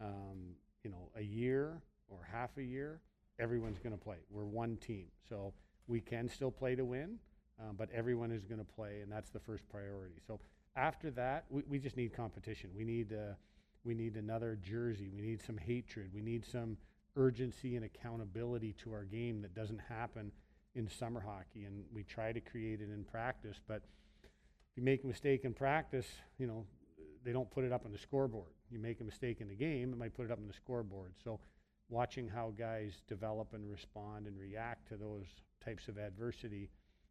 um, 0.01 0.55
you 0.83 0.89
know, 0.89 1.09
a 1.15 1.21
year 1.21 1.81
or 2.09 2.27
half 2.31 2.57
a 2.57 2.63
year. 2.63 3.01
Everyone's 3.39 3.79
going 3.79 3.97
to 3.97 4.03
play. 4.03 4.17
We're 4.29 4.45
one 4.45 4.77
team, 4.77 5.05
so 5.27 5.53
we 5.87 5.99
can 5.99 6.29
still 6.29 6.51
play 6.51 6.75
to 6.75 6.85
win, 6.85 7.17
um, 7.59 7.75
but 7.77 7.89
everyone 7.91 8.31
is 8.31 8.45
going 8.45 8.59
to 8.59 8.65
play, 8.65 9.01
and 9.01 9.11
that's 9.11 9.29
the 9.29 9.39
first 9.39 9.67
priority. 9.69 10.15
So 10.27 10.39
after 10.75 11.11
that, 11.11 11.45
we, 11.49 11.63
we 11.67 11.79
just 11.79 11.97
need 11.97 12.15
competition. 12.15 12.69
We 12.75 12.83
need 12.83 13.13
uh, 13.13 13.33
we 13.83 13.93
need 13.93 14.15
another 14.15 14.57
jersey. 14.61 15.09
We 15.13 15.21
need 15.21 15.41
some 15.41 15.57
hatred. 15.57 16.11
We 16.13 16.21
need 16.21 16.45
some 16.45 16.77
urgency 17.15 17.75
and 17.75 17.85
accountability 17.85 18.73
to 18.83 18.93
our 18.93 19.03
game 19.03 19.41
that 19.41 19.53
doesn't 19.53 19.79
happen 19.79 20.31
in 20.75 20.89
summer 20.89 21.19
hockey. 21.19 21.65
And 21.65 21.83
we 21.93 22.03
try 22.03 22.31
to 22.31 22.39
create 22.39 22.81
it 22.81 22.89
in 22.89 23.03
practice, 23.03 23.59
but 23.67 23.83
if 24.73 24.77
you 24.77 24.83
make 24.83 25.03
a 25.03 25.07
mistake 25.07 25.45
in 25.45 25.53
practice, 25.53 26.07
you 26.39 26.47
know, 26.47 26.65
they 27.23 27.31
don't 27.31 27.49
put 27.51 27.63
it 27.63 27.71
up 27.71 27.85
on 27.85 27.91
the 27.91 27.97
scoreboard. 27.97 28.51
You 28.71 28.79
make 28.79 28.99
a 29.01 29.03
mistake 29.03 29.39
in 29.39 29.47
the 29.47 29.55
game, 29.55 29.93
it 29.93 29.97
might 29.99 30.13
put 30.15 30.25
it 30.25 30.31
up 30.31 30.39
on 30.39 30.47
the 30.47 30.53
scoreboard. 30.53 31.13
So 31.23 31.39
watching 31.89 32.27
how 32.27 32.53
guys 32.57 33.03
develop 33.07 33.53
and 33.53 33.69
respond 33.69 34.25
and 34.25 34.37
react 34.37 34.87
to 34.89 34.95
those 34.97 35.25
types 35.63 35.87
of 35.87 35.97
adversity 35.99 36.69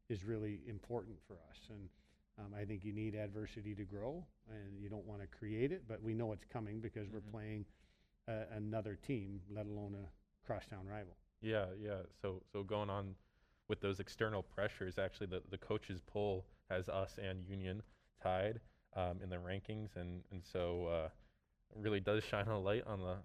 is 0.09 0.25
really 0.25 0.61
important 0.67 1.17
for 1.27 1.35
us. 1.35 1.59
And 1.71 1.89
um, 2.39 2.53
I 2.59 2.65
think 2.65 2.85
you 2.85 2.93
need 2.93 3.15
adversity 3.15 3.75
to 3.77 3.85
grow, 3.85 4.25
and 4.51 4.83
you 4.83 4.89
don't 4.89 5.07
want 5.07 5.21
to 5.21 5.27
create 5.29 5.71
it, 5.71 5.85
but 5.87 6.03
we 6.03 6.15
know 6.15 6.33
it's 6.33 6.45
coming 6.45 6.81
because 6.81 7.07
Mhm. 7.07 7.13
we're 7.13 7.21
playing 7.21 7.65
uh, 8.29 8.45
another 8.57 8.97
team, 8.97 9.41
let 9.51 9.67
alone 9.67 9.95
a 9.95 10.47
crosstown 10.47 10.87
rival. 10.87 11.17
Yeah, 11.41 11.67
yeah. 11.81 12.03
So, 12.21 12.43
so 12.53 12.63
going 12.65 12.91
on 12.91 13.15
with 13.69 13.81
those 13.81 14.01
external 14.01 14.43
pressures, 14.43 14.99
actually, 14.99 15.27
the, 15.29 15.43
the 15.51 15.59
coaches 15.59 16.01
poll 16.01 16.45
has 16.73 16.89
us 16.89 17.19
and 17.23 17.45
Union 17.45 17.83
tied 18.23 18.61
um, 18.97 19.21
in 19.23 19.29
the 19.31 19.37
rankings, 19.37 19.97
and 19.97 20.23
and 20.31 20.43
so 20.45 20.87
uh, 20.87 21.09
really 21.77 22.01
does 22.01 22.25
shine 22.25 22.49
a 22.49 22.59
light 22.59 22.85
on 22.87 23.01
the 23.01 23.17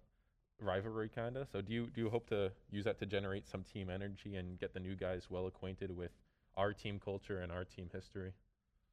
rivalry, 0.59 1.09
kind 1.09 1.37
of. 1.37 1.47
So, 1.51 1.61
do 1.61 1.73
you 1.73 1.87
do 1.93 2.01
you 2.01 2.09
hope 2.09 2.27
to 2.29 2.51
use 2.69 2.85
that 2.85 2.99
to 2.99 3.05
generate 3.05 3.47
some 3.47 3.63
team 3.63 3.89
energy 3.89 4.35
and 4.35 4.59
get 4.59 4.73
the 4.73 4.79
new 4.79 4.95
guys 4.95 5.27
well 5.29 5.47
acquainted 5.47 5.95
with 5.95 6.11
our 6.55 6.73
team 6.73 6.99
culture 7.03 7.39
and 7.39 7.51
our 7.51 7.63
team 7.65 7.89
history? 7.93 8.33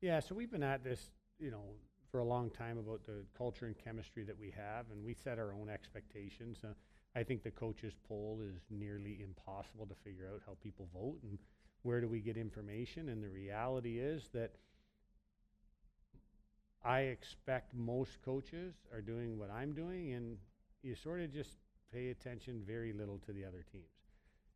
Yeah, 0.00 0.20
so 0.20 0.34
we've 0.34 0.50
been 0.50 0.62
at 0.62 0.84
this, 0.84 1.10
you 1.38 1.50
know, 1.50 1.64
for 2.10 2.18
a 2.20 2.24
long 2.24 2.50
time 2.50 2.78
about 2.78 3.06
the 3.06 3.24
culture 3.36 3.66
and 3.66 3.76
chemistry 3.76 4.22
that 4.24 4.38
we 4.38 4.50
have, 4.50 4.86
and 4.90 5.02
we 5.04 5.14
set 5.14 5.38
our 5.38 5.54
own 5.54 5.68
expectations. 5.70 6.58
Uh, 6.62 6.74
I 7.16 7.22
think 7.22 7.42
the 7.42 7.50
coaches 7.50 7.94
poll 8.06 8.40
is 8.44 8.60
nearly 8.70 9.20
impossible 9.22 9.86
to 9.86 9.94
figure 10.04 10.28
out 10.32 10.42
how 10.46 10.56
people 10.62 10.88
vote 10.92 11.18
and 11.22 11.38
where 11.84 12.00
do 12.00 12.08
we 12.08 12.20
get 12.20 12.36
information. 12.36 13.08
And 13.10 13.22
the 13.22 13.28
reality 13.28 14.00
is 14.00 14.28
that 14.34 14.50
I 16.84 17.00
expect 17.00 17.74
most 17.74 18.20
coaches 18.24 18.74
are 18.92 19.00
doing 19.00 19.38
what 19.38 19.50
I'm 19.50 19.72
doing, 19.72 20.12
and 20.12 20.36
you 20.82 20.94
sort 20.94 21.20
of 21.20 21.32
just 21.32 21.56
pay 21.92 22.10
attention 22.10 22.62
very 22.66 22.92
little 22.92 23.18
to 23.26 23.32
the 23.32 23.44
other 23.44 23.64
teams. 23.70 23.84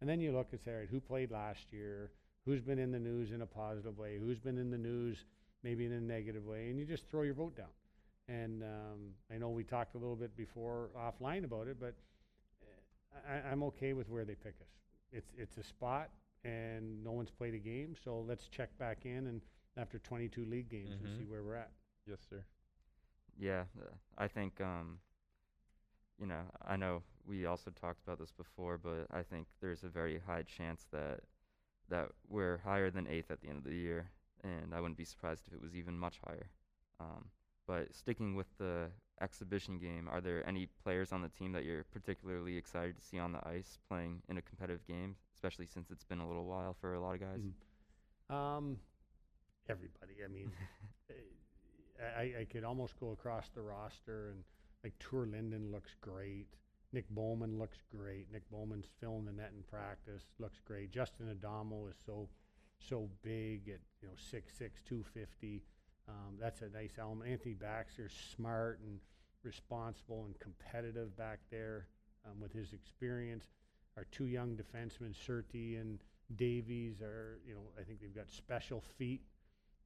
And 0.00 0.08
then 0.08 0.20
you 0.20 0.32
look 0.32 0.48
and 0.52 0.60
say, 0.60 0.72
all 0.72 0.78
right, 0.78 0.88
who 0.90 1.00
played 1.00 1.30
last 1.30 1.72
year? 1.72 2.10
Who's 2.44 2.60
been 2.60 2.78
in 2.78 2.90
the 2.92 2.98
news 2.98 3.30
in 3.30 3.42
a 3.42 3.46
positive 3.46 3.98
way? 3.98 4.18
Who's 4.18 4.38
been 4.38 4.58
in 4.58 4.70
the 4.70 4.78
news 4.78 5.24
maybe 5.62 5.86
in 5.86 5.92
a 5.92 6.00
negative 6.00 6.44
way? 6.44 6.68
And 6.70 6.78
you 6.78 6.84
just 6.84 7.08
throw 7.10 7.22
your 7.22 7.34
vote 7.34 7.56
down. 7.56 7.66
And 8.28 8.62
um, 8.62 8.98
I 9.32 9.38
know 9.38 9.48
we 9.48 9.64
talked 9.64 9.94
a 9.94 9.98
little 9.98 10.16
bit 10.16 10.36
before 10.36 10.90
offline 10.96 11.44
about 11.44 11.66
it, 11.66 11.78
but 11.80 11.94
uh, 12.62 13.32
I, 13.32 13.50
I'm 13.50 13.62
okay 13.64 13.92
with 13.92 14.08
where 14.08 14.24
they 14.24 14.34
pick 14.34 14.54
us. 14.60 14.68
It's 15.12 15.30
it's 15.38 15.56
a 15.56 15.62
spot, 15.62 16.10
and 16.44 17.02
no 17.04 17.12
one's 17.12 17.30
played 17.30 17.54
a 17.54 17.58
game, 17.58 17.94
so 18.02 18.20
let's 18.20 18.48
check 18.48 18.76
back 18.78 19.04
in 19.06 19.26
and 19.26 19.40
after 19.76 19.98
22 19.98 20.44
league 20.46 20.68
games 20.68 21.00
and 21.00 21.08
Mhm. 21.08 21.18
see 21.18 21.24
where 21.24 21.42
we're 21.42 21.54
at. 21.54 21.72
Yes, 22.06 22.20
sir. 22.28 22.44
Yeah, 23.36 23.64
uh, 23.80 23.94
I 24.16 24.28
think 24.28 24.60
um, 24.60 25.00
you 26.18 26.26
know, 26.26 26.42
I 26.66 26.76
know 26.76 27.02
we 27.26 27.46
also 27.46 27.70
talked 27.70 28.02
about 28.02 28.18
this 28.18 28.32
before, 28.32 28.78
but 28.78 29.06
I 29.10 29.22
think 29.22 29.46
there's 29.60 29.84
a 29.84 29.88
very 29.88 30.18
high 30.18 30.42
chance 30.42 30.86
that 30.92 31.20
that 31.88 32.10
we're 32.28 32.58
higher 32.58 32.90
than 32.90 33.06
eighth 33.06 33.30
at 33.30 33.40
the 33.40 33.48
end 33.48 33.58
of 33.58 33.64
the 33.64 33.74
year, 33.76 34.10
and 34.44 34.74
I 34.74 34.80
wouldn't 34.80 34.98
be 34.98 35.04
surprised 35.04 35.46
if 35.46 35.54
it 35.54 35.62
was 35.62 35.74
even 35.76 35.98
much 35.98 36.18
higher. 36.26 36.50
Um, 37.00 37.26
but 37.66 37.94
sticking 37.94 38.34
with 38.34 38.46
the 38.58 38.90
exhibition 39.20 39.78
game, 39.78 40.08
are 40.08 40.20
there 40.20 40.46
any 40.48 40.66
players 40.82 41.12
on 41.12 41.22
the 41.22 41.28
team 41.28 41.52
that 41.52 41.64
you're 41.64 41.84
particularly 41.84 42.56
excited 42.56 42.96
to 42.96 43.02
see 43.02 43.18
on 43.18 43.32
the 43.32 43.46
ice 43.48 43.78
playing 43.88 44.22
in 44.28 44.38
a 44.38 44.42
competitive 44.42 44.86
game, 44.86 45.16
especially 45.38 45.66
since 45.72 45.88
it's 45.92 46.02
been 46.04 46.18
a 46.18 46.26
little 46.26 46.46
while 46.46 46.74
for 46.80 46.94
a 46.94 47.00
lot 47.00 47.14
of 47.14 47.20
guys? 47.20 47.38
Mhm. 47.38 48.34
Um, 48.34 48.80
everybody. 49.68 50.24
I 50.24 50.28
mean, 50.28 50.50
uh, 51.08 52.02
I, 52.18 52.40
I 52.40 52.44
could 52.44 52.64
almost 52.64 52.98
go 52.98 53.12
across 53.12 53.48
the 53.50 53.62
roster 53.62 54.30
and 54.30 54.42
like 54.82 54.94
Tour 54.98 55.26
Linden 55.26 55.70
looks 55.70 55.94
great. 56.00 56.48
Nick 56.92 57.08
Bowman 57.10 57.58
looks 57.58 57.78
great. 57.88 58.32
Nick 58.32 58.50
Bowman's 58.50 58.88
filling 59.00 59.26
the 59.26 59.32
net 59.32 59.52
in 59.56 59.62
practice, 59.62 60.24
looks 60.40 60.60
great. 60.64 60.90
Justin 60.90 61.26
Addamo 61.32 61.88
is 61.88 61.96
so 62.04 62.28
so 62.80 63.08
big 63.22 63.68
at 63.68 63.80
you 64.02 64.08
know 64.08 64.14
6'6", 64.14 64.82
250. 64.84 65.62
Um, 66.08 66.36
that's 66.40 66.62
a 66.62 66.68
nice 66.70 66.94
element. 66.98 67.30
Anthony 67.30 67.54
Baxter's 67.54 68.12
smart 68.34 68.80
and 68.80 68.98
responsible 69.44 70.24
and 70.24 70.38
competitive 70.40 71.16
back 71.16 71.38
there 71.50 71.86
um, 72.26 72.40
with 72.40 72.52
his 72.52 72.72
experience. 72.72 73.44
Our 73.98 74.06
two 74.12 74.26
young 74.26 74.56
defensemen, 74.56 75.12
Surti 75.12 75.80
and 75.80 75.98
Davies, 76.36 77.00
are 77.02 77.40
you 77.44 77.52
know 77.54 77.62
I 77.76 77.82
think 77.82 78.00
they've 78.00 78.14
got 78.14 78.30
special 78.30 78.80
feet 78.96 79.22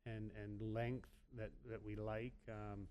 and 0.05 0.31
and 0.43 0.75
length 0.75 1.09
that 1.39 1.51
that 1.71 1.83
we 1.83 1.97
like. 1.97 2.35
Um, 2.47 2.87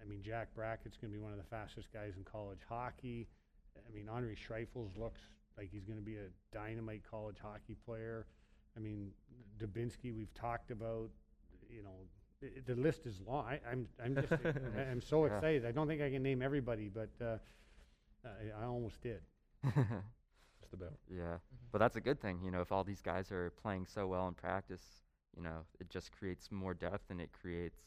I 0.00 0.08
mean, 0.08 0.22
Jack 0.22 0.54
Brackett's 0.54 0.96
going 0.96 1.12
to 1.12 1.18
be 1.18 1.22
one 1.22 1.32
of 1.32 1.36
the 1.36 1.44
fastest 1.44 1.92
guys 1.92 2.14
in 2.16 2.24
college 2.24 2.60
hockey. 2.66 3.28
I 3.76 3.94
mean, 3.94 4.08
Henri 4.08 4.34
Schreifels 4.34 4.96
looks 4.98 5.20
like 5.58 5.68
he's 5.70 5.84
going 5.84 5.98
to 5.98 6.04
be 6.04 6.16
a 6.16 6.28
dynamite 6.54 7.02
college 7.08 7.36
hockey 7.40 7.76
player. 7.84 8.26
I 8.78 8.80
mean, 8.80 9.10
Dubinsky 9.58 10.16
we've 10.16 10.32
talked 10.32 10.70
about. 10.70 11.10
You 11.68 11.82
know, 11.82 12.48
the 12.66 12.76
list 12.76 13.04
is 13.04 13.20
long. 13.26 13.44
I, 13.44 13.60
I'm 13.70 13.86
I'm 14.02 14.14
just 14.14 14.32
I'm 14.90 15.02
so 15.02 15.26
excited. 15.26 15.66
I 15.66 15.72
don't 15.72 15.86
think 15.86 16.00
I 16.00 16.08
can 16.08 16.22
name 16.22 16.40
everybody, 16.40 16.88
but 16.88 17.10
uh, 17.20 17.36
I, 18.24 18.62
I 18.62 18.64
almost 18.64 19.02
did. 19.02 19.20
Just 20.66 20.74
about. 20.74 20.94
Yeah, 21.08 21.36
but 21.70 21.78
that's 21.78 21.96
a 21.96 22.00
good 22.00 22.20
thing, 22.20 22.40
you 22.42 22.50
know. 22.50 22.60
If 22.60 22.72
all 22.72 22.82
these 22.82 23.02
guys 23.02 23.30
are 23.30 23.50
playing 23.50 23.86
so 23.86 24.06
well 24.08 24.26
in 24.26 24.34
practice, 24.34 24.82
you 25.36 25.42
know, 25.42 25.64
it 25.78 25.88
just 25.90 26.10
creates 26.10 26.50
more 26.50 26.74
depth 26.74 27.10
and 27.10 27.20
it 27.20 27.30
creates 27.32 27.78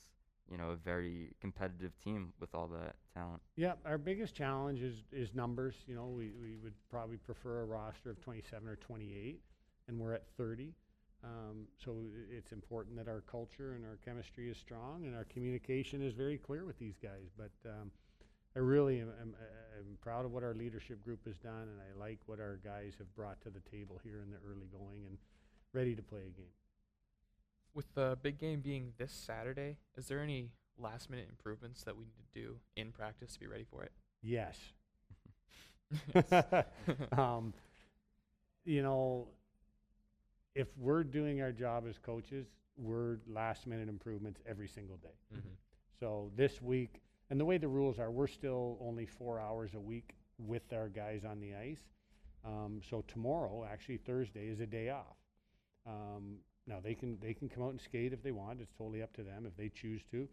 you 0.49 0.57
know 0.57 0.69
a 0.69 0.75
very 0.75 1.33
competitive 1.41 1.91
team 2.03 2.31
with 2.39 2.55
all 2.55 2.67
that 2.67 2.95
talent. 3.13 3.41
Yeah, 3.57 3.73
our 3.85 3.97
biggest 3.97 4.33
challenge 4.33 4.81
is, 4.81 5.03
is 5.11 5.35
numbers. 5.35 5.75
You 5.87 5.95
know, 5.95 6.05
we, 6.05 6.31
we 6.41 6.55
would 6.63 6.73
probably 6.89 7.17
prefer 7.17 7.61
a 7.61 7.65
roster 7.65 8.11
of 8.11 8.21
27 8.21 8.67
or 8.67 8.77
28, 8.77 9.41
and 9.87 9.99
we're 9.99 10.13
at 10.13 10.23
30. 10.37 10.73
Um, 11.21 11.65
so 11.83 11.97
it's 12.31 12.53
important 12.53 12.95
that 12.95 13.09
our 13.09 13.21
culture 13.29 13.73
and 13.73 13.83
our 13.85 13.97
chemistry 14.05 14.49
is 14.49 14.57
strong 14.57 15.05
and 15.05 15.13
our 15.13 15.25
communication 15.25 16.01
is 16.01 16.13
very 16.13 16.37
clear 16.37 16.63
with 16.63 16.79
these 16.79 16.95
guys. 16.97 17.27
But 17.37 17.51
um, 17.69 17.91
I 18.59 18.61
really 18.61 18.99
am, 18.99 19.07
am, 19.21 19.35
am 19.77 19.97
proud 20.01 20.25
of 20.25 20.33
what 20.33 20.43
our 20.43 20.53
leadership 20.53 21.01
group 21.01 21.25
has 21.25 21.37
done, 21.37 21.61
and 21.61 21.79
I 21.79 21.97
like 21.97 22.19
what 22.25 22.41
our 22.41 22.59
guys 22.61 22.93
have 22.97 23.15
brought 23.15 23.39
to 23.43 23.49
the 23.49 23.61
table 23.71 24.01
here 24.03 24.21
in 24.21 24.31
the 24.31 24.37
early 24.45 24.67
going 24.69 25.05
and 25.07 25.17
ready 25.71 25.95
to 25.95 26.01
play 26.01 26.19
a 26.27 26.37
game. 26.37 26.51
With 27.73 27.85
the 27.95 28.17
big 28.21 28.37
game 28.37 28.59
being 28.59 28.91
this 28.97 29.13
Saturday, 29.13 29.77
is 29.95 30.09
there 30.09 30.19
any 30.19 30.49
last 30.77 31.09
minute 31.09 31.27
improvements 31.29 31.83
that 31.83 31.95
we 31.95 32.03
need 32.03 32.17
to 32.33 32.41
do 32.41 32.55
in 32.75 32.91
practice 32.91 33.31
to 33.35 33.39
be 33.39 33.47
ready 33.47 33.63
for 33.63 33.83
it? 33.83 33.93
Yes. 34.21 34.57
Um, 37.17 37.53
you 38.65 38.83
know, 38.83 39.29
if 40.53 40.67
we're 40.77 41.05
doing 41.05 41.41
our 41.41 41.53
job 41.53 41.85
as 41.87 41.97
coaches, 41.97 42.47
we're 42.75 43.19
last 43.25 43.67
minute 43.67 43.87
improvements 43.87 44.41
every 44.45 44.67
single 44.67 44.97
day. 44.97 45.15
Mm-hmm. 45.33 45.47
So 45.97 46.29
this 46.35 46.61
week, 46.61 47.01
and 47.29 47.39
the 47.39 47.45
way 47.45 47.57
the 47.57 47.67
rules 47.67 47.99
are, 47.99 48.11
we're 48.11 48.27
still 48.27 48.77
only 48.81 49.05
four 49.05 49.39
hours 49.39 49.71
a 49.75 49.79
week 49.79 50.15
with 50.37 50.73
our 50.73 50.89
guys 50.89 51.23
on 51.25 51.39
the 51.39 51.53
ice. 51.53 51.81
Um, 52.45 52.81
so 52.89 53.03
tomorrow, 53.07 53.67
actually 53.69 53.97
Thursday, 53.97 54.47
is 54.47 54.59
a 54.61 54.65
day 54.65 54.89
off. 54.89 55.17
Um, 55.85 56.37
now 56.67 56.77
they 56.81 56.93
can 56.93 57.17
they 57.21 57.33
can 57.33 57.49
come 57.49 57.63
out 57.63 57.71
and 57.71 57.81
skate 57.81 58.13
if 58.13 58.23
they 58.23 58.31
want. 58.31 58.61
It's 58.61 58.71
totally 58.77 59.01
up 59.01 59.13
to 59.15 59.23
them 59.23 59.45
if 59.45 59.55
they 59.57 59.69
choose 59.69 60.01
to, 60.11 60.27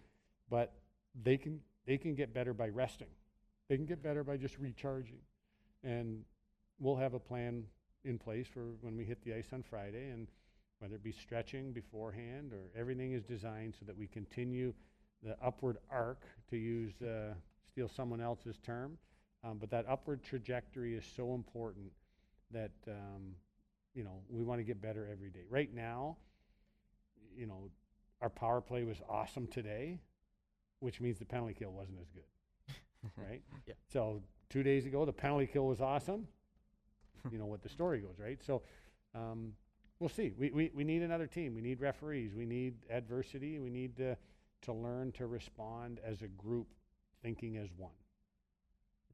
but 0.50 0.74
they 1.24 1.36
can 1.36 1.60
they 1.86 1.98
can 1.98 2.14
get 2.14 2.32
better 2.32 2.54
by 2.54 2.68
resting. 2.68 3.08
They 3.68 3.76
can 3.76 3.86
get 3.86 4.02
better 4.02 4.22
by 4.22 4.36
just 4.36 4.58
recharging, 4.58 5.18
and 5.82 6.22
we'll 6.78 6.96
have 6.96 7.14
a 7.14 7.18
plan 7.18 7.64
in 8.04 8.18
place 8.18 8.46
for 8.46 8.74
when 8.80 8.96
we 8.96 9.04
hit 9.04 9.22
the 9.24 9.34
ice 9.34 9.48
on 9.52 9.62
Friday, 9.62 10.10
and 10.10 10.28
whether 10.78 10.94
it 10.94 11.02
be 11.02 11.12
stretching 11.12 11.72
beforehand 11.72 12.52
or 12.52 12.70
everything 12.78 13.12
is 13.12 13.24
designed 13.24 13.74
so 13.78 13.86
that 13.86 13.96
we 13.96 14.06
continue 14.06 14.72
the 15.22 15.36
upward 15.44 15.78
arc, 15.90 16.22
to 16.50 16.56
use 16.56 16.92
uh, 17.02 17.34
steal 17.72 17.88
someone 17.88 18.20
else's 18.20 18.58
term. 18.58 18.98
Um, 19.44 19.58
but 19.58 19.70
that 19.70 19.86
upward 19.88 20.22
trajectory 20.22 20.94
is 20.94 21.04
so 21.16 21.34
important 21.34 21.92
that 22.50 22.72
um, 22.88 23.34
you 23.94 24.04
know 24.04 24.20
we 24.28 24.42
want 24.42 24.60
to 24.60 24.64
get 24.64 24.80
better 24.80 25.08
every 25.10 25.30
day. 25.30 25.44
Right 25.48 25.72
now, 25.74 26.16
you 27.36 27.46
know, 27.46 27.70
our 28.20 28.30
power 28.30 28.60
play 28.60 28.84
was 28.84 28.98
awesome 29.08 29.46
today, 29.46 30.00
which 30.80 31.00
means 31.00 31.18
the 31.18 31.24
penalty 31.24 31.54
kill 31.54 31.70
wasn't 31.72 31.98
as 32.00 32.08
good, 32.10 32.74
right? 33.16 33.42
Yeah. 33.66 33.74
So 33.92 34.22
two 34.48 34.62
days 34.62 34.86
ago, 34.86 35.04
the 35.04 35.12
penalty 35.12 35.46
kill 35.46 35.66
was 35.66 35.80
awesome. 35.80 36.26
you 37.30 37.38
know 37.38 37.46
what 37.46 37.62
the 37.62 37.68
story 37.68 38.00
goes, 38.00 38.18
right? 38.18 38.38
So 38.44 38.62
um, 39.14 39.52
we'll 39.98 40.08
see. 40.08 40.32
We, 40.38 40.50
we 40.50 40.70
we 40.74 40.84
need 40.84 41.02
another 41.02 41.26
team. 41.26 41.54
We 41.54 41.60
need 41.62 41.80
referees. 41.80 42.34
We 42.34 42.46
need 42.46 42.74
adversity. 42.90 43.58
We 43.58 43.70
need 43.70 43.96
to 43.98 44.16
to 44.66 44.72
learn 44.72 45.12
to 45.12 45.26
respond 45.26 46.00
as 46.04 46.22
a 46.22 46.28
group, 46.28 46.68
thinking 47.22 47.56
as 47.56 47.68
one. 47.76 47.90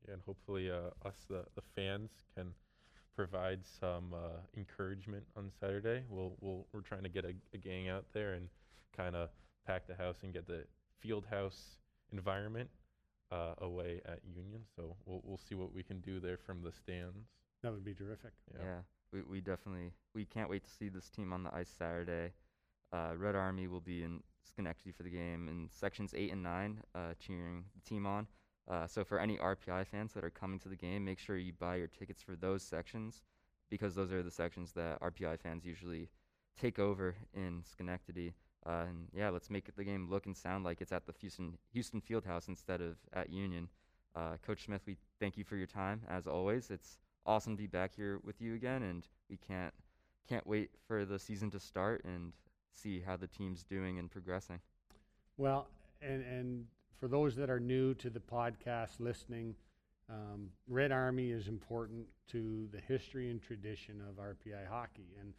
Yeah, 0.07 0.15
and 0.15 0.23
hopefully 0.23 0.71
uh, 0.71 0.91
us, 1.07 1.15
the, 1.29 1.45
the 1.55 1.63
fans, 1.77 2.11
can 2.37 2.49
provide 3.15 3.61
some 3.81 4.15
uh, 4.15 4.41
encouragement 4.57 5.25
on 5.37 5.51
Saturday. 5.61 6.03
We'll, 6.09 6.33
we'll, 6.41 6.67
we're 6.73 6.81
trying 6.81 7.05
to 7.05 7.09
get 7.09 7.25
a, 7.25 7.35
a 7.55 7.59
gang 7.59 7.89
out 7.89 8.07
there 8.13 8.33
and 8.35 8.49
kind 8.97 9.15
of 9.15 9.29
pack 9.67 9.87
the 9.87 9.95
house 9.95 10.17
and 10.23 10.33
get 10.33 10.47
the 10.47 10.65
field 11.01 11.27
house 11.31 11.77
environment 12.13 12.69
uh, 13.31 13.55
away 13.59 14.01
at 14.07 14.21
Union. 14.35 14.63
So 14.77 14.97
we'll, 15.07 15.21
we'll 15.25 15.41
see 15.49 15.55
what 15.55 15.75
we 15.75 15.83
can 15.83 16.01
do 16.01 16.21
there 16.21 16.37
from 16.37 16.63
the 16.63 16.73
stands. 16.73 17.29
That 17.63 17.73
would 17.73 17.85
be 17.85 17.95
terrific. 17.95 18.33
Yeah, 18.59 18.81
we, 19.13 19.23
we 19.23 19.41
definitely 19.41 19.93
we 20.15 20.25
can't 20.25 20.51
wait 20.51 20.65
to 20.65 20.71
see 20.71 20.89
this 20.89 21.09
team 21.09 21.33
on 21.33 21.45
the 21.45 21.55
ice 21.55 21.71
Saturday. 21.79 22.33
Uh, 22.93 23.13
Red 23.17 23.37
Army 23.37 23.69
will 23.69 23.81
be 23.81 24.03
in 24.03 24.21
Schenectady 24.45 24.93
for 24.93 25.03
the 25.03 25.11
game 25.11 25.49
in 25.49 25.69
sections 25.71 26.15
eight 26.17 26.33
and 26.33 26.43
nine, 26.43 26.83
uh, 26.95 27.15
cheering 27.19 27.65
the 27.75 27.89
team 27.89 28.07
on. 28.07 28.27
Uh, 28.71 28.87
so 28.87 29.05
for 29.05 29.19
any 29.19 29.37
RPI 29.39 29.87
fans 29.87 30.13
that 30.15 30.25
are 30.25 30.31
coming 30.31 30.59
to 30.61 30.69
the 30.69 30.77
game, 30.77 31.05
make 31.05 31.19
sure 31.19 31.37
you 31.37 31.53
buy 31.53 31.77
your 31.77 31.89
tickets 31.89 32.23
for 32.23 32.37
those 32.37 32.63
sections 32.63 33.23
because 33.71 33.95
those 33.95 34.13
are 34.13 34.23
the 34.23 34.31
sections 34.31 34.73
that 34.73 35.01
RPI 35.01 35.41
fans 35.41 35.65
usually 35.65 36.09
take 36.61 36.79
over 36.79 37.15
in 37.35 37.63
Schenectady. 37.65 38.35
Uh, 38.65 38.85
and 38.89 39.09
yeah, 39.13 39.31
let's 39.31 39.51
make 39.51 39.75
the 39.75 39.85
game 39.85 40.09
look 40.09 40.27
and 40.27 40.37
sound 40.37 40.65
like 40.65 40.81
it's 40.81 40.93
at 40.93 41.07
the 41.07 41.13
Houston 41.21 41.59
Houston 41.73 42.01
Fieldhouse 42.01 42.49
instead 42.49 42.81
of 42.81 42.97
at 43.13 43.31
Union. 43.31 43.69
Uh, 44.15 44.37
Coach 44.47 44.65
Smith, 44.67 44.83
we 44.87 44.97
thank 45.19 45.37
you 45.37 45.45
for 45.45 45.57
your 45.57 45.67
time 45.67 46.03
as 46.09 46.27
always. 46.27 46.71
It's 46.71 46.99
awesome 47.27 47.57
to 47.57 47.63
be 47.63 47.67
back 47.67 47.95
here 47.95 48.21
with 48.23 48.41
you 48.41 48.55
again, 48.55 48.83
and 48.83 49.07
we 49.29 49.37
can't 49.37 49.73
can't 50.29 50.47
wait 50.47 50.71
for 50.87 51.05
the 51.05 51.19
season 51.19 51.51
to 51.51 51.59
start 51.59 52.05
and 52.05 52.33
see 52.75 53.01
how 53.01 53.17
the 53.17 53.27
team's 53.27 53.63
doing 53.65 53.99
and 53.99 54.11
progressing. 54.11 54.61
Well, 55.37 55.69
and 56.01 56.23
and 56.25 56.67
for 56.99 57.09
those 57.09 57.35
that 57.37 57.51
are 57.51 57.61
new 57.61 57.95
to 57.95 58.11
the 58.11 58.21
podcast 58.21 59.01
listening, 59.01 59.55
um, 60.09 60.51
Red 60.69 60.93
Army 60.93 61.31
is 61.31 61.49
important 61.49 62.07
to 62.29 62.69
the 62.73 62.81
history 62.81 63.31
and 63.31 63.43
tradition 63.43 64.01
of 64.09 64.17
RPI 64.17 64.69
hockey, 64.69 65.17
and 65.21 65.33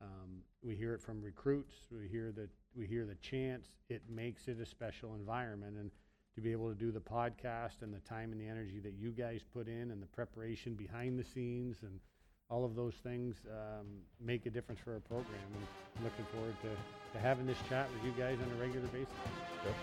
um, 0.00 0.42
we 0.62 0.76
hear 0.76 0.94
it 0.94 1.02
from 1.02 1.20
recruits. 1.22 1.74
We 1.90 2.08
hear 2.08 2.32
that 2.32 2.50
we 2.74 2.86
hear 2.86 3.04
the 3.06 3.16
chants. 3.16 3.68
It 3.88 4.02
makes 4.08 4.48
it 4.48 4.60
a 4.60 4.66
special 4.66 5.14
environment, 5.14 5.76
and 5.76 5.90
to 6.34 6.40
be 6.40 6.52
able 6.52 6.68
to 6.68 6.74
do 6.74 6.92
the 6.92 7.00
podcast 7.00 7.82
and 7.82 7.92
the 7.92 8.00
time 8.00 8.30
and 8.32 8.40
the 8.40 8.46
energy 8.46 8.78
that 8.80 8.94
you 8.94 9.10
guys 9.10 9.40
put 9.52 9.66
in, 9.66 9.90
and 9.90 10.02
the 10.02 10.06
preparation 10.06 10.74
behind 10.74 11.18
the 11.18 11.24
scenes, 11.24 11.78
and 11.82 11.98
all 12.50 12.64
of 12.64 12.74
those 12.74 12.94
things 13.02 13.36
um, 13.50 13.86
make 14.20 14.46
a 14.46 14.50
difference 14.50 14.80
for 14.82 14.94
our 14.94 15.00
program. 15.00 15.34
And 15.54 15.66
I'm 15.98 16.04
looking 16.04 16.24
forward 16.32 16.54
to, 16.62 16.70
to 17.12 17.18
having 17.18 17.46
this 17.46 17.58
chat 17.68 17.88
with 17.92 18.04
you 18.04 18.12
guys 18.18 18.38
on 18.40 18.58
a 18.58 18.60
regular 18.60 18.86
basis. 18.88 19.08
Yep. 19.64 19.74